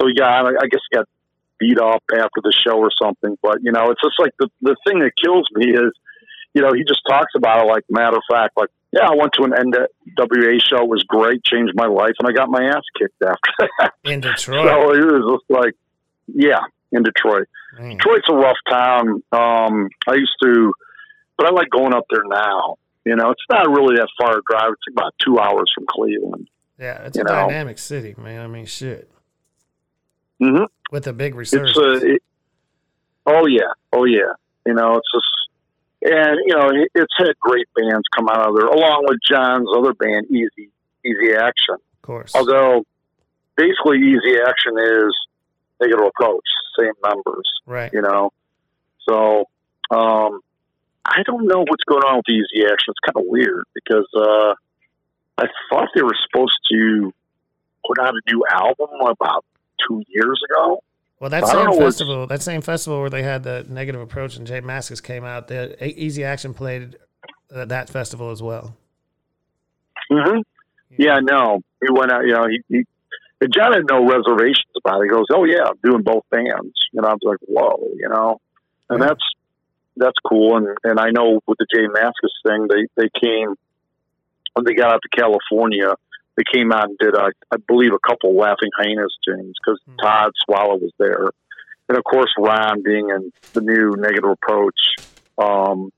[0.00, 1.08] So yeah, I, I guess he got
[1.58, 3.38] beat up after the show or something.
[3.42, 5.92] But you know, it's just like the the thing that kills me is,
[6.54, 9.32] you know, he just talks about it like matter of fact, like yeah, I went
[9.34, 12.82] to an NWA show, it was great, changed my life, and I got my ass
[12.98, 13.92] kicked after that.
[14.04, 14.68] in Detroit.
[14.68, 15.74] so it was just like,
[16.28, 16.60] yeah,
[16.92, 17.48] in Detroit.
[17.78, 17.96] Man.
[17.96, 19.22] Detroit's a rough town.
[19.32, 20.72] Um, I used to,
[21.36, 22.76] but I like going up there now.
[23.04, 24.72] You know, it's not really that far a drive.
[24.72, 26.48] It's about two hours from Cleveland.
[26.78, 27.30] Yeah, it's a know.
[27.30, 28.40] dynamic city, man.
[28.40, 29.10] I mean, shit,
[30.38, 31.78] hmm with a big It's resurgence.
[31.78, 32.22] uh, it,
[33.26, 34.32] oh yeah, oh yeah.
[34.66, 35.46] You know, it's just
[36.02, 39.94] and you know it's had great bands come out of there, along with John's other
[39.94, 40.70] band, Easy
[41.04, 41.74] Easy Action.
[41.74, 42.32] Of course.
[42.34, 42.84] Although
[43.56, 45.14] basically Easy Action is
[45.80, 46.44] negative approach,
[46.78, 47.92] same members, right.
[47.92, 48.32] you know.
[49.08, 49.44] So
[49.90, 50.40] um,
[51.04, 52.92] I don't know what's going on with Easy Action.
[52.92, 54.54] It's kind of weird because uh,
[55.38, 57.12] I thought they were supposed to
[57.86, 59.44] put out a new album about
[59.88, 60.82] two years ago.
[61.20, 64.60] Well, that same festival, that same festival where they had the negative approach and J
[64.60, 66.96] Mascis came out, the Easy Action played
[67.54, 68.76] uh, that festival as well.
[70.12, 70.40] Mm-hmm.
[70.98, 72.24] Yeah, no, he went out.
[72.26, 72.84] You know, he, he
[73.40, 75.04] and John had no reservations about it.
[75.04, 78.08] He goes, "Oh yeah, I'm doing both bands." You know, I was like, "Whoa," you
[78.08, 78.40] know,
[78.88, 79.08] and Yeah.
[79.08, 79.24] that's
[79.96, 80.56] that's cool.
[80.56, 83.54] And and I know with the J Mascis thing, they they came
[84.54, 85.94] when they got out to California.
[86.36, 90.02] They came out and did, uh, I believe, a couple Laughing Hyenas tunes because Mhm.
[90.02, 91.30] Todd Swalla was there,
[91.88, 94.78] and of course Ron being in the new Negative Approach.
[95.38, 95.90] Um,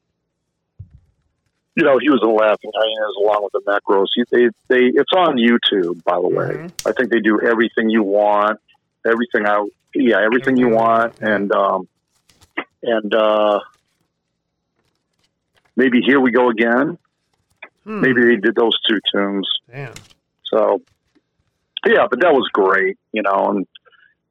[1.75, 4.07] you know, he was in Laughing Hyenas along with the Necros.
[4.15, 6.55] He, they, they, it's on YouTube, by the way.
[6.55, 6.73] Mhm.
[6.89, 8.59] I think they do everything you want,
[9.07, 11.89] everything I, yeah, everything you want, and um,
[12.83, 13.61] and uh,
[15.77, 16.99] maybe here we go again.
[17.85, 18.01] Hmm.
[18.01, 19.49] Maybe they did those two tunes.
[19.71, 19.95] Damn.
[20.53, 20.83] So,
[21.87, 23.51] yeah, but that was great, you know.
[23.51, 23.67] And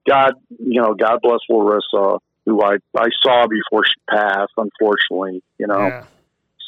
[0.07, 5.67] God, you know, God bless Larissa, who I I saw before she passed, unfortunately, you
[5.67, 5.87] know.
[5.87, 6.03] Yeah.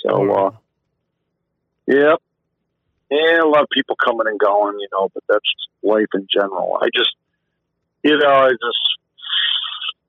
[0.03, 0.51] So, uh,
[1.87, 2.19] yep.
[3.11, 5.49] Yeah, a lot of people coming and going, you know, but that's
[5.81, 6.77] life in general.
[6.79, 7.15] I just,
[8.03, 8.79] you know, I just,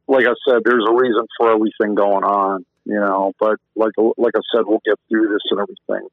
[0.06, 4.34] like I said, there's a reason for everything going on, you know, but like, like
[4.36, 6.08] I said, we'll get through this and everything.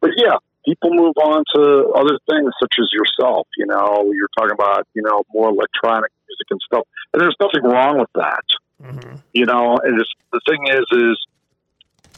[0.00, 0.36] But yeah,
[0.66, 5.02] people move on to other things such as yourself, you know, you're talking about, you
[5.02, 6.86] know, more electronic music and stuff.
[7.12, 8.44] And there's nothing wrong with that
[8.82, 9.22] Mhm.
[9.32, 11.26] you know and it's, the thing is is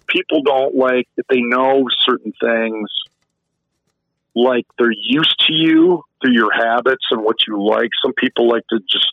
[0.07, 2.89] people don't like if they know certain things
[4.35, 8.63] like they're used to you through your habits and what you like some people like
[8.71, 9.11] to just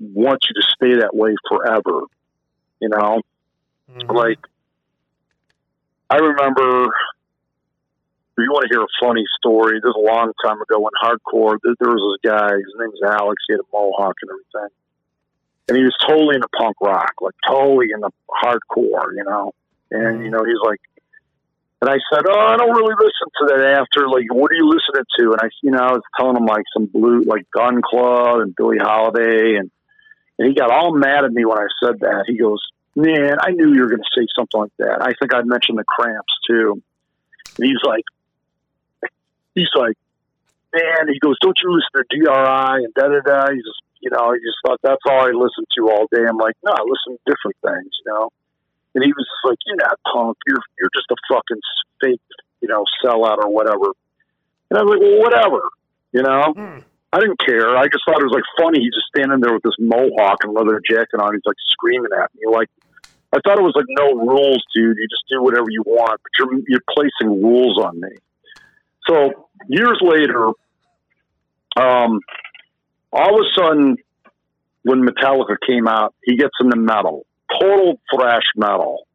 [0.00, 2.02] want you to stay that way forever
[2.80, 3.20] you know
[3.90, 4.14] Mhm.
[4.14, 4.38] like
[6.10, 6.86] i remember
[8.36, 10.92] if you want to hear a funny story this is a long time ago when
[11.00, 14.72] hardcore there, was this guy his name's alex he had a mohawk and everything
[15.68, 19.52] and he was totally into punk rock, like totally into hardcore, you know.
[19.90, 20.24] And mm.
[20.24, 20.80] you know, he's like,
[21.82, 24.08] and I said, "Oh, I don't really listen to that after.
[24.08, 26.64] Like, what are you listening to?" And I, you know, I was telling him like
[26.72, 29.70] some blue, like Gun Club and Billie Holiday, and
[30.38, 32.24] and he got all mad at me when I said that.
[32.28, 32.60] He goes,
[32.94, 35.78] "Man, I knew you were going to say something like that." I think I mentioned
[35.78, 36.82] the Cramps too.
[37.58, 38.04] And he's like,
[39.56, 39.96] he's like,
[40.70, 43.50] man, he goes, don't you listen to DRI and da da da?
[43.50, 46.22] He just, you know, he just thought that's all I listened to all day.
[46.22, 48.30] I'm like, no, I listen to different things, you know.
[48.94, 50.36] And he was just like, you're not punk.
[50.46, 51.62] You're you're just a fucking
[52.00, 52.20] fake,
[52.60, 53.96] you know, sellout or whatever.
[54.70, 55.60] And I was like, well, whatever,
[56.12, 56.52] you know.
[56.54, 56.78] Hmm.
[57.12, 57.76] I didn't care.
[57.76, 58.80] I just thought it was like funny.
[58.80, 61.32] He's just standing there with this mohawk and leather jacket on.
[61.32, 62.44] He's like screaming at me.
[62.44, 62.68] Like
[63.32, 64.98] I thought it was like no rules, dude.
[64.98, 68.20] You just do whatever you want, but you're you're placing rules on me.
[69.08, 70.48] So years later,
[71.76, 72.20] um,
[73.12, 73.96] all of a sudden,
[74.82, 77.26] when Metallica came out, he gets into metal,
[77.60, 79.06] total thrash metal,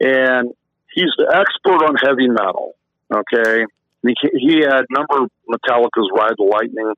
[0.00, 0.50] and
[0.92, 2.74] he's the expert on heavy metal.
[3.12, 3.64] Okay,
[4.02, 6.92] he he had a number of Metallica's Ride the Lightning.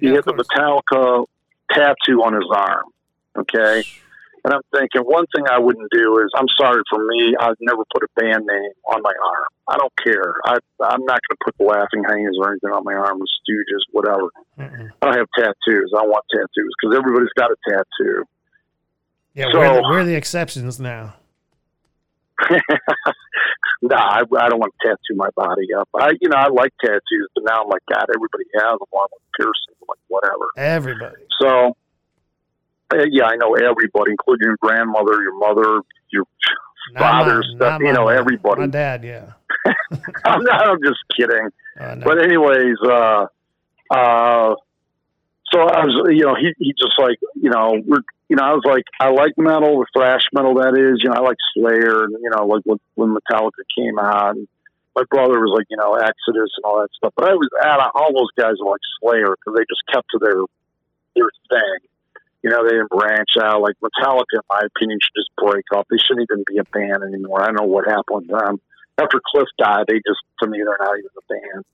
[0.00, 0.32] He Yeah, had the.
[0.32, 1.26] Metallica
[1.70, 2.84] tattoo on his arm.
[3.36, 3.84] Okay.
[4.44, 7.82] And I'm thinking one thing I wouldn't do is I'm sorry for me, I'd never
[7.92, 9.48] put a band name on my arm.
[9.68, 10.34] I don't care.
[10.44, 13.80] I I'm not gonna put the Laughing Hyenas or anything on my arm, the stooges,
[13.92, 14.28] whatever.
[14.58, 14.90] Mm-mm.
[15.00, 15.92] I don't have tattoos.
[15.96, 18.24] I want tattoos because everybody's got a tattoo.
[19.32, 21.14] Yeah, So- we're, the, we're the exceptions now.
[23.82, 25.88] nah, I, I don't want to tattoo my body up.
[25.94, 29.08] I, you know, I like tattoos, but now I'm like, God, everybody has them along
[29.12, 30.46] with piercings, I'm like whatever.
[30.56, 31.22] Everybody.
[31.40, 31.76] So,
[33.10, 35.80] yeah, I know everybody, including your grandmother, your mother,
[36.10, 36.24] your
[36.92, 37.80] Not father, mine, stuff.
[37.82, 38.62] You know, everybody.
[38.62, 39.32] My dad, yeah.
[40.24, 40.68] I'm not.
[40.68, 41.48] I'm just kidding.
[41.78, 42.04] Uh, no.
[42.04, 43.26] But anyways, uh,
[43.90, 44.54] uh,
[45.52, 48.52] so I was, you know, he he just like, you know, we're, you know, I
[48.52, 52.04] was like, I like metal, the thrash metal that is, you know, I like Slayer,
[52.04, 54.48] and you know, like when, when Metallica came out, and
[54.96, 57.12] my brother was like, you know, Exodus and all that stuff.
[57.16, 60.08] But I was, out of all those guys were like Slayer because they just kept
[60.12, 60.42] to their
[61.14, 61.88] their thing.
[62.44, 63.62] You know, they didn't branch out.
[63.62, 65.88] Like Metallica, in my opinion, should just break up.
[65.88, 67.40] They shouldn't even be a band anymore.
[67.40, 68.60] I don't know what happened with them.
[69.00, 71.64] After Cliff died, they just, to me, they're not even a band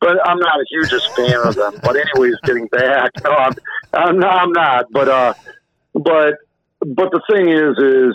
[0.00, 1.80] but I'm not a hugest fan of them.
[1.82, 3.54] But anyways, getting back, no, I'm,
[3.94, 4.42] I'm not.
[4.42, 4.92] I'm not.
[4.92, 5.34] But uh,
[5.94, 6.34] but
[6.80, 8.14] but the thing is, is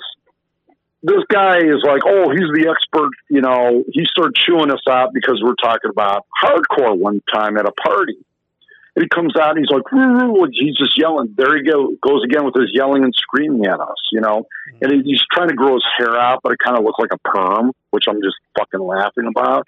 [1.02, 3.10] this guy is like, oh, he's the expert.
[3.30, 7.66] You know, he started chewing us out because we're talking about hardcore one time at
[7.66, 8.18] a party.
[8.96, 9.84] And he comes out and he's like,
[10.54, 11.34] he's just yelling.
[11.38, 14.46] There he go, goes again with his yelling and screaming at us, you know.
[14.82, 17.12] And he- he's trying to grow his hair out, but it kind of looks like
[17.14, 19.68] a perm, which I'm just fucking laughing about.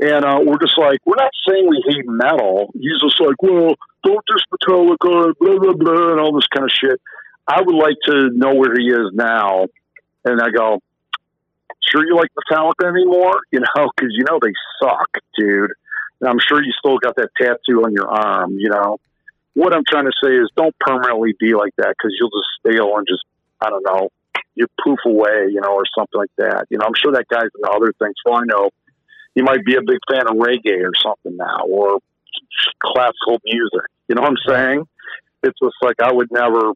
[0.00, 2.72] And uh, we're just like, we're not saying we hate metal.
[2.74, 6.72] He's just like, well, don't just Metallica, blah, blah, blah, and all this kind of
[6.72, 7.00] shit.
[7.46, 9.66] I would like to know where he is now.
[10.24, 10.80] And I go,
[11.88, 13.40] sure you like Metallica anymore?
[13.52, 14.52] You know, because you know they
[14.82, 15.72] suck, dude.
[16.22, 18.98] And I'm sure you still got that tattoo on your arm, you know.
[19.54, 22.96] What I'm trying to say is don't permanently be like that because you'll just stale
[22.96, 23.24] and just,
[23.60, 24.08] I don't know,
[24.54, 26.66] you poof away, you know, or something like that.
[26.70, 28.14] You know, I'm sure that guy's into other things.
[28.24, 28.70] All I know,
[29.34, 31.98] he might be a big fan of reggae or something now, or
[32.80, 33.90] classical music.
[34.08, 34.84] You know what I'm saying?
[35.42, 36.72] It's just like I would never,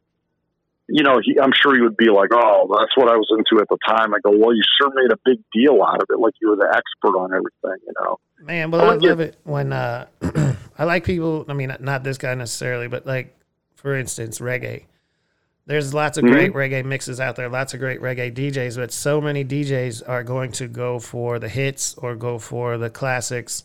[0.88, 3.60] you know, he, I'm sure he would be like, oh, that's what I was into
[3.60, 4.14] at the time.
[4.14, 6.56] I go, well, you sure made a big deal out of it, like you were
[6.56, 8.18] the expert on everything, you know?
[8.40, 10.06] Man, well, I I love it when uh,
[10.78, 11.44] I like people.
[11.48, 13.36] I mean, not this guy necessarily, but like,
[13.74, 14.84] for instance, reggae.
[15.66, 19.20] There's lots of great reggae mixes out there, lots of great reggae DJs, but so
[19.20, 23.64] many DJs are going to go for the hits or go for the classics.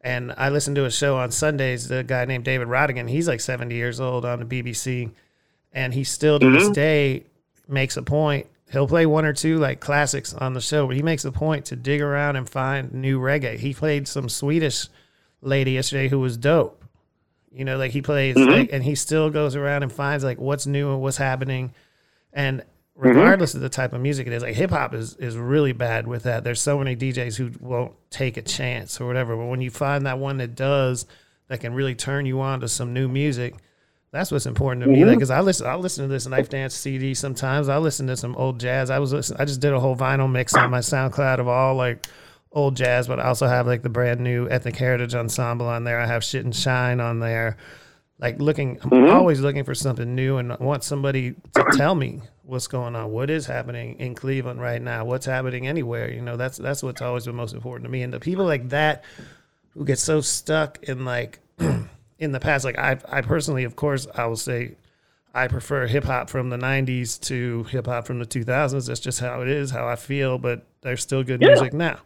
[0.00, 3.40] And I listened to a show on Sundays, the guy named David Rodigan, he's like
[3.40, 5.10] 70 years old on the BBC,
[5.72, 6.72] and he still to this mm-hmm.
[6.72, 7.24] day
[7.68, 8.46] makes a point.
[8.70, 11.66] He'll play one or two like classics on the show, but he makes a point
[11.66, 13.58] to dig around and find new reggae.
[13.58, 14.86] He played some Swedish
[15.42, 16.84] lady yesterday who was dope.
[17.52, 18.50] You know, like he plays, mm-hmm.
[18.50, 21.74] like, and he still goes around and finds like what's new and what's happening.
[22.32, 23.08] And mm-hmm.
[23.08, 26.06] regardless of the type of music it is, like hip hop is is really bad
[26.06, 26.44] with that.
[26.44, 29.36] There's so many DJs who won't take a chance or whatever.
[29.36, 31.06] But when you find that one that does,
[31.48, 33.56] that can really turn you on to some new music,
[34.12, 34.98] that's what's important to me.
[34.98, 35.08] Mm-hmm.
[35.08, 37.68] Like, cause I listen, I listen to this Knife Dance CD sometimes.
[37.68, 38.90] I listen to some old jazz.
[38.90, 41.76] I was listen, I just did a whole vinyl mix on my SoundCloud of all
[41.76, 42.06] like
[42.52, 46.00] old jazz, but I also have like the brand new Ethnic Heritage Ensemble on there.
[46.00, 47.56] I have Shit and Shine on there.
[48.18, 49.14] Like looking, I'm mm-hmm.
[49.14, 53.12] always looking for something new and I want somebody to tell me what's going on,
[53.12, 56.12] what is happening in Cleveland right now, what's happening anywhere.
[56.12, 58.02] You know, that's that's what's always been most important to me.
[58.02, 59.04] And the people like that
[59.70, 61.38] who get so stuck in like
[62.20, 64.76] in the past, like I, I personally, of course, I will say
[65.34, 68.86] I prefer hip hop from the '90s to hip hop from the 2000s.
[68.86, 70.38] That's just how it is, how I feel.
[70.38, 71.98] But there's still good music now.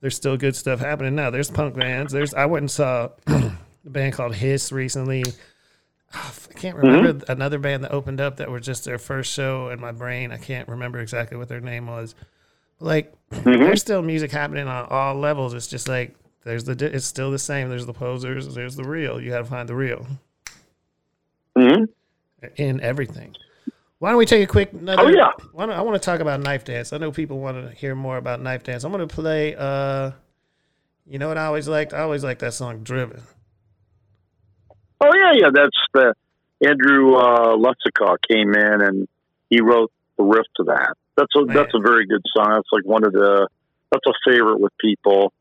[0.00, 1.30] There's still good stuff happening now.
[1.30, 2.12] There's punk bands.
[2.12, 3.52] There's I went and saw a
[3.84, 5.24] band called Hiss recently.
[6.14, 9.68] Ah, I can't remember another band that opened up that was just their first show
[9.68, 10.32] in my brain.
[10.32, 12.14] I can't remember exactly what their name was.
[12.80, 15.52] Like there's still music happening on all levels.
[15.52, 16.14] It's just like
[16.44, 17.68] there's the it's still the same.
[17.68, 18.54] There's the posers.
[18.54, 19.20] There's the real.
[19.20, 20.06] You got to find the real
[21.56, 21.84] hmm
[22.56, 23.34] in everything.
[23.98, 25.02] Why don't we take a quick another?
[25.02, 25.32] Oh, yeah.
[25.52, 26.92] Why don't, I want to talk about knife dance.
[26.92, 28.84] I know people want to hear more about knife dance.
[28.84, 29.56] I'm going to play.
[29.56, 30.12] uh
[31.06, 31.92] You know what I always liked?
[31.92, 33.22] I always liked that song "Driven."
[35.00, 35.50] Oh yeah, yeah.
[35.52, 36.14] That's the
[36.66, 39.08] Andrew uh, Luxica came in and
[39.50, 40.94] he wrote the riff to that.
[41.16, 41.56] That's a Man.
[41.56, 42.50] that's a very good song.
[42.50, 43.48] That's like one of the
[43.90, 45.32] that's a favorite with people.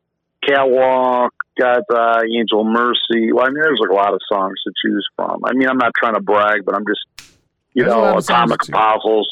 [0.48, 3.32] Catwalk, got uh, Angel Mercy.
[3.34, 5.41] Well, I mean, there's like a lot of songs to choose from.
[5.45, 7.32] I mean, I'm not trying to brag, but I'm just
[7.74, 8.68] you There's know Atomic.
[8.68, 9.28] Apostles.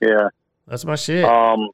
[0.00, 0.28] Yeah.
[0.66, 1.24] That's my shit.
[1.24, 1.68] Um,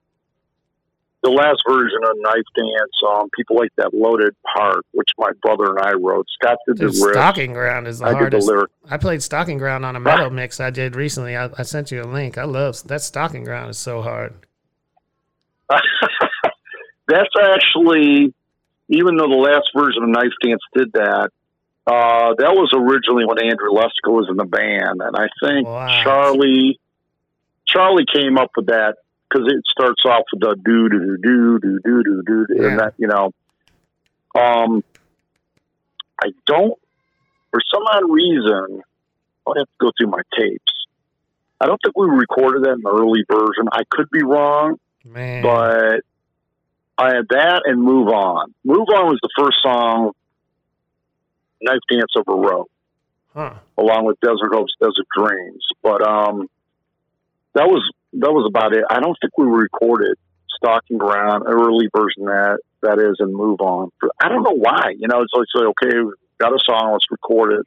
[1.23, 5.65] the last version of Knife Dance, um, people like that loaded part, which my brother
[5.77, 6.27] and I wrote.
[6.41, 7.15] Scott did the Dude, riff.
[7.15, 8.49] Stalking Ground is the I did the hardest.
[8.49, 8.71] lyric.
[8.89, 11.37] I played Stalking Ground on a metal mix I did recently.
[11.37, 12.39] I, I sent you a link.
[12.39, 14.33] I love that Stalking Ground is so hard.
[17.09, 18.35] That's actually,
[18.89, 21.31] even though the last version of Knife Dance did that,
[21.87, 26.03] uh, that was originally when Andrew Leska was in the band, and I think Wow.
[26.05, 26.79] Charlie
[27.67, 28.97] Charlie came up with that
[29.29, 32.69] because it starts off with the do do do do do do do, Yeah.
[32.69, 33.31] and that you know,
[34.39, 34.83] um,
[36.23, 36.75] I don't
[37.51, 38.83] for some odd reason
[39.47, 40.73] I'd have to go through my tapes.
[41.61, 43.69] I don't think we recorded that in the early version.
[43.73, 46.01] I could be wrong Man, but
[46.99, 48.53] I had that and Move On.
[48.65, 50.13] Move On was the first song
[51.63, 52.71] Knife Dance ever wrote,
[53.35, 53.55] huh?
[53.77, 55.65] along with Desert Hopes, Desert Dreams.
[55.83, 56.49] But um,
[57.55, 58.85] that was that was about it.
[58.91, 60.17] I don't think we recorded
[60.57, 63.91] Stalking Ground, early version that that is, and Move On.
[64.21, 64.95] I don't know why.
[64.99, 67.67] You know, it's like say, okay, we've got a song, let's record it.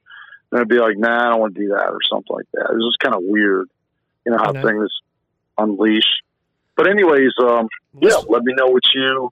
[0.51, 2.69] And I'd be like, nah, I don't want to do that, or something like that.
[2.71, 3.69] It was just kind of weird.
[4.25, 4.89] You know how things
[5.57, 6.21] unleash.
[6.75, 7.67] But anyways, um,
[7.99, 9.31] yeah, let me know what you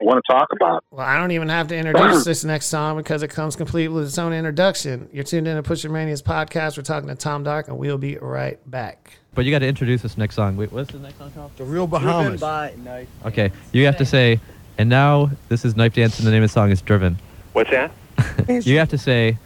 [0.00, 0.84] want to talk about.
[0.90, 4.04] Well, I don't even have to introduce this next song because it comes complete with
[4.06, 5.08] its own introduction.
[5.12, 6.76] You're tuned in to Push Your Mania's podcast.
[6.76, 9.18] We're talking to Tom Dark, and we'll be right back.
[9.34, 10.56] but you got to introduce this next song.
[10.56, 11.56] Wait, what's the next song called?
[11.56, 12.42] The real Bahamas.
[13.24, 14.40] Okay, you have to say,
[14.78, 17.18] and now this is Knife Dance, and the name of the song is Driven.
[17.52, 17.90] What's that?
[18.66, 19.38] you have to say,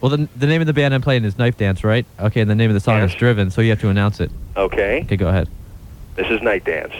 [0.00, 2.04] well, the, the name of the band I'm playing is Knife Dance, right?
[2.18, 3.10] Okay, and the name of the song Yes.
[3.10, 4.30] is Driven, so you have to announce it.
[4.56, 5.02] Okay.
[5.04, 5.48] Okay, go ahead.
[6.16, 6.92] This is Night Dance.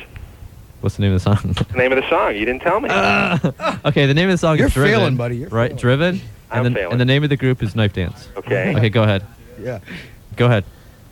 [0.81, 1.53] What's the name of the song?
[1.53, 2.35] The name of the song.
[2.35, 2.89] You didn't tell me.
[2.91, 3.79] Ah.
[3.85, 4.91] okay, the name of the song is You're is Driven.
[4.99, 5.37] failing, buddy.
[5.37, 5.77] You're right, failing.
[5.81, 6.21] Driven.
[6.51, 6.93] I'm and, the, failing.
[6.93, 8.29] and the name of the group is Knife Dance.
[8.37, 8.75] Okay.
[8.77, 9.25] Okay, go ahead.
[9.61, 9.79] Yeah.
[10.37, 10.65] Go ahead.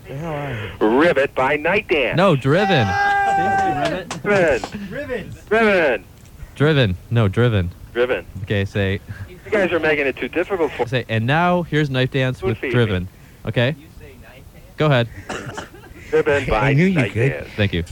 [0.09, 0.98] The hell are you?
[0.98, 2.16] Rivet by Night Dance.
[2.16, 2.86] No, Driven.
[4.22, 5.31] Driven.
[5.48, 6.05] Driven.
[6.56, 6.97] Driven.
[7.10, 7.70] No, Driven.
[7.93, 8.27] Driven.
[8.43, 11.05] Okay, say You guys are making it too difficult for say.
[11.09, 12.72] And now here's Knife Dance with feed me.
[12.74, 13.09] Driven.
[13.47, 13.77] Okay.
[14.77, 15.09] Go ahead.
[16.11, 17.31] Driven by I knew you Night could.
[17.31, 17.49] Dance.
[17.57, 17.85] Thank you.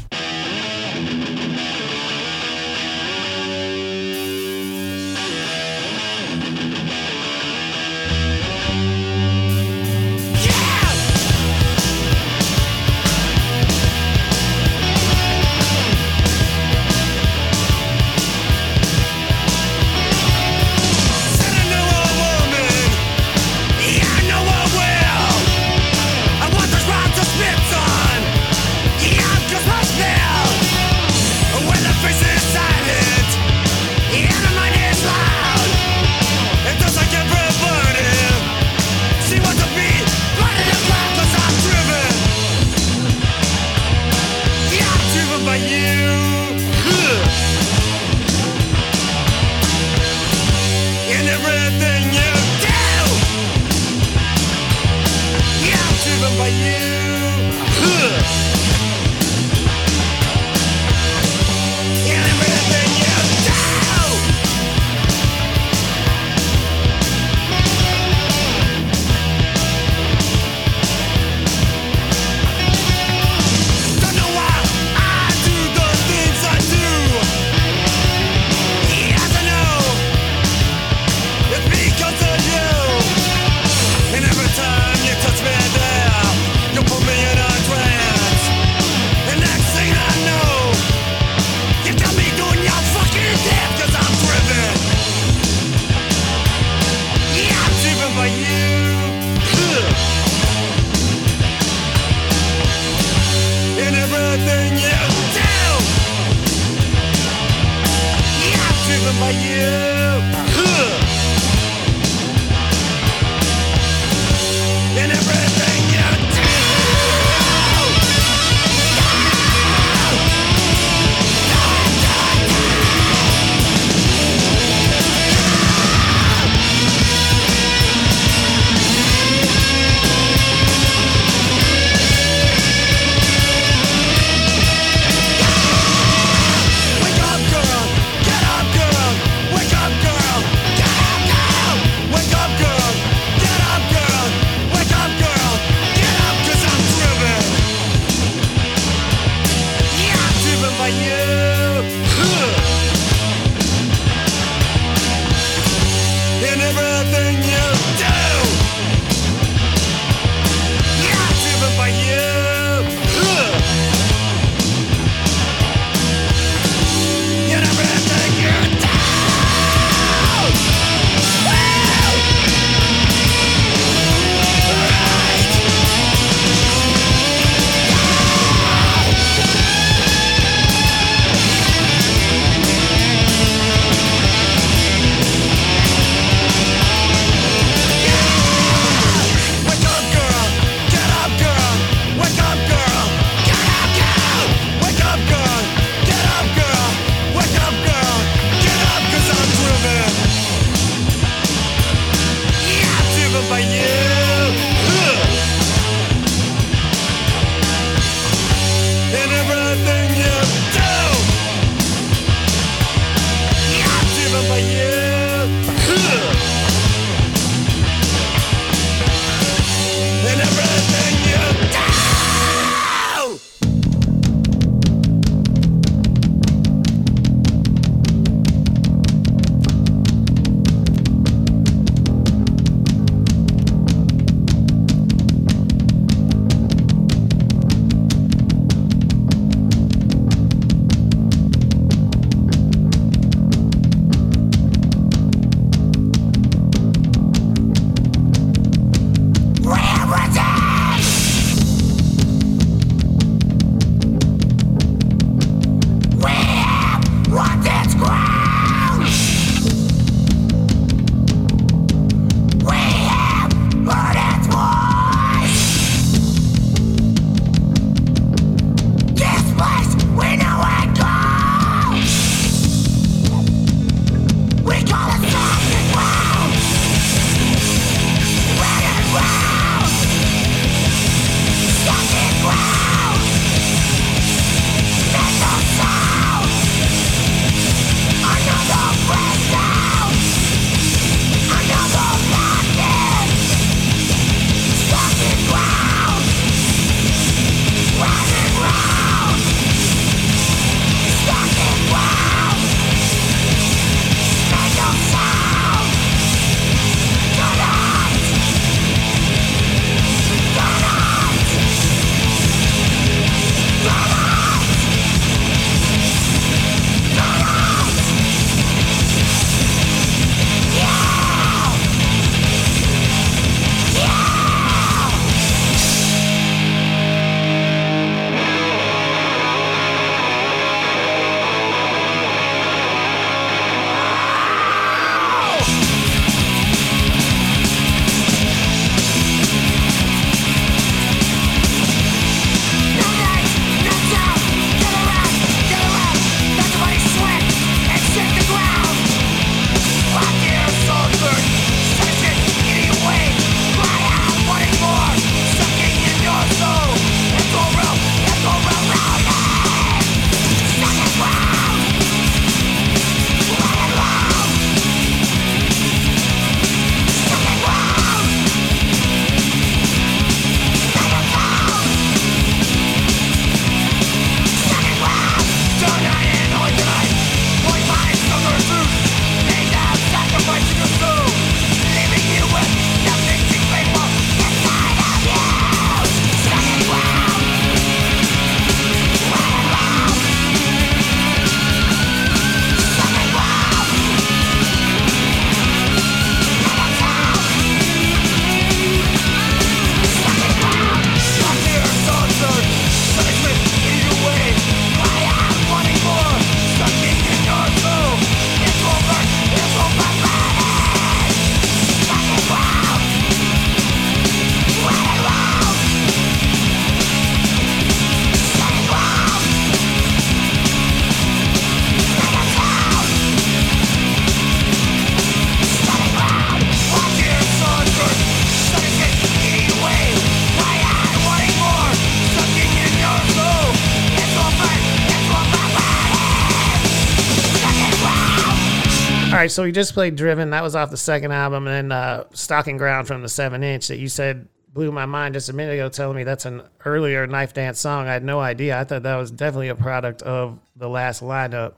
[439.48, 440.50] Right, so we just played Driven.
[440.50, 443.88] That was off the second album, and then uh, Stalking Ground from the seven inch
[443.88, 447.26] that you said blew my mind just a minute ago, telling me that's an earlier
[447.26, 448.06] Knife Dance song.
[448.06, 448.78] I had no idea.
[448.78, 451.76] I thought that was definitely a product of the last lineup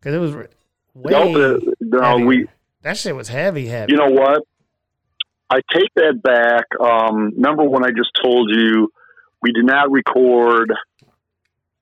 [0.00, 0.34] because it was
[0.94, 1.12] way.
[1.12, 2.48] No, the, no, we.
[2.80, 3.92] that shit was heavy, heavy.
[3.92, 4.44] You know what?
[5.50, 6.64] I take that back.
[6.80, 8.90] Um, remember when I just told you
[9.42, 10.72] we did not record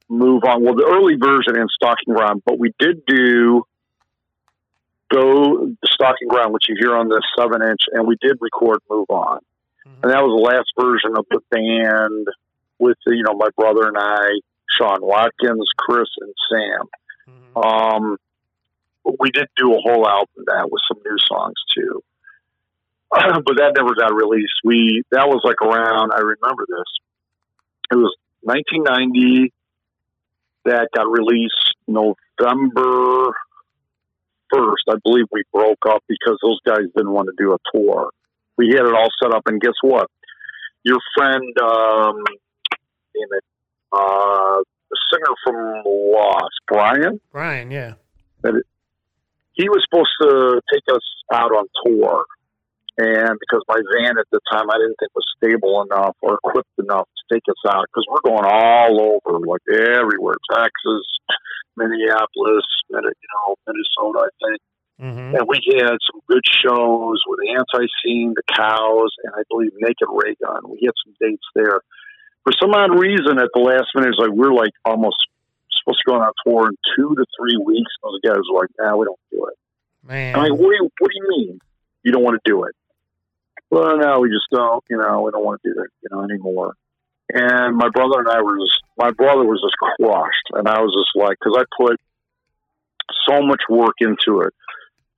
[0.08, 0.64] "Move On"?
[0.64, 3.62] Well, the early version in Stalking Ground, but we did do
[5.10, 9.10] go Stalking Ground, which you hear on the seven inch, and we did record "Move
[9.10, 9.40] On,"
[9.86, 10.02] Mhm.
[10.02, 12.28] and that was the last version of the band
[12.78, 14.40] with you know my brother and I,
[14.78, 16.88] Sean Watkins, Chris, and Sam.
[17.54, 17.66] Mhm.
[17.66, 18.16] Um,
[19.18, 22.02] we did do a whole album that with some new songs too,
[23.10, 24.60] but that never got released.
[24.64, 26.12] We that was like around.
[26.12, 26.98] I remember this.
[27.92, 29.52] It was 1990.
[30.64, 33.34] That got released November
[34.52, 34.84] first.
[34.88, 38.10] I believe we broke up because those guys didn't want to do a tour.
[38.56, 40.08] We had it all set up, and guess what?
[40.84, 42.22] Your friend, um,
[43.14, 43.44] damn it,
[43.92, 47.94] uh, the singer from Lost, Brian Brian, yeah.
[49.52, 51.02] he was supposed to take us
[51.32, 52.24] out on tour.
[52.98, 56.78] And because my van at the time I didn't think was stable enough or equipped
[56.78, 61.06] enough take us out, because we're going all over, like everywhere, Texas,
[61.76, 64.60] Minneapolis, you know, Minnesota, I think.
[64.98, 69.72] hmm And we had some good shows with Anti Scene, The Cows, and I believe
[69.80, 70.70] Naked Raygun.
[70.70, 71.80] We had some dates there.
[72.44, 75.16] For some odd reason, at the last minute, it's like we're like almost
[75.78, 77.92] supposed to go on a tour in two to three weeks.
[78.02, 79.56] Those guys were like, "Nah, we don't do it."
[80.02, 80.34] Man.
[80.34, 81.60] I'm like, what do you what do you mean
[82.02, 82.74] you don't want to do it?
[83.70, 84.82] Well, no, we just don't.
[84.88, 85.90] You know, we don't want to do it.
[86.02, 86.74] You know anymore.
[87.32, 90.92] And my brother and I were just my brother was just crushed, and I was
[90.92, 91.96] just like, because I put
[93.28, 94.54] so much work into it.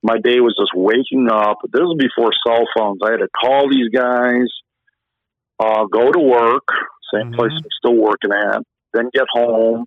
[0.01, 1.57] My day was just waking up.
[1.63, 2.99] This was before cell phones.
[3.05, 4.47] I had to call these guys,
[5.59, 6.67] uh, go to work,
[7.13, 7.35] same Mhm.
[7.35, 8.61] place I'm still working at,
[8.93, 9.85] then get home,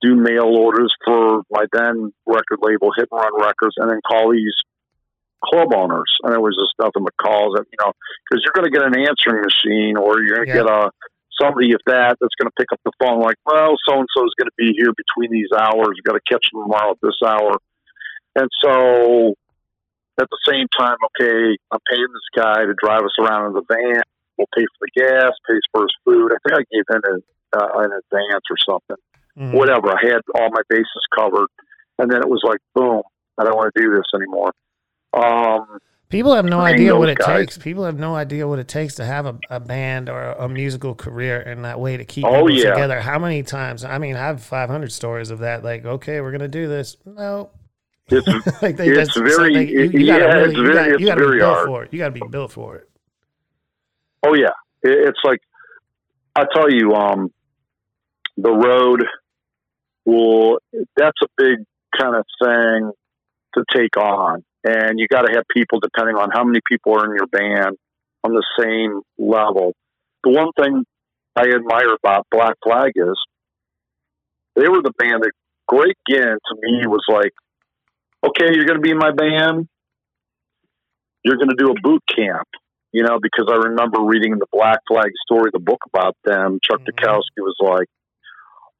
[0.00, 4.30] do mail orders for my then record label, Hit and Run Records, and then call
[4.30, 4.54] these
[5.44, 6.12] club owners.
[6.22, 7.92] And it was just nothing but calls, that, you know,
[8.30, 10.62] because you're going to get an answering machine or you're going to Yeah.
[10.62, 10.90] get a
[11.40, 14.24] somebody, if that, that's going to pick up the phone like, well, so and so
[14.24, 15.94] is going to be here between these hours.
[15.94, 17.58] You've got to catch them tomorrow at this hour.
[18.36, 19.34] And so
[20.20, 23.66] at the same time, okay, I'm paying this guy to drive us around in the
[23.68, 24.02] van.
[24.36, 26.30] We'll pay for the gas, pays for his food.
[26.32, 27.22] I think I gave him an,
[27.54, 29.02] uh, an advance or something
[29.38, 29.54] Mhm.
[29.54, 29.90] whatever.
[29.90, 31.48] I had all my bases covered,
[31.98, 33.02] and then it was like, boom,
[33.38, 34.52] I don't want to do this anymore.
[35.12, 35.78] Um,
[36.10, 37.26] People have no idea what it guys.
[37.40, 37.58] takes.
[37.58, 40.94] People have no idea what it takes to have a, a band or a, musical
[40.94, 42.70] career and that way to keep Oh, people yeah.
[42.70, 42.98] together.
[43.00, 43.84] How many times?
[43.84, 45.62] I mean, I have 500 stories of that.
[45.64, 46.96] Like, okay, we're gonna do this.
[47.04, 47.50] No,
[48.08, 48.26] it's
[48.62, 51.06] like they It's very- you, you gotta yeah, really, it's you very- gotta, it's you
[51.08, 51.66] gotta be very built hard.
[51.66, 51.92] for it.
[51.92, 52.88] You gotta be built for it.
[54.26, 54.46] oh yeah,
[54.82, 55.40] it, it's like
[56.34, 57.30] I tell you, um,
[58.38, 59.04] the road
[60.06, 60.58] will.
[60.96, 61.58] That's a big
[62.00, 62.92] kind of thing
[63.56, 67.04] to take on, and you got to have people depending on how many people are
[67.06, 67.76] in your band
[68.24, 69.72] on the same level.
[70.24, 70.84] The one thing
[71.36, 73.16] I admire about Black Flag is
[74.56, 75.32] they were the band that
[75.66, 77.32] Greg Ginn to me was like,
[78.26, 79.68] okay, you're going to be in my band.
[81.24, 82.48] You're going to do a boot camp,
[82.92, 86.58] you know, because I remember reading the Black Flag story, the book about them.
[86.62, 86.86] Chuck Mhm.
[86.92, 87.88] Dukowski was like,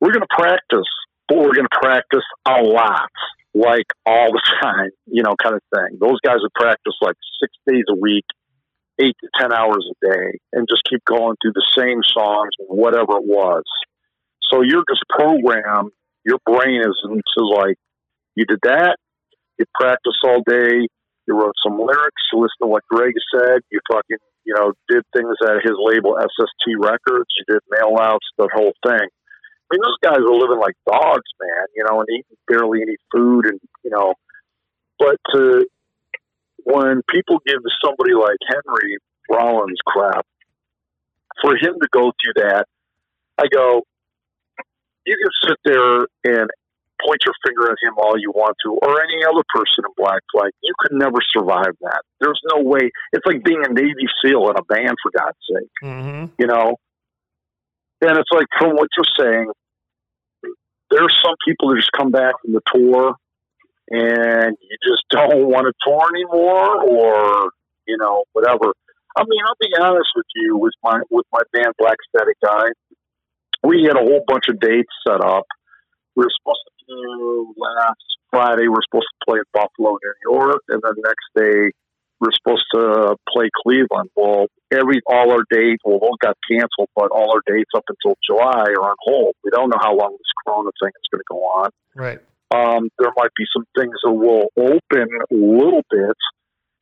[0.01, 0.89] we're going to practice,
[1.29, 3.11] but we're going to practice a lot,
[3.55, 5.99] like all the time, you know, kind of thing.
[6.01, 8.25] Those guys would practice like six days a week,
[9.01, 13.17] eight to 10 hours a day, and just keep going through the same songs, whatever
[13.17, 13.65] it was.
[14.51, 15.93] So you're just programmed,
[16.25, 17.77] your brain is into like,
[18.35, 18.97] you did that,
[19.59, 20.87] you practice all day,
[21.27, 25.03] you wrote some lyrics, you listened to what Greg said, you fucking, you know, did
[25.15, 29.09] things at his label SST Records, you did mail outs, the whole thing.
[29.71, 32.97] I mean, those guys were living like dogs, man, you know, and eating barely any
[33.13, 34.15] food and, you know,
[34.99, 35.67] but to,
[36.65, 38.97] when people give somebody like Henry
[39.31, 40.27] Rollins crap,
[41.41, 42.67] for him to go through that,
[43.39, 43.83] I go,
[45.07, 46.51] you can sit there and
[47.01, 50.21] point your finger at him all you want to, or any other person in Black
[50.33, 50.51] Flag.
[50.63, 52.03] You could never survive that.
[52.21, 52.91] There's no way.
[53.13, 56.77] It's like being a Navy SEAL in a band, for God's sake, hmm you know?
[58.01, 59.51] And it's like, from what you're saying,
[60.91, 63.15] there's some people that just come back from the tour
[63.91, 67.51] and you just don't want to tour anymore or,
[67.87, 68.73] you know, whatever.
[69.17, 72.71] I mean, I'll be honest with you, with my, with my band Black Static Eye,
[73.65, 75.45] we had a whole bunch of dates set up.
[76.15, 80.63] We were supposed to do last Friday we're supposed to play in Buffalo, New York,
[80.69, 81.73] and then the next day
[82.21, 84.11] we're supposed to play Cleveland.
[84.17, 88.17] Well, every all our dates, well, those got canceled, but all our dates up until
[88.27, 89.35] July are on hold.
[89.45, 91.71] We don't know how long this Corona thing is going to go on.
[91.95, 92.21] Right.
[92.51, 96.17] Um, there might be some things that will open a little bit,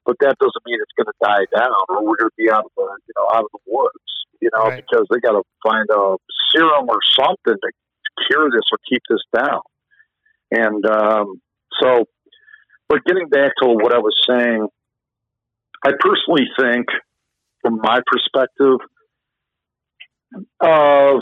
[0.06, 2.64] but that doesn't mean it's going to die down or we're going to be out
[2.64, 4.12] of the you know out of the woods.
[4.40, 4.84] You know, Right.
[4.84, 6.16] because they got to find a
[6.52, 7.70] serum or something to
[8.28, 9.60] cure this or keep this down.
[10.50, 11.40] And um,
[11.82, 12.04] so,
[12.88, 14.68] but getting back to what I was saying,
[15.86, 16.86] I personally think,
[17.62, 18.80] from my perspective,
[20.60, 21.20] of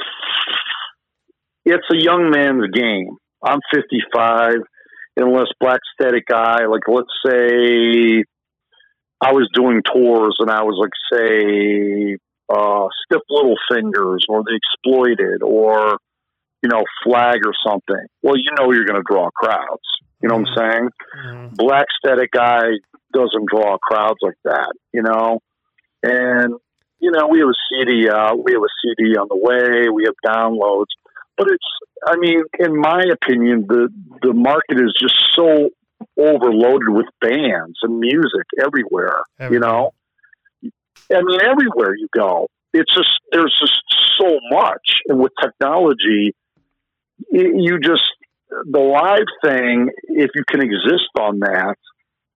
[1.66, 3.16] it's a young man's game.
[3.45, 4.55] I'm 55.
[5.16, 8.24] Unless Black Static Eye, like let's say
[9.20, 12.16] I was doing tours and I was like, say,
[12.49, 15.99] uh, Stiff Little Fingers or The Exploited or,
[16.62, 18.07] you know, Flag or something.
[18.23, 19.85] Well, you know you're going to draw crowds.
[20.23, 20.89] You know what I'm saying?
[21.27, 21.57] Mhm.
[21.57, 22.78] Black Static Eye
[23.15, 25.41] doesn't draw crowds like that, you know?
[26.03, 26.55] And,
[26.99, 29.89] you know, we have a CD out, uh, we have a CD on the way,
[29.89, 30.93] we have downloads.
[31.36, 31.65] But it's,
[32.07, 33.89] I mean, in my opinion, the,
[34.23, 35.70] the market is just so
[36.19, 39.93] overloaded with bands and music everywhere, you know?
[40.62, 43.81] I mean, everywhere you go, it's just, there's just
[44.19, 45.01] so much.
[45.09, 46.35] And with technology,
[47.31, 48.05] you just,
[48.70, 51.77] the live thing, if you can exist on that,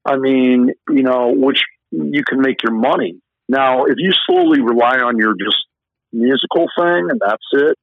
[0.05, 1.61] I mean, you know, which
[1.91, 3.21] you can make your money.
[3.49, 5.57] Now, if you slowly rely on your just
[6.13, 7.77] musical thing and that's it,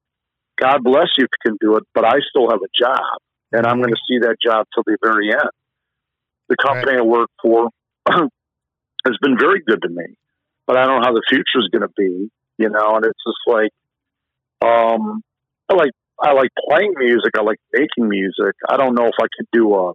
[0.59, 3.19] God bless you if you can do it, but I still have a job
[3.51, 5.49] and I'm going to see that job till the very end.
[6.49, 7.69] The company I work for
[8.07, 10.15] has been very good to me,
[10.67, 13.23] but I don't know how the future is going to be, you know, and it's
[13.25, 13.71] just like,
[14.61, 15.21] um,
[15.69, 17.31] I like, I like playing music.
[17.37, 18.55] I like making music.
[18.69, 19.93] I don't know if I could do a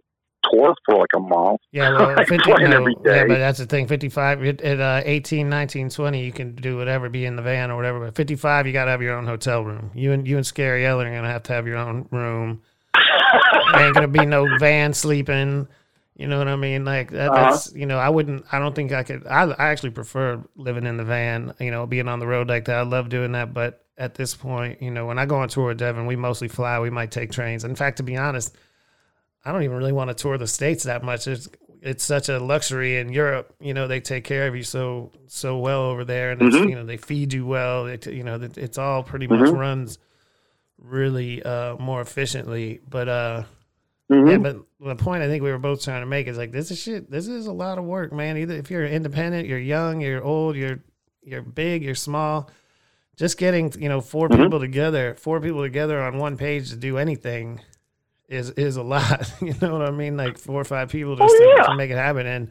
[0.51, 1.61] tour for like a month.
[1.71, 3.87] Yeah, well, Like 50, playing no, every yeah, but that's the thing.
[3.87, 7.75] 55, at uh, 18, 19, 20, you can do whatever, be in the van or
[7.75, 7.99] whatever.
[8.05, 9.91] But 55, you got to have your own hotel room.
[9.93, 12.61] You and you and Scary Ellen are going to have to have your own room.
[13.73, 15.67] There ain't going to be no van sleeping.
[16.17, 16.83] You know what I mean?
[16.83, 17.51] Like that, Uh-huh.
[17.51, 18.45] that's you know, I wouldn't.
[18.51, 19.25] I don't think I could.
[19.25, 21.53] I, I actually prefer living in the van.
[21.59, 22.75] You know, being on the road like that.
[22.75, 23.53] I love doing that.
[23.53, 26.49] But at this point, you know, when I go on tour with Devin, we mostly
[26.49, 26.79] fly.
[26.79, 27.63] We might take trains.
[27.63, 28.55] In fact, to be honest,
[29.43, 31.27] I don't even really want to tour the states that much.
[31.27, 31.49] It's
[31.83, 33.55] it's such a luxury in Europe.
[33.59, 36.69] You know, they take care of you so so well over there, and it's, Mhm.
[36.69, 37.87] you know they feed you well.
[37.87, 39.57] It, you know, it's all pretty much Mhm.
[39.57, 39.97] runs
[40.77, 42.81] really uh, more efficiently.
[42.89, 43.43] But uh,
[44.11, 44.29] Mhm.
[44.31, 46.69] yeah, but the point I think we were both trying to make is like this
[46.71, 47.09] is shit.
[47.09, 48.37] This is a lot of work, man.
[48.37, 50.79] Either if you're independent, you're young, you're old, you're
[51.23, 52.49] you're big, you're small.
[53.15, 54.37] Just getting you know 4 Mhm.
[54.43, 57.59] people together, four people together on one page to do anything
[58.31, 59.31] is is a lot.
[59.41, 60.17] You know what I mean?
[60.17, 61.63] Like four or five people just Oh, to, yeah.
[61.67, 62.25] to make it happen.
[62.25, 62.49] And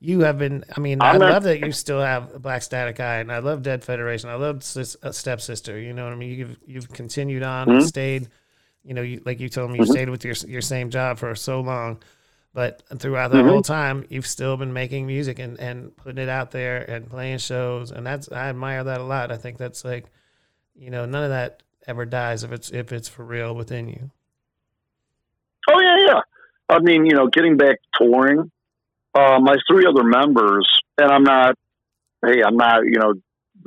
[0.00, 0.64] you have been.
[0.76, 3.30] I mean, i I'm not- love that you still have a Black Static Eye, and
[3.30, 4.30] I love Dead Federation.
[4.30, 5.78] I love Sis, uh, Stepsister.
[5.78, 6.30] You know what I mean?
[6.38, 7.86] You've you've continued on and Mhm.
[7.86, 8.28] stayed.
[8.84, 9.90] You know, you, like you told me, you Mhm.
[9.90, 12.00] stayed with your your same job for so long,
[12.54, 13.48] but throughout the Mhm.
[13.50, 17.38] whole time, you've still been making music and and putting it out there and playing
[17.38, 19.30] shows, and that's I admire that a lot.
[19.32, 20.06] I think that's like,
[20.76, 24.10] you know, none of that ever dies if it's if it's for real within you.
[25.68, 26.20] Oh yeah, yeah.
[26.68, 28.50] I mean, you know, getting back touring,
[29.14, 30.68] uh, my three other members,
[30.98, 31.54] and I'm not.
[32.24, 32.84] Hey, I'm not.
[32.84, 33.14] You know,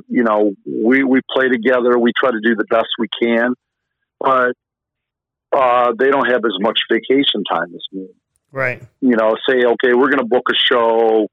[0.08, 1.98] you know, we we play together.
[1.98, 3.54] We try to do the best we can,
[4.20, 4.52] but
[5.52, 8.08] uh, they don't have as much vacation time as me.
[8.50, 8.82] Right.
[9.00, 11.28] You know, say okay, we're going to book a show,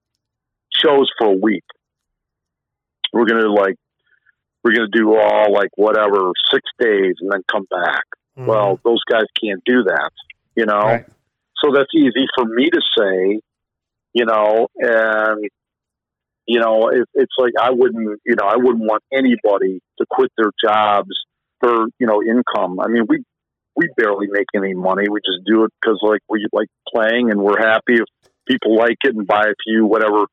[0.73, 1.63] shows for a week.
[3.11, 3.75] We're going to like,
[4.63, 8.03] we're going to do all like whatever six days and then come back.
[8.37, 8.45] Mhm.
[8.45, 10.11] Well, those guys can't do that.
[10.59, 10.79] You know.
[10.79, 11.05] right.
[11.63, 13.41] So that's easy for me to say,
[14.13, 15.49] you know, and
[16.47, 20.31] you know, it, it's like I wouldn't, you know, I wouldn't want anybody to quit
[20.37, 21.11] their jobs
[21.59, 22.79] for, you know, income.
[22.79, 23.23] I mean, we
[23.75, 25.07] we barely make any money.
[25.09, 28.97] We just do it because like we like playing and we're happy if people like
[29.03, 30.25] it and buy a few whatever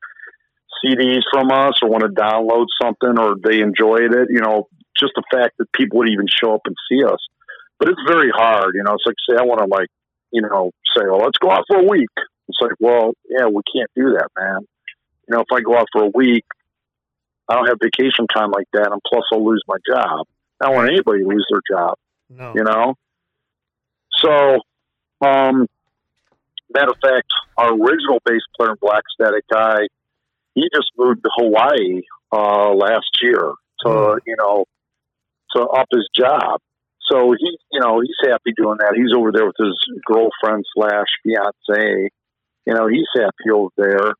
[0.85, 4.29] CDs from us or want to download something or they enjoyed it.
[4.31, 7.21] You know, just the fact that people would even show up and see us.
[7.79, 8.95] But it's very hard, you know.
[8.95, 9.89] It's like say I want to like
[10.33, 12.11] you know, say, well, let's go out for a week."
[12.49, 14.61] It's like, well, yeah, we can't do that, man.
[15.29, 16.45] You know, if I go out for a week,
[17.49, 20.27] I don't have vacation time like that, and plus I'll lose my job.
[20.61, 21.97] I don't want anybody to lose their job,
[22.31, 22.53] No.
[22.55, 22.95] you know.
[24.25, 24.61] So,
[25.27, 25.67] um,
[26.73, 27.27] matter of fact,
[27.57, 29.89] our original bass player, Black Static Eye,
[30.55, 34.19] he just moved to Hawaii uh, last year to, Hmm.
[34.27, 34.65] you know,
[35.55, 36.61] to up his job.
[37.11, 38.95] So he, you know, he's happy doing that.
[38.97, 42.11] He's over there with his girlfriend slash fiance.
[42.67, 44.13] You know, he's happy over there.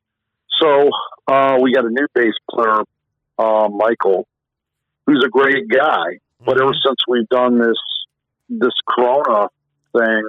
[0.59, 0.89] So
[1.27, 2.81] uh, we got a new bass player,
[3.37, 4.27] uh, Michael,
[5.05, 6.19] who's a great guy.
[6.45, 7.77] But ever since we've done this
[8.49, 9.49] this Corona
[9.97, 10.23] thing,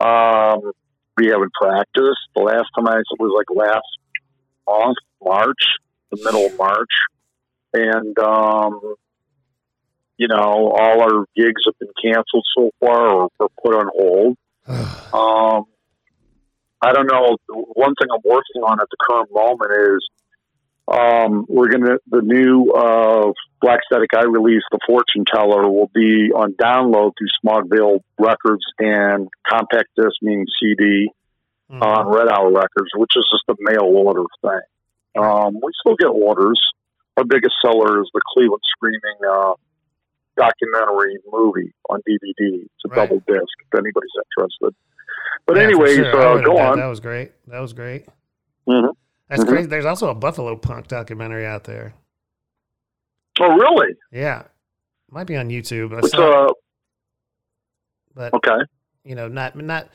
[0.00, 0.72] um,
[1.16, 2.20] we haven't practiced.
[2.34, 3.86] The last time I it was like last
[4.66, 5.62] month, March,
[6.10, 6.88] the middle of March,
[7.74, 8.94] and um,
[10.16, 14.36] you know, all our gigs have been canceled so far or, or put on hold.
[15.12, 15.64] um,
[16.80, 17.36] I don't know.
[17.48, 20.08] One thing I'm working on at the current moment is
[20.86, 23.32] um, we're gonna the new uh,
[23.62, 28.64] Black Static Eye release, The Fortune Teller, will be on download through Smog Veil Records
[28.78, 31.08] and compact disc, meaning CD,
[31.72, 31.80] Mhm.
[31.82, 34.60] on Red Hour Records, which is just a mail order thing.
[35.16, 36.60] Um, we still get orders.
[37.16, 39.54] Our biggest seller is the Cleveland Screaming uh,
[40.36, 42.62] documentary movie on DVD.
[42.64, 42.96] It's a Right.
[43.08, 44.74] double disc if anybody's interested.
[45.46, 46.16] But Yeah, anyways, sure.
[46.16, 46.78] Uh, go on.
[46.78, 47.32] That was great.
[47.48, 48.06] That was great.
[48.68, 48.94] Mhm.
[49.28, 49.48] That's Mhm.
[49.48, 49.66] crazy.
[49.68, 51.94] There's also a Buffalo Punk documentary out there.
[53.40, 53.94] Oh, really?
[54.12, 54.44] Yeah,
[55.10, 55.92] might be on YouTube.
[56.04, 56.48] It's uh
[58.14, 58.58] but okay.
[59.04, 59.88] you know, not not.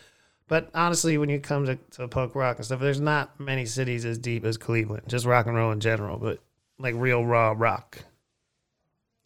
[0.47, 4.03] But honestly, when you come to, to punk rock and stuff, there's not many cities
[4.03, 5.03] as deep as Cleveland.
[5.07, 6.39] Just rock and roll in general, but
[6.79, 7.99] like real raw rock.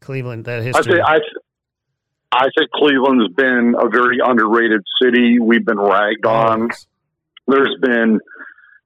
[0.04, 0.94] Cleveland, that I history.
[0.94, 1.20] think I,
[2.32, 5.40] I think Cleveland's been a very underrated city.
[5.40, 6.70] We've been ragged on.
[7.48, 8.20] There's been,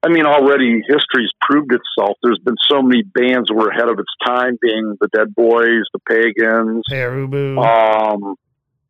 [0.04, 2.18] I mean, already history's proved itself.
[2.24, 6.00] There's been so many bands were ahead of its time, being the Dead Boys, the
[6.10, 7.58] Pagans, Pere Ubu.
[7.64, 8.36] um,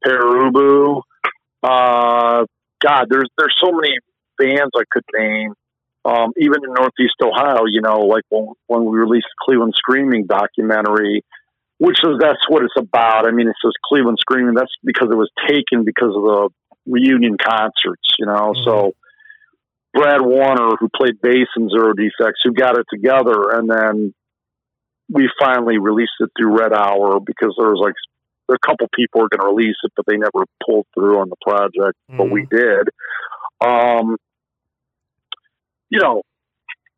[0.03, 1.01] Pere Ubu.
[1.61, 2.45] Uh,
[2.79, 3.97] God, there's there's so many
[4.37, 5.53] bands I could name.
[6.05, 10.25] Um, even in Northeast Ohio, you know, like when when we released the Cleveland Screaming
[10.25, 11.25] documentary,
[11.79, 13.27] which is that's what it's about.
[13.27, 14.55] I mean, it says Cleveland Screaming.
[14.55, 16.49] That's because it was taken because of the
[16.87, 18.53] reunion concerts, you know.
[18.65, 18.93] So
[19.93, 24.13] Brad Warner, who played bass in Zero Defex, who got it together, and then
[25.09, 27.95] we finally released it through Red Hour because there was like
[28.49, 31.35] a couple people were going to release it, but they never pulled through on the
[31.41, 32.89] project, but we did.
[33.63, 34.17] Um,
[35.89, 36.21] you know,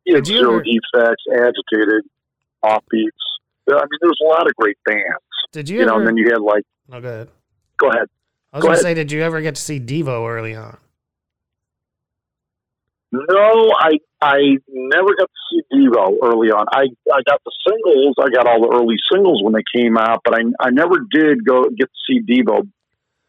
[0.04, 2.04] you Zero ever- Defex, Agitated,
[2.64, 3.10] Offbeats.
[3.68, 5.04] I mean, there's a lot of great bands,
[5.52, 7.28] did you, you know, and then you had like, no, go ahead.
[7.78, 8.06] go ahead.
[8.52, 8.82] I was Go gonna ahead.
[8.82, 10.76] say, did you ever get to see Devo early on?
[13.12, 14.38] No, I I
[14.68, 16.64] never got to see Devo early on.
[16.72, 18.14] I I got the singles.
[18.20, 21.44] I got all the early singles when they came out, but I I never did
[21.44, 22.68] go get to see Devo.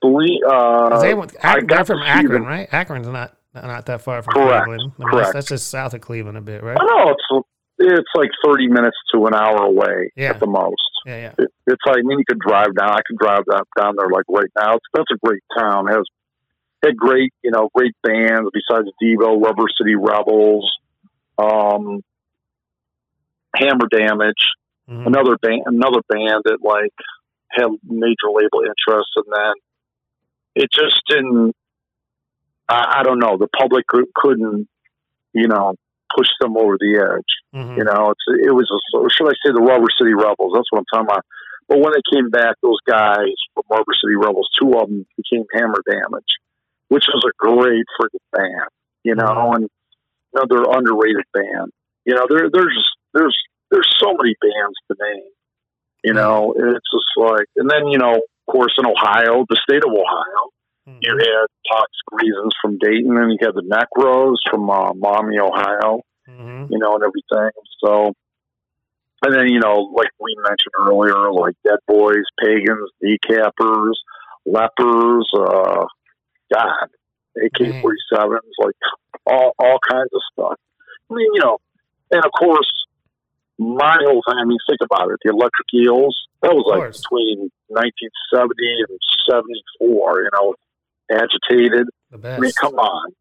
[0.01, 2.45] Believe, uh, they, I went- Ak- got from Akron, them.
[2.45, 2.67] right?
[2.71, 4.93] Akron's not not that far from Correct, Cleveland.
[4.99, 5.15] Correct.
[5.17, 6.77] That's, that's just south of Cleveland a bit, right?
[6.79, 7.09] I know.
[7.11, 7.45] It's
[7.83, 10.29] it's like thirty minutes to an hour away Yeah.
[10.31, 10.81] at the most.
[11.05, 11.33] Yeah, yeah.
[11.37, 12.91] It, it's like I mean you could drive down.
[12.91, 14.75] I could drive down down there like right now.
[14.75, 15.89] It's, that's a great town.
[15.89, 16.05] It has
[16.85, 20.69] had great you know great bands besides Devo, Rubber City Rebels,
[21.37, 22.01] um,
[23.55, 24.43] Hammer Damage.
[24.89, 25.05] Mhm.
[25.07, 26.91] another band, another band that like
[27.51, 29.53] had major label interest, and then
[30.55, 31.55] it just didn't.
[32.67, 33.37] I, I don't know.
[33.37, 34.67] The public cou- couldn't,
[35.33, 35.75] you know,
[36.15, 37.31] push them over the edge.
[37.55, 37.77] Mhm.
[37.77, 40.53] You know, it's it was a, or should I say the Rubber City Rebels?
[40.53, 41.25] That's what I'm talking about.
[41.67, 45.45] But when they came back, those guys from Rubber City Rebels, two of them became
[45.53, 46.31] Hammer Damage,
[46.89, 48.69] which was a great freaking band.
[49.03, 49.69] You know, and
[50.33, 51.71] another underrated band.
[52.05, 52.77] You know, there there's
[53.13, 53.37] there's
[53.69, 55.31] there's so many bands to name.
[56.03, 59.59] You know, and it's just like, and then you know, of course, in Ohio, the
[59.61, 60.49] state of Ohio.
[60.99, 66.01] You had Toxic Reasons from Dayton, and you had the Necros from uh, Maumee, Ohio
[66.27, 66.69] Mhm.
[66.69, 67.51] you know, and everything.
[67.83, 68.13] So,
[69.23, 73.93] and then, you know, like we mentioned earlier, like Dead Boys, Pagans, Decappers,
[74.45, 75.85] Lepers, uh,
[76.53, 76.89] God,
[77.37, 78.75] AK 47s, like
[79.25, 80.59] all, all kinds of stuff.
[81.09, 81.57] I mean, you know,
[82.11, 82.69] and of course,
[83.57, 85.19] my whole thing, I mean, think about it.
[85.23, 88.55] The Electric Eels, that was like between 1970
[88.89, 88.99] and
[89.29, 90.55] 74, you know,
[91.11, 91.87] agitated.
[92.13, 93.11] I mean, come on.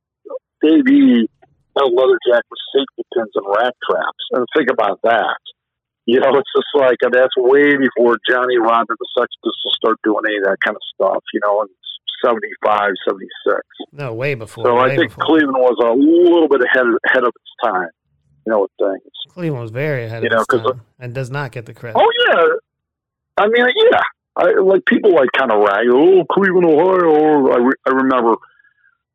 [0.62, 4.24] Dave had a leather jacket with safety pins and rat traps.
[4.32, 5.38] And think about that.
[6.06, 9.98] You know, it's just like, that's way before Johnny Rod and the Sex Pistols start
[10.02, 11.68] doing any of that kind of stuff, you know, in
[12.24, 13.60] 75, 76.
[13.92, 14.64] no, way before.
[14.64, 15.24] So way I think before.
[15.24, 17.88] Cleveland was a little bit ahead of, ahead of its time,
[18.44, 19.12] you know, with things.
[19.28, 21.74] Cleveland was very ahead You of know, its 'cause time and does not get the
[21.74, 22.00] credit.
[22.00, 22.44] Oh, yeah.
[23.38, 24.02] I mean, yeah.
[24.40, 27.52] I, like people like kind of rag, oh, Cleveland, Ohio.
[27.52, 28.36] I, re- I remember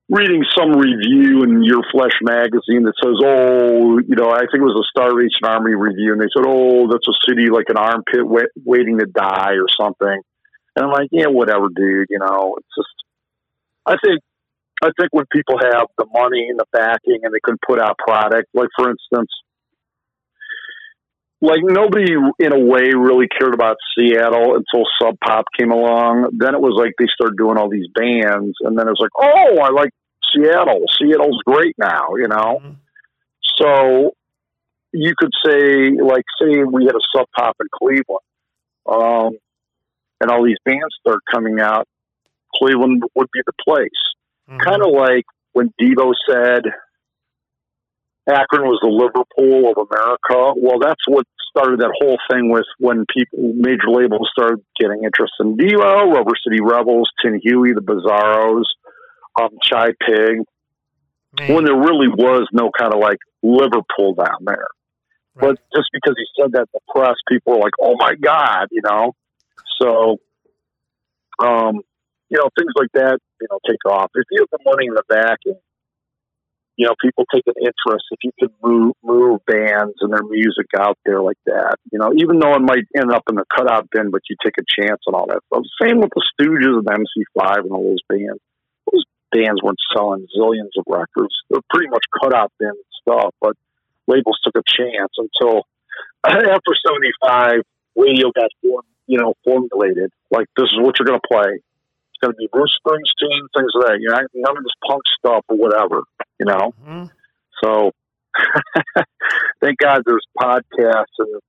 [0.07, 4.69] reading some review in Your Flesh magazine that says, oh, you know, I think it
[4.69, 8.21] was a Starvation Army review, and they said, oh, that's a city like an armpit
[8.21, 10.21] wait, waiting to die or something.
[10.75, 12.07] And I'm like, yeah, whatever, dude.
[12.09, 12.93] You know, it's just.
[13.87, 14.21] I think,
[14.83, 17.97] I think when people have the money and the backing and they can put out
[17.97, 19.29] product, like for instance,
[21.41, 26.29] like nobody in a way really cared about Seattle until Sub Pop came along.
[26.37, 29.11] Then it was like they started doing all these bands, and then it was like,
[29.17, 29.91] oh, I like
[30.33, 30.83] Seattle.
[30.99, 32.61] Seattle's great now, you know.
[32.63, 32.75] Mhm.
[33.57, 34.11] So
[34.91, 38.25] you could say, like, say we had a Sub Pop in Cleveland,
[38.87, 39.37] um,
[40.21, 41.85] and all these bands start coming out.
[42.55, 43.89] Cleveland would be the place
[44.49, 44.59] Mhm.
[44.59, 46.63] kind of like when Devo said
[48.27, 50.53] Akron was the Liverpool of America.
[50.57, 55.41] Well, that's what started that whole thing with when people, major labels started getting interested
[55.41, 58.65] in Devo, Rubber City Rebels, Tin Huey, the Bizarros,
[59.39, 60.41] um, Chai Pig,
[61.39, 64.67] Man, when there really was no kind of like Liverpool down there.
[65.35, 65.55] right.
[65.55, 68.67] But just because he said that in the press, people were like, "Oh my God,"
[68.71, 69.13] you know.
[69.81, 70.17] So,
[71.39, 71.81] um,
[72.29, 74.11] you know, things like that, you know, take off.
[74.15, 75.55] If you have the money in the back, and
[76.77, 78.05] you know, people take an interest.
[78.11, 82.11] If you can move move bands and their music out there like that, you know,
[82.17, 84.99] even though it might end up in the cutout bin, but you take a chance
[85.07, 85.63] and all that stuff.
[85.81, 88.41] Same with the Stooges and MC5 and all those bands.
[88.91, 91.33] Those bands weren't selling zillions of records.
[91.49, 93.55] They're pretty much cutout bin stuff, but
[94.07, 95.63] labels took a chance until
[96.25, 97.61] after 75,
[97.95, 100.11] radio got form, you know, formulated.
[100.31, 101.55] Like, this is what you're going to play.
[101.55, 103.97] It's going to be Bruce Springsteen, things like that.
[103.99, 106.01] You know, none of this punk stuff or whatever,
[106.39, 106.73] you know?
[106.85, 107.09] Mhm.
[107.63, 107.91] So
[109.61, 111.41] thank God there's podcasts and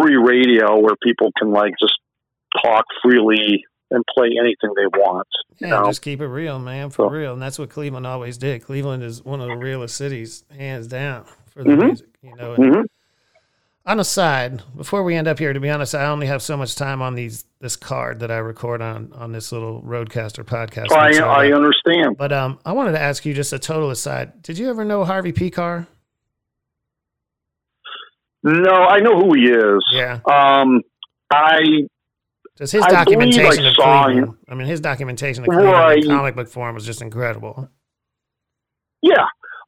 [0.00, 1.98] free radio where people can, like, just
[2.64, 5.26] talk freely and play anything they want.
[5.58, 5.86] You Yeah, know?
[5.86, 7.32] just keep it real, man, for So- real.
[7.32, 8.62] And that's what Cleveland always did.
[8.62, 11.86] Cleveland is one of the realest cities, hands down, for the Mhm.
[11.86, 12.08] music.
[12.22, 12.80] You know, and hmm
[13.88, 16.56] on a side, before we end up here, to be honest, I only have so
[16.56, 20.92] much time on these this card that I record on on this little RodeCaster podcast.
[20.92, 22.16] I, I understand.
[22.16, 24.42] but um, I wanted to ask you just a total aside.
[24.42, 25.86] Did you ever know Harvey Pekar?
[28.44, 29.84] No, I know who he is.
[29.92, 30.82] Yeah, Um,
[31.32, 31.60] I
[32.56, 34.34] just his I believe I documentation of Cleveland.
[34.48, 36.04] I mean, his documentation of Cleveland Right.
[36.04, 37.68] comic book form was just incredible.
[39.02, 39.24] Yeah.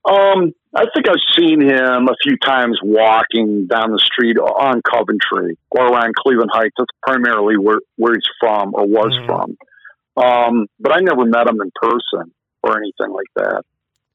[0.09, 5.59] Um, I think I've seen him a few times walking down the street on Coventry
[5.70, 6.74] or around Cleveland Heights.
[6.78, 9.26] That's primarily where, where he's from or was Mhm.
[9.26, 9.56] from.
[10.16, 12.32] Um, but I never met him in person
[12.62, 13.64] or anything like that.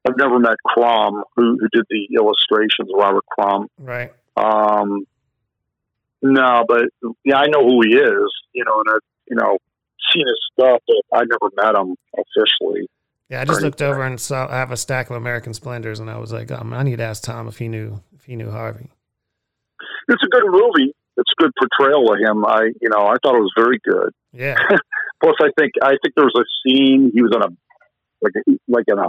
[0.07, 3.67] I've never met Crumb, who, who did the illustrations, Robert Crumb.
[3.79, 4.13] Right.
[4.37, 5.05] Um,
[6.21, 6.85] no, but
[7.23, 9.57] yeah, I know who he is, you know, and I've, you know,
[10.11, 12.87] seen his stuff, but I never met him officially.
[13.29, 16.11] Yeah, I just looked over and saw I have a stack of American Splendors, and
[16.11, 18.51] I was like, um, I need to ask Tom if he knew if he knew
[18.51, 18.91] Harvey.
[20.07, 20.93] It's a good movie.
[21.17, 22.45] It's a good portrayal of him.
[22.45, 24.11] I, you know, I thought it was very good.
[24.31, 24.57] Yeah,
[25.23, 27.47] Plus, I think I think there was a scene he was on a
[28.21, 29.07] like a, like in a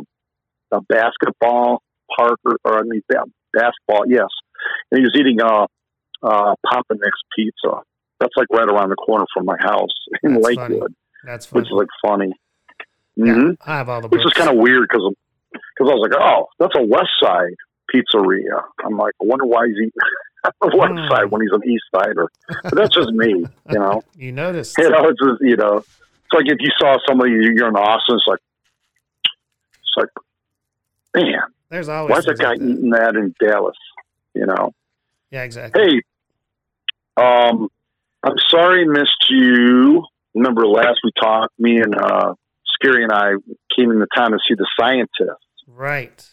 [0.77, 1.83] a basketball
[2.17, 4.29] park or, or I mean ba- basketball, yes.
[4.91, 5.67] And he was eating a
[6.27, 7.83] uh, Papa Nick's pizza.
[8.19, 10.95] That's like right around the corner from my house in That's Lakewood,
[11.25, 12.33] that's which is like funny.
[13.17, 15.13] Yeah, hmm I have all the Which is kind of weird because
[15.53, 17.55] because I was like, oh, that's a West Side
[17.95, 18.63] pizzeria.
[18.85, 19.93] I'm like, I wonder why he's eating
[20.79, 21.09] West Hmm.
[21.09, 22.29] Side when he's an East Sider.
[22.63, 23.29] But that's just me,
[23.71, 24.03] you know.
[24.17, 27.69] you notice, You know, it's just, you know, it's like if you saw somebody you're
[27.69, 28.41] in Austin, it's like,
[29.81, 31.41] it's like, man,
[31.71, 32.65] There's always why's that guy like that.
[32.69, 33.77] eating that in Dallas?
[34.35, 34.73] You know,
[35.31, 35.83] Yeah, exactly.
[35.83, 36.03] hey,
[37.17, 37.69] um,
[38.23, 40.05] I'm sorry I missed you.
[40.35, 42.35] Remember last we talked, me and uh,
[42.81, 43.33] Scary and I
[43.77, 46.29] came in the town to see the scientist Right.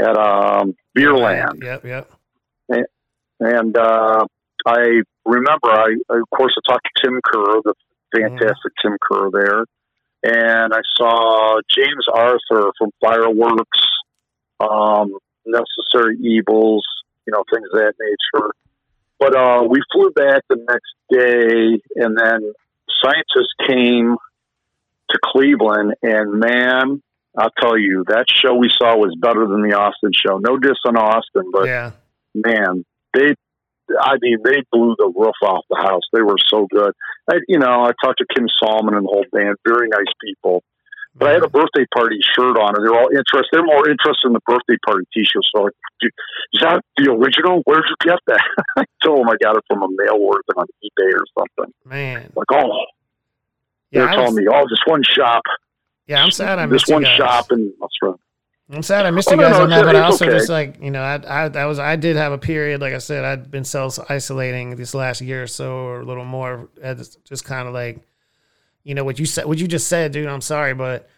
[0.00, 1.62] at um, Beerland.
[1.62, 2.10] Yep, yep.
[3.40, 4.24] And uh,
[4.66, 7.74] I remember, I of course, I talked to Tim Kerr, the
[8.12, 9.64] fantastic Tim Kerr there,
[10.24, 13.86] and I saw James Arthur from Fireworks,
[14.60, 15.16] um,
[15.46, 16.84] Necessary Evils,
[17.26, 18.50] you know, things of that nature.
[19.20, 22.52] But uh, we flew back the next day, and then
[23.02, 24.16] scientists came
[25.10, 27.02] to Cleveland, and man,
[27.36, 30.38] I'll tell you, that show we saw was better than the Austin show.
[30.38, 31.92] No diss on Austin, but yeah.
[32.34, 33.34] man, they,
[34.00, 36.02] I mean, they blew the roof off the house.
[36.12, 36.92] They were so good.
[37.30, 40.62] I, you know, I talked to Kim Salmon and the whole band, very nice people.
[41.14, 43.50] But I had a birthday party shirt on, and they're all interested.
[43.50, 45.42] They're more interested in the birthday party T-shirt.
[45.50, 46.12] So, like, "Dude,
[46.52, 47.62] is that the original?
[47.64, 48.40] Where'd you get that?
[48.76, 51.74] I told them I got it from a mail order on eBay or something.
[51.84, 52.32] Man.
[52.36, 52.70] Like, oh,
[53.90, 55.42] Yeah, they're telling was- me, oh, just one shop,
[56.06, 57.16] yeah, I'm sad I missed you one guys.
[57.16, 58.14] shop, and that's right.
[58.70, 60.36] I'm sad I missed Oh, you no, guys no, on that, but I also okay.
[60.36, 62.98] just like you know, I, I that was I did have a period, like I
[62.98, 66.68] said, I'd been self isolating this last year or so, or a little more,
[67.24, 68.00] just kind of like
[68.84, 70.28] you know what you said, what you just said, dude.
[70.28, 71.08] I'm sorry, but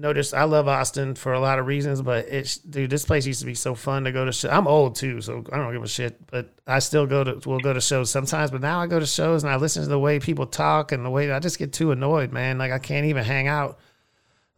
[0.00, 3.40] notice I love Austin for a lot of reasons, but it's dude, this place used
[3.40, 4.32] to be so fun to go to.
[4.32, 6.26] Sh- I'm old too, so I don't give a shit.
[6.30, 8.50] But I still go to will go to shows sometimes.
[8.50, 11.04] But now I go to shows and I listen to the way people talk and
[11.04, 12.58] the way I just get too annoyed, man.
[12.58, 13.78] Like I can't even hang out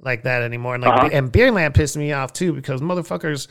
[0.01, 0.75] like that anymore.
[0.77, 1.09] And like Uh-huh.
[1.13, 3.49] and Beerland pissed me off too because motherfuckers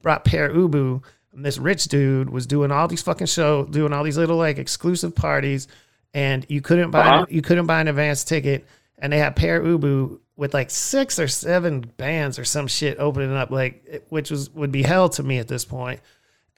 [0.00, 1.02] brought Pere Ubu.
[1.34, 4.58] And this rich dude was doing all these fucking shows, doing all these little like
[4.58, 5.66] exclusive parties,
[6.12, 7.26] and you couldn't buy Uh-huh.
[7.30, 8.66] you couldn't buy an advance ticket.
[8.98, 13.32] And they had Pere Ubu with like six or seven bands or some shit opening
[13.34, 16.00] up, like which was would be hell to me at this point.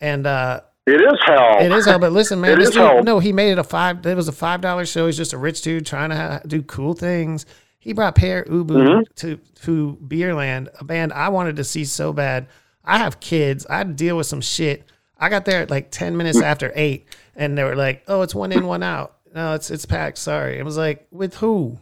[0.01, 1.59] And uh It is hell.
[1.61, 3.03] it is hell, but listen, man, It this is dude, hell.
[3.05, 4.05] no, he made it a five.
[4.07, 5.07] It was a five dollar show.
[5.07, 7.47] He's just a rich dude trying to ha- do cool things.
[7.79, 9.01] He brought Pere Ubu Mm-hmm.
[9.17, 9.37] to
[9.67, 12.47] to Beerland, a band I wanted to see so bad.
[12.85, 13.67] I have kids.
[13.69, 14.85] I had to deal with some shit.
[15.19, 16.45] I got there at like ten minutes Mm.
[16.45, 17.07] after eight,
[17.37, 19.17] and they were like, "Oh, it's one in, one out.
[19.35, 20.19] No, it's it's packed.
[20.19, 21.79] Sorry." It was like, with who?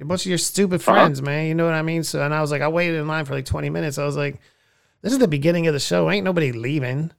[0.00, 0.92] A bunch of your stupid Uh-huh.
[0.92, 1.46] friends, man.
[1.46, 2.02] You know what I mean?
[2.02, 3.98] So, and I was like, I waited in line for like twenty minutes.
[3.98, 4.40] I was like,
[5.02, 6.10] this is the beginning of the show.
[6.10, 7.12] Ain't nobody leaving.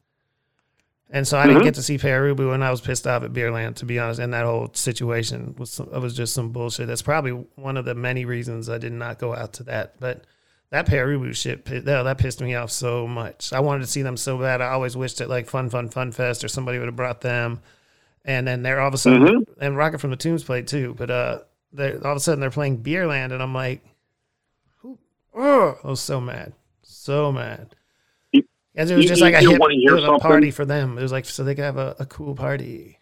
[1.09, 3.33] And so I didn't get to see Pere Ubu, and I was pissed off at
[3.33, 4.19] Beerland, to be honest.
[4.19, 6.87] And that whole situation was some, it was just some bullshit.
[6.87, 9.99] That's probably one of the many reasons I did not go out to that.
[9.99, 10.23] But
[10.71, 13.53] that Pere Ubu shit, that, that pissed me off so much.
[13.53, 14.59] I wanted to see them so bad.
[14.59, 17.61] I always wished that like Fun Fun Fun Fest or somebody would have brought them.
[18.25, 20.95] And then they're all of a sudden, and Rocket from the Tombs played too.
[20.97, 21.39] But uh,
[21.77, 23.83] all of a sudden they're playing Beerland, and I'm like,
[24.81, 24.97] who?
[25.35, 27.75] Oh, I was so mad, so mad.
[28.31, 28.43] You-
[28.75, 30.97] As it was you- just like a hip, it was a party for them.
[30.97, 32.99] It was like so they could have a, a cool party.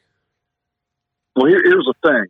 [1.35, 2.25] Well, here, here's the thing.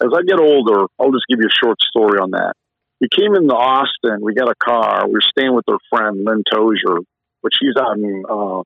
[0.00, 2.54] As I get older, I'll just give you a short story on that.
[3.00, 4.20] We came into Austin.
[4.22, 5.06] We got a car.
[5.06, 6.98] We were staying with our friend Lynn Tozier,
[7.42, 8.62] but she's out in uh,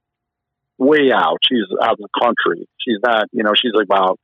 [0.78, 1.39] way out.
[1.49, 2.66] She's out in the country.
[2.78, 4.19] She's not, you know, she's like about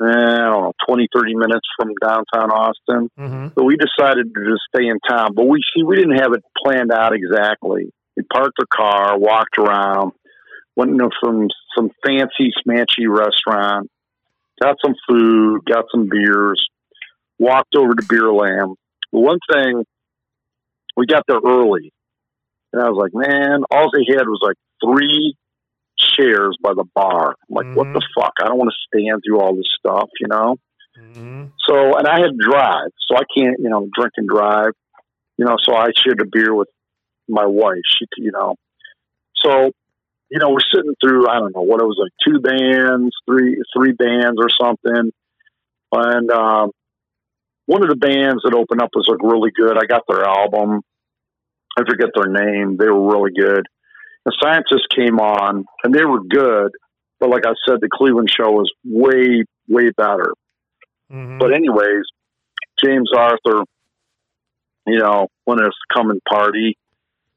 [0.00, 3.10] eh, I don't know, 20, 30 minutes from downtown Austin.
[3.16, 5.34] hmm So we decided to just stay in town.
[5.34, 7.92] But we see we didn't have it planned out exactly.
[8.16, 10.12] We parked the car, walked around,
[10.76, 13.90] went into some, some fancy smanchy restaurant,
[14.62, 16.68] got some food, got some beers,
[17.38, 18.74] walked over to Beerland.
[19.12, 19.84] The one thing
[20.96, 21.92] we got there early,
[22.72, 25.34] and I was like, man, all they had was like three
[26.16, 27.28] chairs by the bar.
[27.30, 27.94] I'm like, what Mhm.
[27.94, 28.32] the fuck?
[28.40, 30.56] I don't want to stand through all this stuff, you know.
[30.96, 34.72] hmm So, and I had to drive, so I can't, you know, drink and drive,
[35.38, 35.56] you know.
[35.62, 36.68] So I shared a beer with
[37.28, 37.82] my wife.
[37.86, 38.56] She, you know,
[39.36, 39.70] so
[40.30, 43.60] you know, we're sitting through, I don't know what it was like, two bands, three,
[43.76, 45.12] three bands or something,
[45.92, 46.70] and um,
[47.66, 49.76] one of the bands that opened up was like really good.
[49.76, 50.80] I got their album.
[51.76, 52.76] I forget their name.
[52.78, 53.66] They were really good.
[54.24, 56.72] The scientists came on, and they were good.
[57.18, 60.32] But like I said, the Cleveland show was way, way better.
[61.10, 62.04] hmm But anyways,
[62.82, 63.62] James Arthur,
[64.86, 66.76] you know, wanted us to come and party.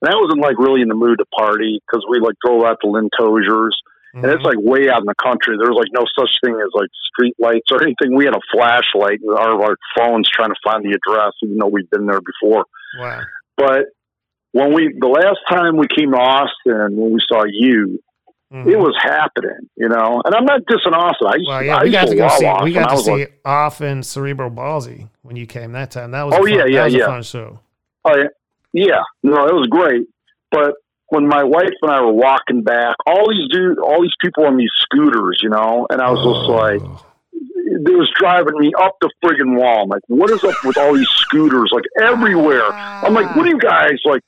[0.02, 2.78] And I wasn't like really in the mood to party because we like drove out
[2.82, 3.80] to Lynn Tozier's
[4.16, 5.58] and it's like way out in the country.
[5.58, 8.16] There was like no such thing as like street lights or anything.
[8.16, 11.68] We had a flashlight and our, our phones trying to find the address, even though
[11.68, 12.64] we'd been there before.
[12.98, 13.22] wow.
[13.58, 13.88] But
[14.56, 18.00] when we, the last time we came to Austin, when we saw you,
[18.54, 18.68] Mhm.
[18.72, 20.22] it was happening, you know.
[20.24, 21.28] And I'm not dissing Austin.
[21.28, 22.46] I used, Well, I we got to go see.
[22.46, 22.64] Austin.
[22.64, 26.12] We got to see like, off in Cerebral Ballzy when you came that time.
[26.12, 26.36] That was.
[26.36, 27.06] Oh, a fun, yeah, yeah, yeah.
[27.08, 27.60] fun show.
[28.06, 28.28] Oh yeah,
[28.72, 29.02] yeah.
[29.24, 30.08] No, it was great.
[30.52, 30.76] But
[31.10, 34.56] when my wife and I were walking back, all these dude, all these people on
[34.58, 36.82] these scooters, you know, and I was just like,
[37.34, 39.84] it was driving me up the friggin' wall.
[39.84, 42.72] I'm like, what is up with all these scooters, like everywhere?
[42.72, 44.22] I'm like, what are you guys like?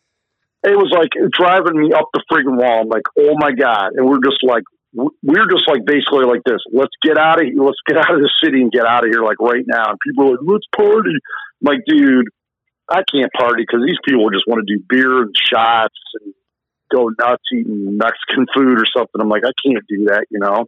[0.67, 2.81] It was like driving me up the friggin' wall.
[2.81, 3.91] I'm like, oh my god!
[3.95, 4.63] And we're just like,
[4.93, 6.59] we're just like basically like this.
[6.71, 7.63] Let's get out of here.
[7.63, 9.91] Let's get out of the city and get out of here like right now.
[9.91, 11.15] And people are like, let's party.
[11.15, 12.27] I'm like, dude,
[12.89, 16.33] I can't party because these people just want to do beer and shots and
[16.91, 19.19] go nuts eating Mexican food or something.
[19.19, 20.65] I'm like, I can't do that, you know.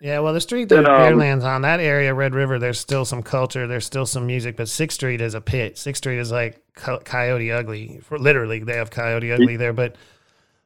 [0.00, 3.04] Yeah, well, the street that And, um, Beerland's on, that area, Red River, there's still
[3.04, 5.76] some culture, there's still some music, but Sixth Street is a pit.
[5.76, 8.00] Sixth Street is like Co- Coyote Ugly.
[8.04, 9.96] For literally, they have Coyote Ugly there, but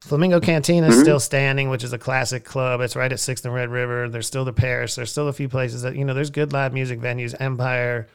[0.02, 0.94] Flamingo Cantina Mm-hmm.
[0.96, 2.80] is still standing, which is a classic club.
[2.82, 4.08] It's right at Sixth and Red River.
[4.10, 4.96] There's still the Parish.
[4.96, 6.12] There's still a few places that you know.
[6.12, 7.34] There's good live music venues.
[7.40, 8.08] Empire,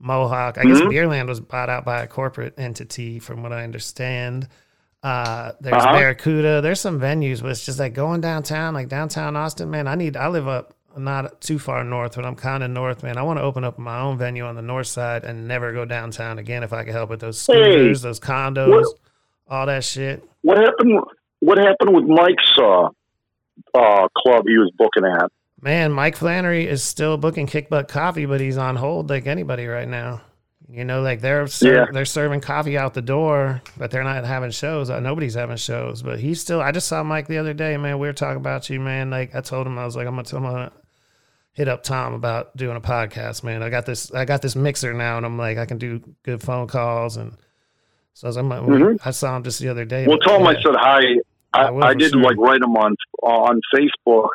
[0.00, 0.58] Mohawk.
[0.58, 0.88] I guess Mm-hmm.
[0.90, 4.48] Beerland was bought out by a corporate entity, from what I understand.
[5.02, 5.92] Uh, there's Uh-huh.
[5.94, 6.60] Barracuda.
[6.60, 9.70] There's some venues, but it's just like going downtown, like downtown Austin.
[9.70, 10.16] Man, I need.
[10.16, 13.16] I live up not too far north, but I'm kind of north, man.
[13.16, 15.84] I want to open up my own venue on the north side and never go
[15.84, 17.18] downtown again if I can help it.
[17.20, 18.94] Those scooters, those condos, What-
[19.48, 20.22] all that shit.
[20.42, 21.00] What happened?
[21.40, 22.84] What happened with Mike's uh,
[23.74, 25.30] uh, club he was booking at?
[25.60, 29.66] Man, Mike Flannery is still booking Kick Butt Coffee, but he's on hold like anybody
[29.66, 30.20] right now.
[30.68, 31.84] You know, like they're ser- Yeah.
[31.92, 34.88] they're serving coffee out the door, but they're not having shows.
[34.90, 36.60] Uh, nobody's having shows, but he's still.
[36.62, 37.98] I just saw Mike the other day, man.
[37.98, 39.10] We were talking about you, man.
[39.10, 40.72] Like I told him, I was like, I'm gonna, I'm gonna
[41.52, 43.62] hit up Tom about doing a podcast, man.
[43.62, 46.40] I got this, I got this mixer now, and I'm like, I can do good
[46.40, 47.32] phone calls, and
[48.14, 48.98] so I, was, I'm, Mhm.
[49.04, 50.06] I saw him just the other day.
[50.06, 51.02] Well, tell him I said hi.
[51.54, 52.22] I, I I did sure.
[52.22, 54.30] like write him on on Facebook,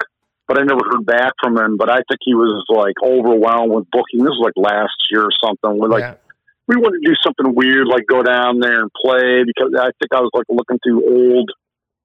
[0.48, 1.78] but I never heard back from him.
[1.78, 4.20] But I think he was like overwhelmed with booking.
[4.24, 5.78] This was like last year or something.
[5.80, 6.16] We're like, yeah.
[6.68, 10.12] we wanted to do something weird, like go down there and play because I think
[10.14, 11.52] I was like looking through old,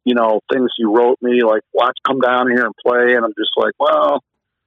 [0.04, 3.14] you know, things he wrote me, like, watch, come down here and play.
[3.14, 4.18] And I'm just like, well,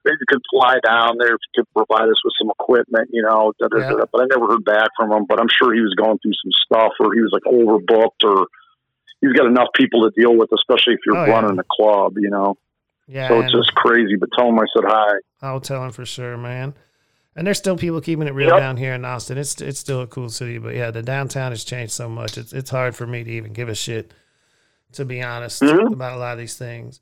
[0.05, 3.23] maybe you could fly down there if you could provide us with some equipment, you
[3.23, 3.51] know.
[3.59, 3.89] Da, da, Yeah.
[3.99, 4.05] da.
[4.11, 5.25] But I never heard back from him.
[5.27, 8.47] But I'm sure he was going through some stuff, or he was like overbooked, or
[9.19, 11.33] he's got enough people to deal with, especially if you're Oh, yeah.
[11.33, 12.55] running a club, you know.
[13.07, 14.15] Yeah, So it's just crazy.
[14.15, 15.13] But tell him I said hi.
[15.41, 16.73] I'll tell him for sure, man.
[17.35, 18.57] And there's still people keeping it real Yep.
[18.59, 19.37] down here in Austin.
[19.37, 22.37] It's it's still a cool city, but yeah, the downtown has changed so much.
[22.37, 24.13] It's it's hard for me to even give a shit,
[24.93, 25.93] to be honest, Mhm.
[25.93, 27.01] about a lot of these things.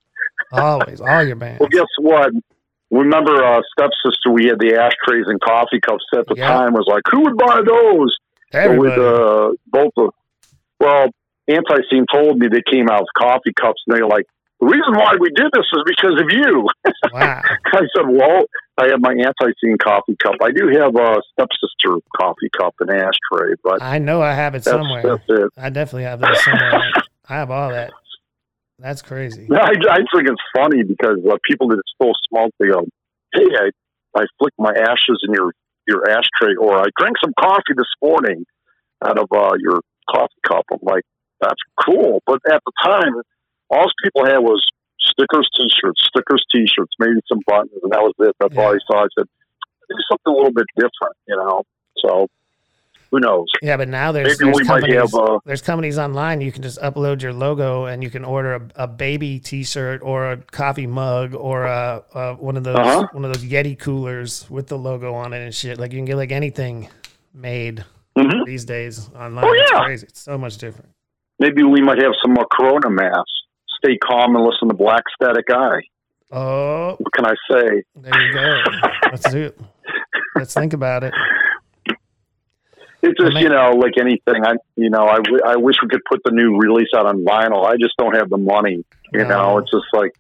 [0.52, 1.60] always, all your bands.
[1.60, 2.32] Well, guess what?
[2.92, 6.48] Remember, uh, stepsister, we had the ashtrays and coffee cups at the Yeah.
[6.48, 6.74] time.
[6.74, 8.16] Was like, who would buy those?
[8.52, 8.90] So Everybody.
[8.90, 10.14] with uh, both of,
[10.80, 11.08] well,
[11.48, 14.26] anti scene told me they came out with coffee cups, and they're like,
[14.60, 16.68] the reason why we did this is because of you.
[17.14, 17.42] wow.
[17.66, 18.46] I said, well,
[18.78, 20.36] I have my Antiseen coffee cup.
[20.42, 24.64] I do have a stepsister coffee cup and ashtray, but I know I have it
[24.64, 25.02] that's somewhere.
[25.02, 25.50] that's it.
[25.58, 26.92] I definitely have that somewhere.
[27.30, 27.92] I have all that.
[28.80, 29.48] That's crazy.
[29.52, 32.86] I, I think it's funny because uh, people that still smoke, they go,
[33.34, 35.54] "Hey, I, I flicked my ashes in your
[35.88, 38.46] your ashtray, or I drank some coffee this morning
[39.06, 39.80] out of uh, your
[40.10, 41.04] coffee cup." I'm like,
[41.40, 43.14] "That's cool," but at the time,
[43.70, 44.62] all people had was
[45.18, 48.36] stickers, T-shirts, stickers, T-shirts, maybe some buttons, and that was it.
[48.40, 49.04] That's all I saw.
[49.04, 49.26] I said,
[49.90, 51.64] "Do something a little bit different," you know.
[51.98, 52.28] So,
[53.12, 53.48] who knows?
[53.62, 55.12] Yeah, but now there's, Maybe there's we might companies.
[55.12, 55.14] have.
[55.16, 56.42] Uh, there's companies online.
[56.42, 60.32] You can just upload your logo, and you can order a, a baby T-shirt or
[60.34, 63.08] a coffee mug or a, a one of those Uh-huh.
[63.14, 65.80] one of those Yeti coolers with the logo on it and shit.
[65.80, 66.90] Like you can get like anything
[67.34, 67.84] made
[68.18, 68.46] mhm.
[68.46, 69.46] these days online.
[69.46, 69.84] Oh, It's yeah.
[69.84, 70.08] crazy.
[70.08, 70.90] It's so much different.
[71.40, 73.32] Maybe we might have some more Corona masks.
[73.86, 75.82] Stay calm and listen to Black Static Eye.
[76.32, 77.84] Oh, What can I say?
[77.96, 78.62] there you go.
[79.12, 79.60] Let's do it.
[80.36, 81.14] Let's think about it.
[83.04, 84.44] It's just you know like anything.
[84.44, 87.24] I you know I, w- I wish we could put the new release out on
[87.24, 87.64] vinyl.
[87.66, 88.84] I just don't have the money.
[89.14, 89.28] You No.
[89.30, 90.16] know, it's just like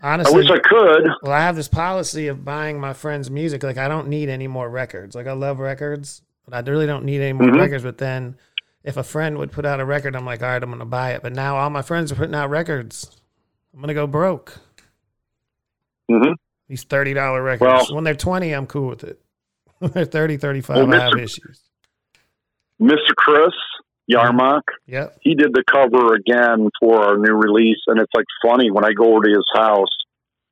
[0.00, 1.08] honestly, I wish I could.
[1.22, 3.64] Well, I have this policy of buying my friends' music.
[3.64, 5.16] Like, I don't need any more records.
[5.16, 7.58] Like, I love records, but I really don't need any more Mhm.
[7.60, 7.82] records.
[7.82, 8.36] But then,
[8.84, 11.12] if a friend would put out a record, I'm like, all right, I'm gonna buy
[11.12, 11.22] it.
[11.22, 13.10] But now all my friends are putting out records.
[13.74, 14.58] I'm gonna go broke.
[16.08, 16.32] hmm
[16.68, 17.88] These thirty dollar records.
[17.88, 19.20] Well- when they're twenty, I'm cool with it.
[19.80, 21.22] When they're 30, 35, Well, I have Mr.
[21.22, 21.62] issues.
[22.82, 23.14] Mr.
[23.16, 23.54] Chris
[24.12, 25.16] Yarmock, Yep.
[25.22, 28.92] he did the cover again for our new release, and it's like funny when I
[28.92, 29.88] go over to his house.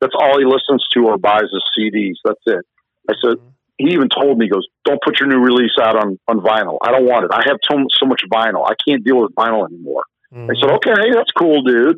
[0.00, 2.14] That's all he listens to or buys is CDs.
[2.24, 2.64] That's it.
[3.10, 3.36] I said,
[3.78, 6.78] he even told me, he goes, don't put your new release out on, on vinyl.
[6.82, 7.30] I don't want it.
[7.32, 8.66] I have so, so much vinyl.
[8.68, 10.02] I can't deal with vinyl anymore.
[10.34, 10.50] Mhm.
[10.50, 11.96] I said, okay, that's cool, dude.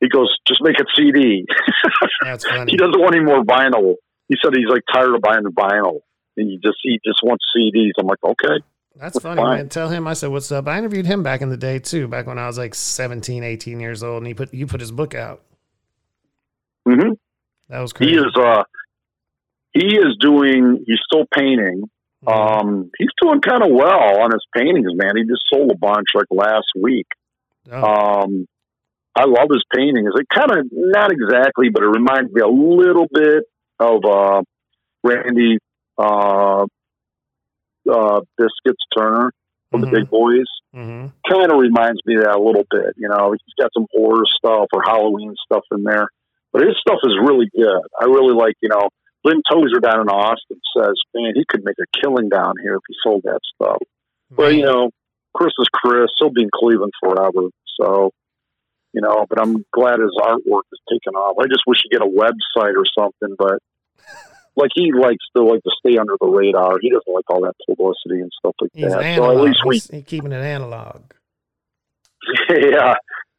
[0.00, 1.44] He goes, just make it CD.
[2.22, 2.70] That's funny.
[2.72, 3.94] he doesn't want any more vinyl.
[4.28, 6.00] He said he's like tired of buying the vinyl.
[6.36, 7.90] And he just he just wants CDs.
[7.98, 8.62] I'm like, okay,
[8.96, 9.56] That's funny, fine.
[9.56, 9.68] man.
[9.68, 10.68] Tell him I said what's up.
[10.68, 13.80] I interviewed him back in the day too, back when I was like 17, 18
[13.80, 15.42] years old, and he put you put his book out.
[16.86, 17.12] Mm-hmm.
[17.70, 18.14] That was He crazy.
[18.16, 18.62] is uh
[19.72, 21.84] he is doing he's still painting.
[22.24, 22.28] Mm-hmm.
[22.68, 25.16] Um he's doing kind of well on his paintings, man.
[25.16, 27.06] He just sold a bunch like last week.
[27.70, 28.46] Oh, Um
[29.14, 30.10] I love his paintings.
[30.14, 33.44] It kind of not exactly, but it reminds me a little bit
[33.80, 34.42] of uh
[35.04, 35.58] Randy
[35.98, 36.66] uh
[37.90, 39.32] uh Biscuits Turner
[39.70, 39.84] from Mhm.
[39.90, 40.46] the Big Boys.
[40.72, 42.94] hmm kind of reminds me of that a little bit.
[42.96, 46.08] You know, he's got some horror stuff or Halloween stuff in there,
[46.52, 47.82] but his stuff is really good.
[48.00, 48.88] I really like, you know,
[49.28, 52.82] Lynn Tozer down in Austin says, man, he could make a killing down here if
[52.88, 53.78] he sold that stuff.
[54.34, 54.90] Well, you know,
[55.34, 56.08] Chris is Chris.
[56.18, 57.48] He'll be in Cleveland forever.
[57.80, 58.10] So,
[58.92, 61.36] you know, but I'm glad his artwork is taken off.
[61.40, 63.58] I just wish he'd get a website or something, but
[64.56, 66.78] like he likes to like to stay under the radar.
[66.80, 69.02] He doesn't like all that publicity and stuff like he's that.
[69.02, 69.32] analog.
[69.32, 71.02] So at least we he's, he's keeping it analog.
[72.50, 72.94] yeah,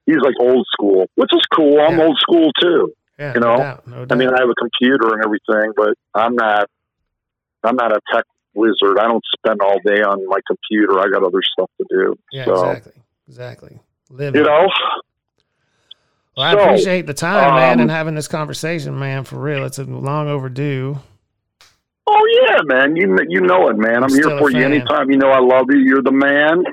[0.05, 1.79] he's like old school, which is cool.
[1.79, 2.05] I'm Yeah.
[2.05, 2.93] old school too.
[3.19, 3.57] Yeah, You no know?
[3.57, 4.11] doubt, no doubt.
[4.11, 6.69] I mean, I have a computer and everything, but I'm not.
[7.63, 8.23] I'm not a tech
[8.53, 8.97] wizard.
[8.97, 10.97] I don't spend all day on my computer.
[10.99, 12.15] I got other stuff to do.
[12.31, 12.93] yeah, so exactly,
[13.27, 13.79] exactly.
[14.09, 14.67] Live you know,
[16.37, 19.25] Well, I So, appreciate the time, man, um, and having this conversation, man.
[19.25, 20.97] For real, it's a long overdue.
[22.07, 22.95] oh yeah, man.
[22.95, 23.97] You you know it, man.
[23.97, 25.11] I'm I'm, here for you anytime.
[25.11, 25.79] You know I love you.
[25.79, 26.63] You're the man,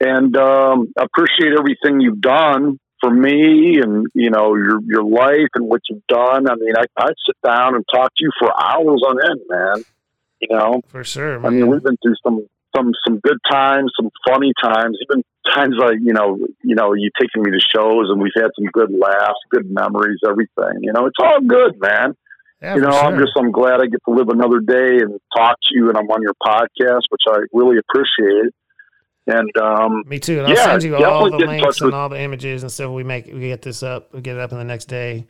[0.00, 5.52] and um, I appreciate everything you've done for me, and you know your your life
[5.54, 6.48] and what you've done.
[6.48, 9.84] I mean, I I'd sit down and talk to you for hours on end, man.
[10.40, 14.10] You know, For sure, I mean, we've been through some some some good times, some
[14.26, 15.22] funny times, even
[15.54, 18.66] times like you know, you know, you taking me to shows, and we've had some
[18.72, 20.82] good laughs, good memories, everything.
[20.82, 22.14] You know, it's all good, man.
[22.62, 25.56] yeah, you know, I'm just I'm glad I get to live another day and talk
[25.68, 28.52] to you, and I'm on your podcast, which I really appreciate.
[29.26, 30.38] And um, Me too.
[30.38, 32.90] And I'll Yeah, send you all the links and with- all the images and stuff.
[32.90, 34.12] We make we get this up.
[34.12, 35.26] We get it up in the next day.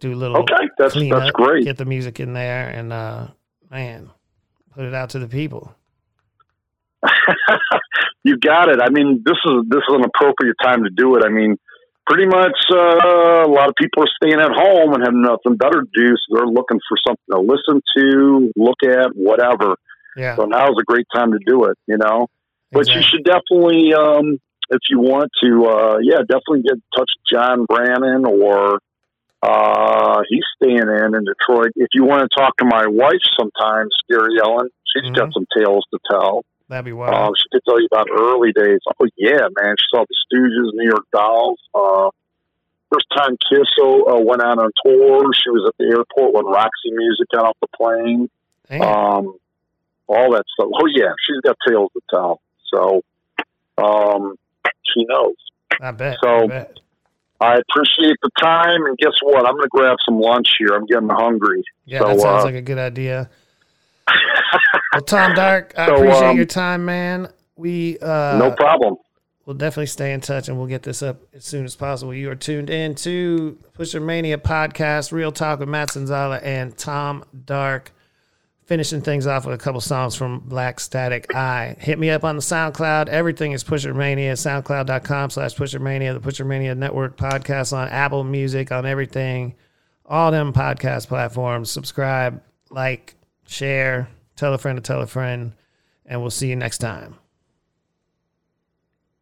[0.00, 1.64] Do a little okay, that's clean that's great.
[1.64, 3.28] Get the music in there, and uh,
[3.70, 4.10] man,
[4.74, 5.74] put it out to the people.
[8.24, 8.80] you got it.
[8.82, 11.22] I mean, this is this is an appropriate time to do it.
[11.24, 11.56] I mean,
[12.06, 15.82] pretty much uh, a lot of people are staying at home and have nothing better
[15.82, 19.76] to do, so they're looking for something to listen to, look at, whatever.
[20.16, 21.78] Yeah, So now's a great time to do it.
[21.86, 22.28] You know,
[22.76, 24.38] but you should definitely, um,
[24.70, 28.78] if you want to, uh, yeah, definitely get in touch with John Brannon or.
[29.42, 31.70] Uh, he's staying in in Detroit.
[31.76, 35.32] If you want to talk to my wife sometime, Scary Ellen, she's got Mhm.
[35.34, 36.42] some tales to tell.
[36.68, 37.38] That'd be Um, wild.
[37.38, 38.80] she could tell you about early days.
[38.98, 39.76] Oh yeah, man.
[39.78, 41.60] She saw the Stooges, New York Dolls.
[41.74, 42.10] Uh,
[42.90, 45.30] first time Kisso uh, went out on tour.
[45.34, 48.28] She was at the airport when Roxy Music got off the plane.
[48.68, 48.82] Damn.
[48.82, 49.34] Um,
[50.08, 50.70] all that stuff.
[50.74, 52.40] Oh yeah, she's got tales to tell.
[52.72, 53.02] So,
[53.78, 54.36] um,
[54.84, 55.34] she knows.
[55.80, 56.18] I bet.
[56.22, 56.78] so- I bet.
[57.38, 59.46] I appreciate the time, and guess what?
[59.46, 60.68] I'm going to grab some lunch here.
[60.68, 61.62] I'm getting hungry.
[61.84, 63.28] Yeah, so, that sounds uh, like a good idea.
[64.92, 67.28] Well, Tom Dark, I So, appreciate um, your time, man.
[67.56, 68.96] We uh, no problem.
[69.44, 72.14] We'll definitely stay in touch and we'll get this up as soon as possible.
[72.14, 77.24] You are tuned in to Pusher Mania podcast, Real Talk with Matt Sanzala and Tom
[77.44, 77.92] Dark.
[78.66, 81.76] Finishing things off with a couple songs from Black Static Eye.
[81.78, 83.06] Hit me up on the SoundCloud.
[83.06, 84.32] Everything is Pusher Mania.
[84.32, 86.14] SoundCloud.com slash Pusher Mania.
[86.14, 89.54] The Pusher Mania Network podcast on Apple Music, on everything.
[90.04, 91.70] All them podcast platforms.
[91.70, 93.14] Subscribe, like,
[93.46, 95.52] share, tell a friend to tell a friend.
[96.04, 97.16] And we'll see you next time.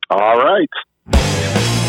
[0.09, 1.84] All right.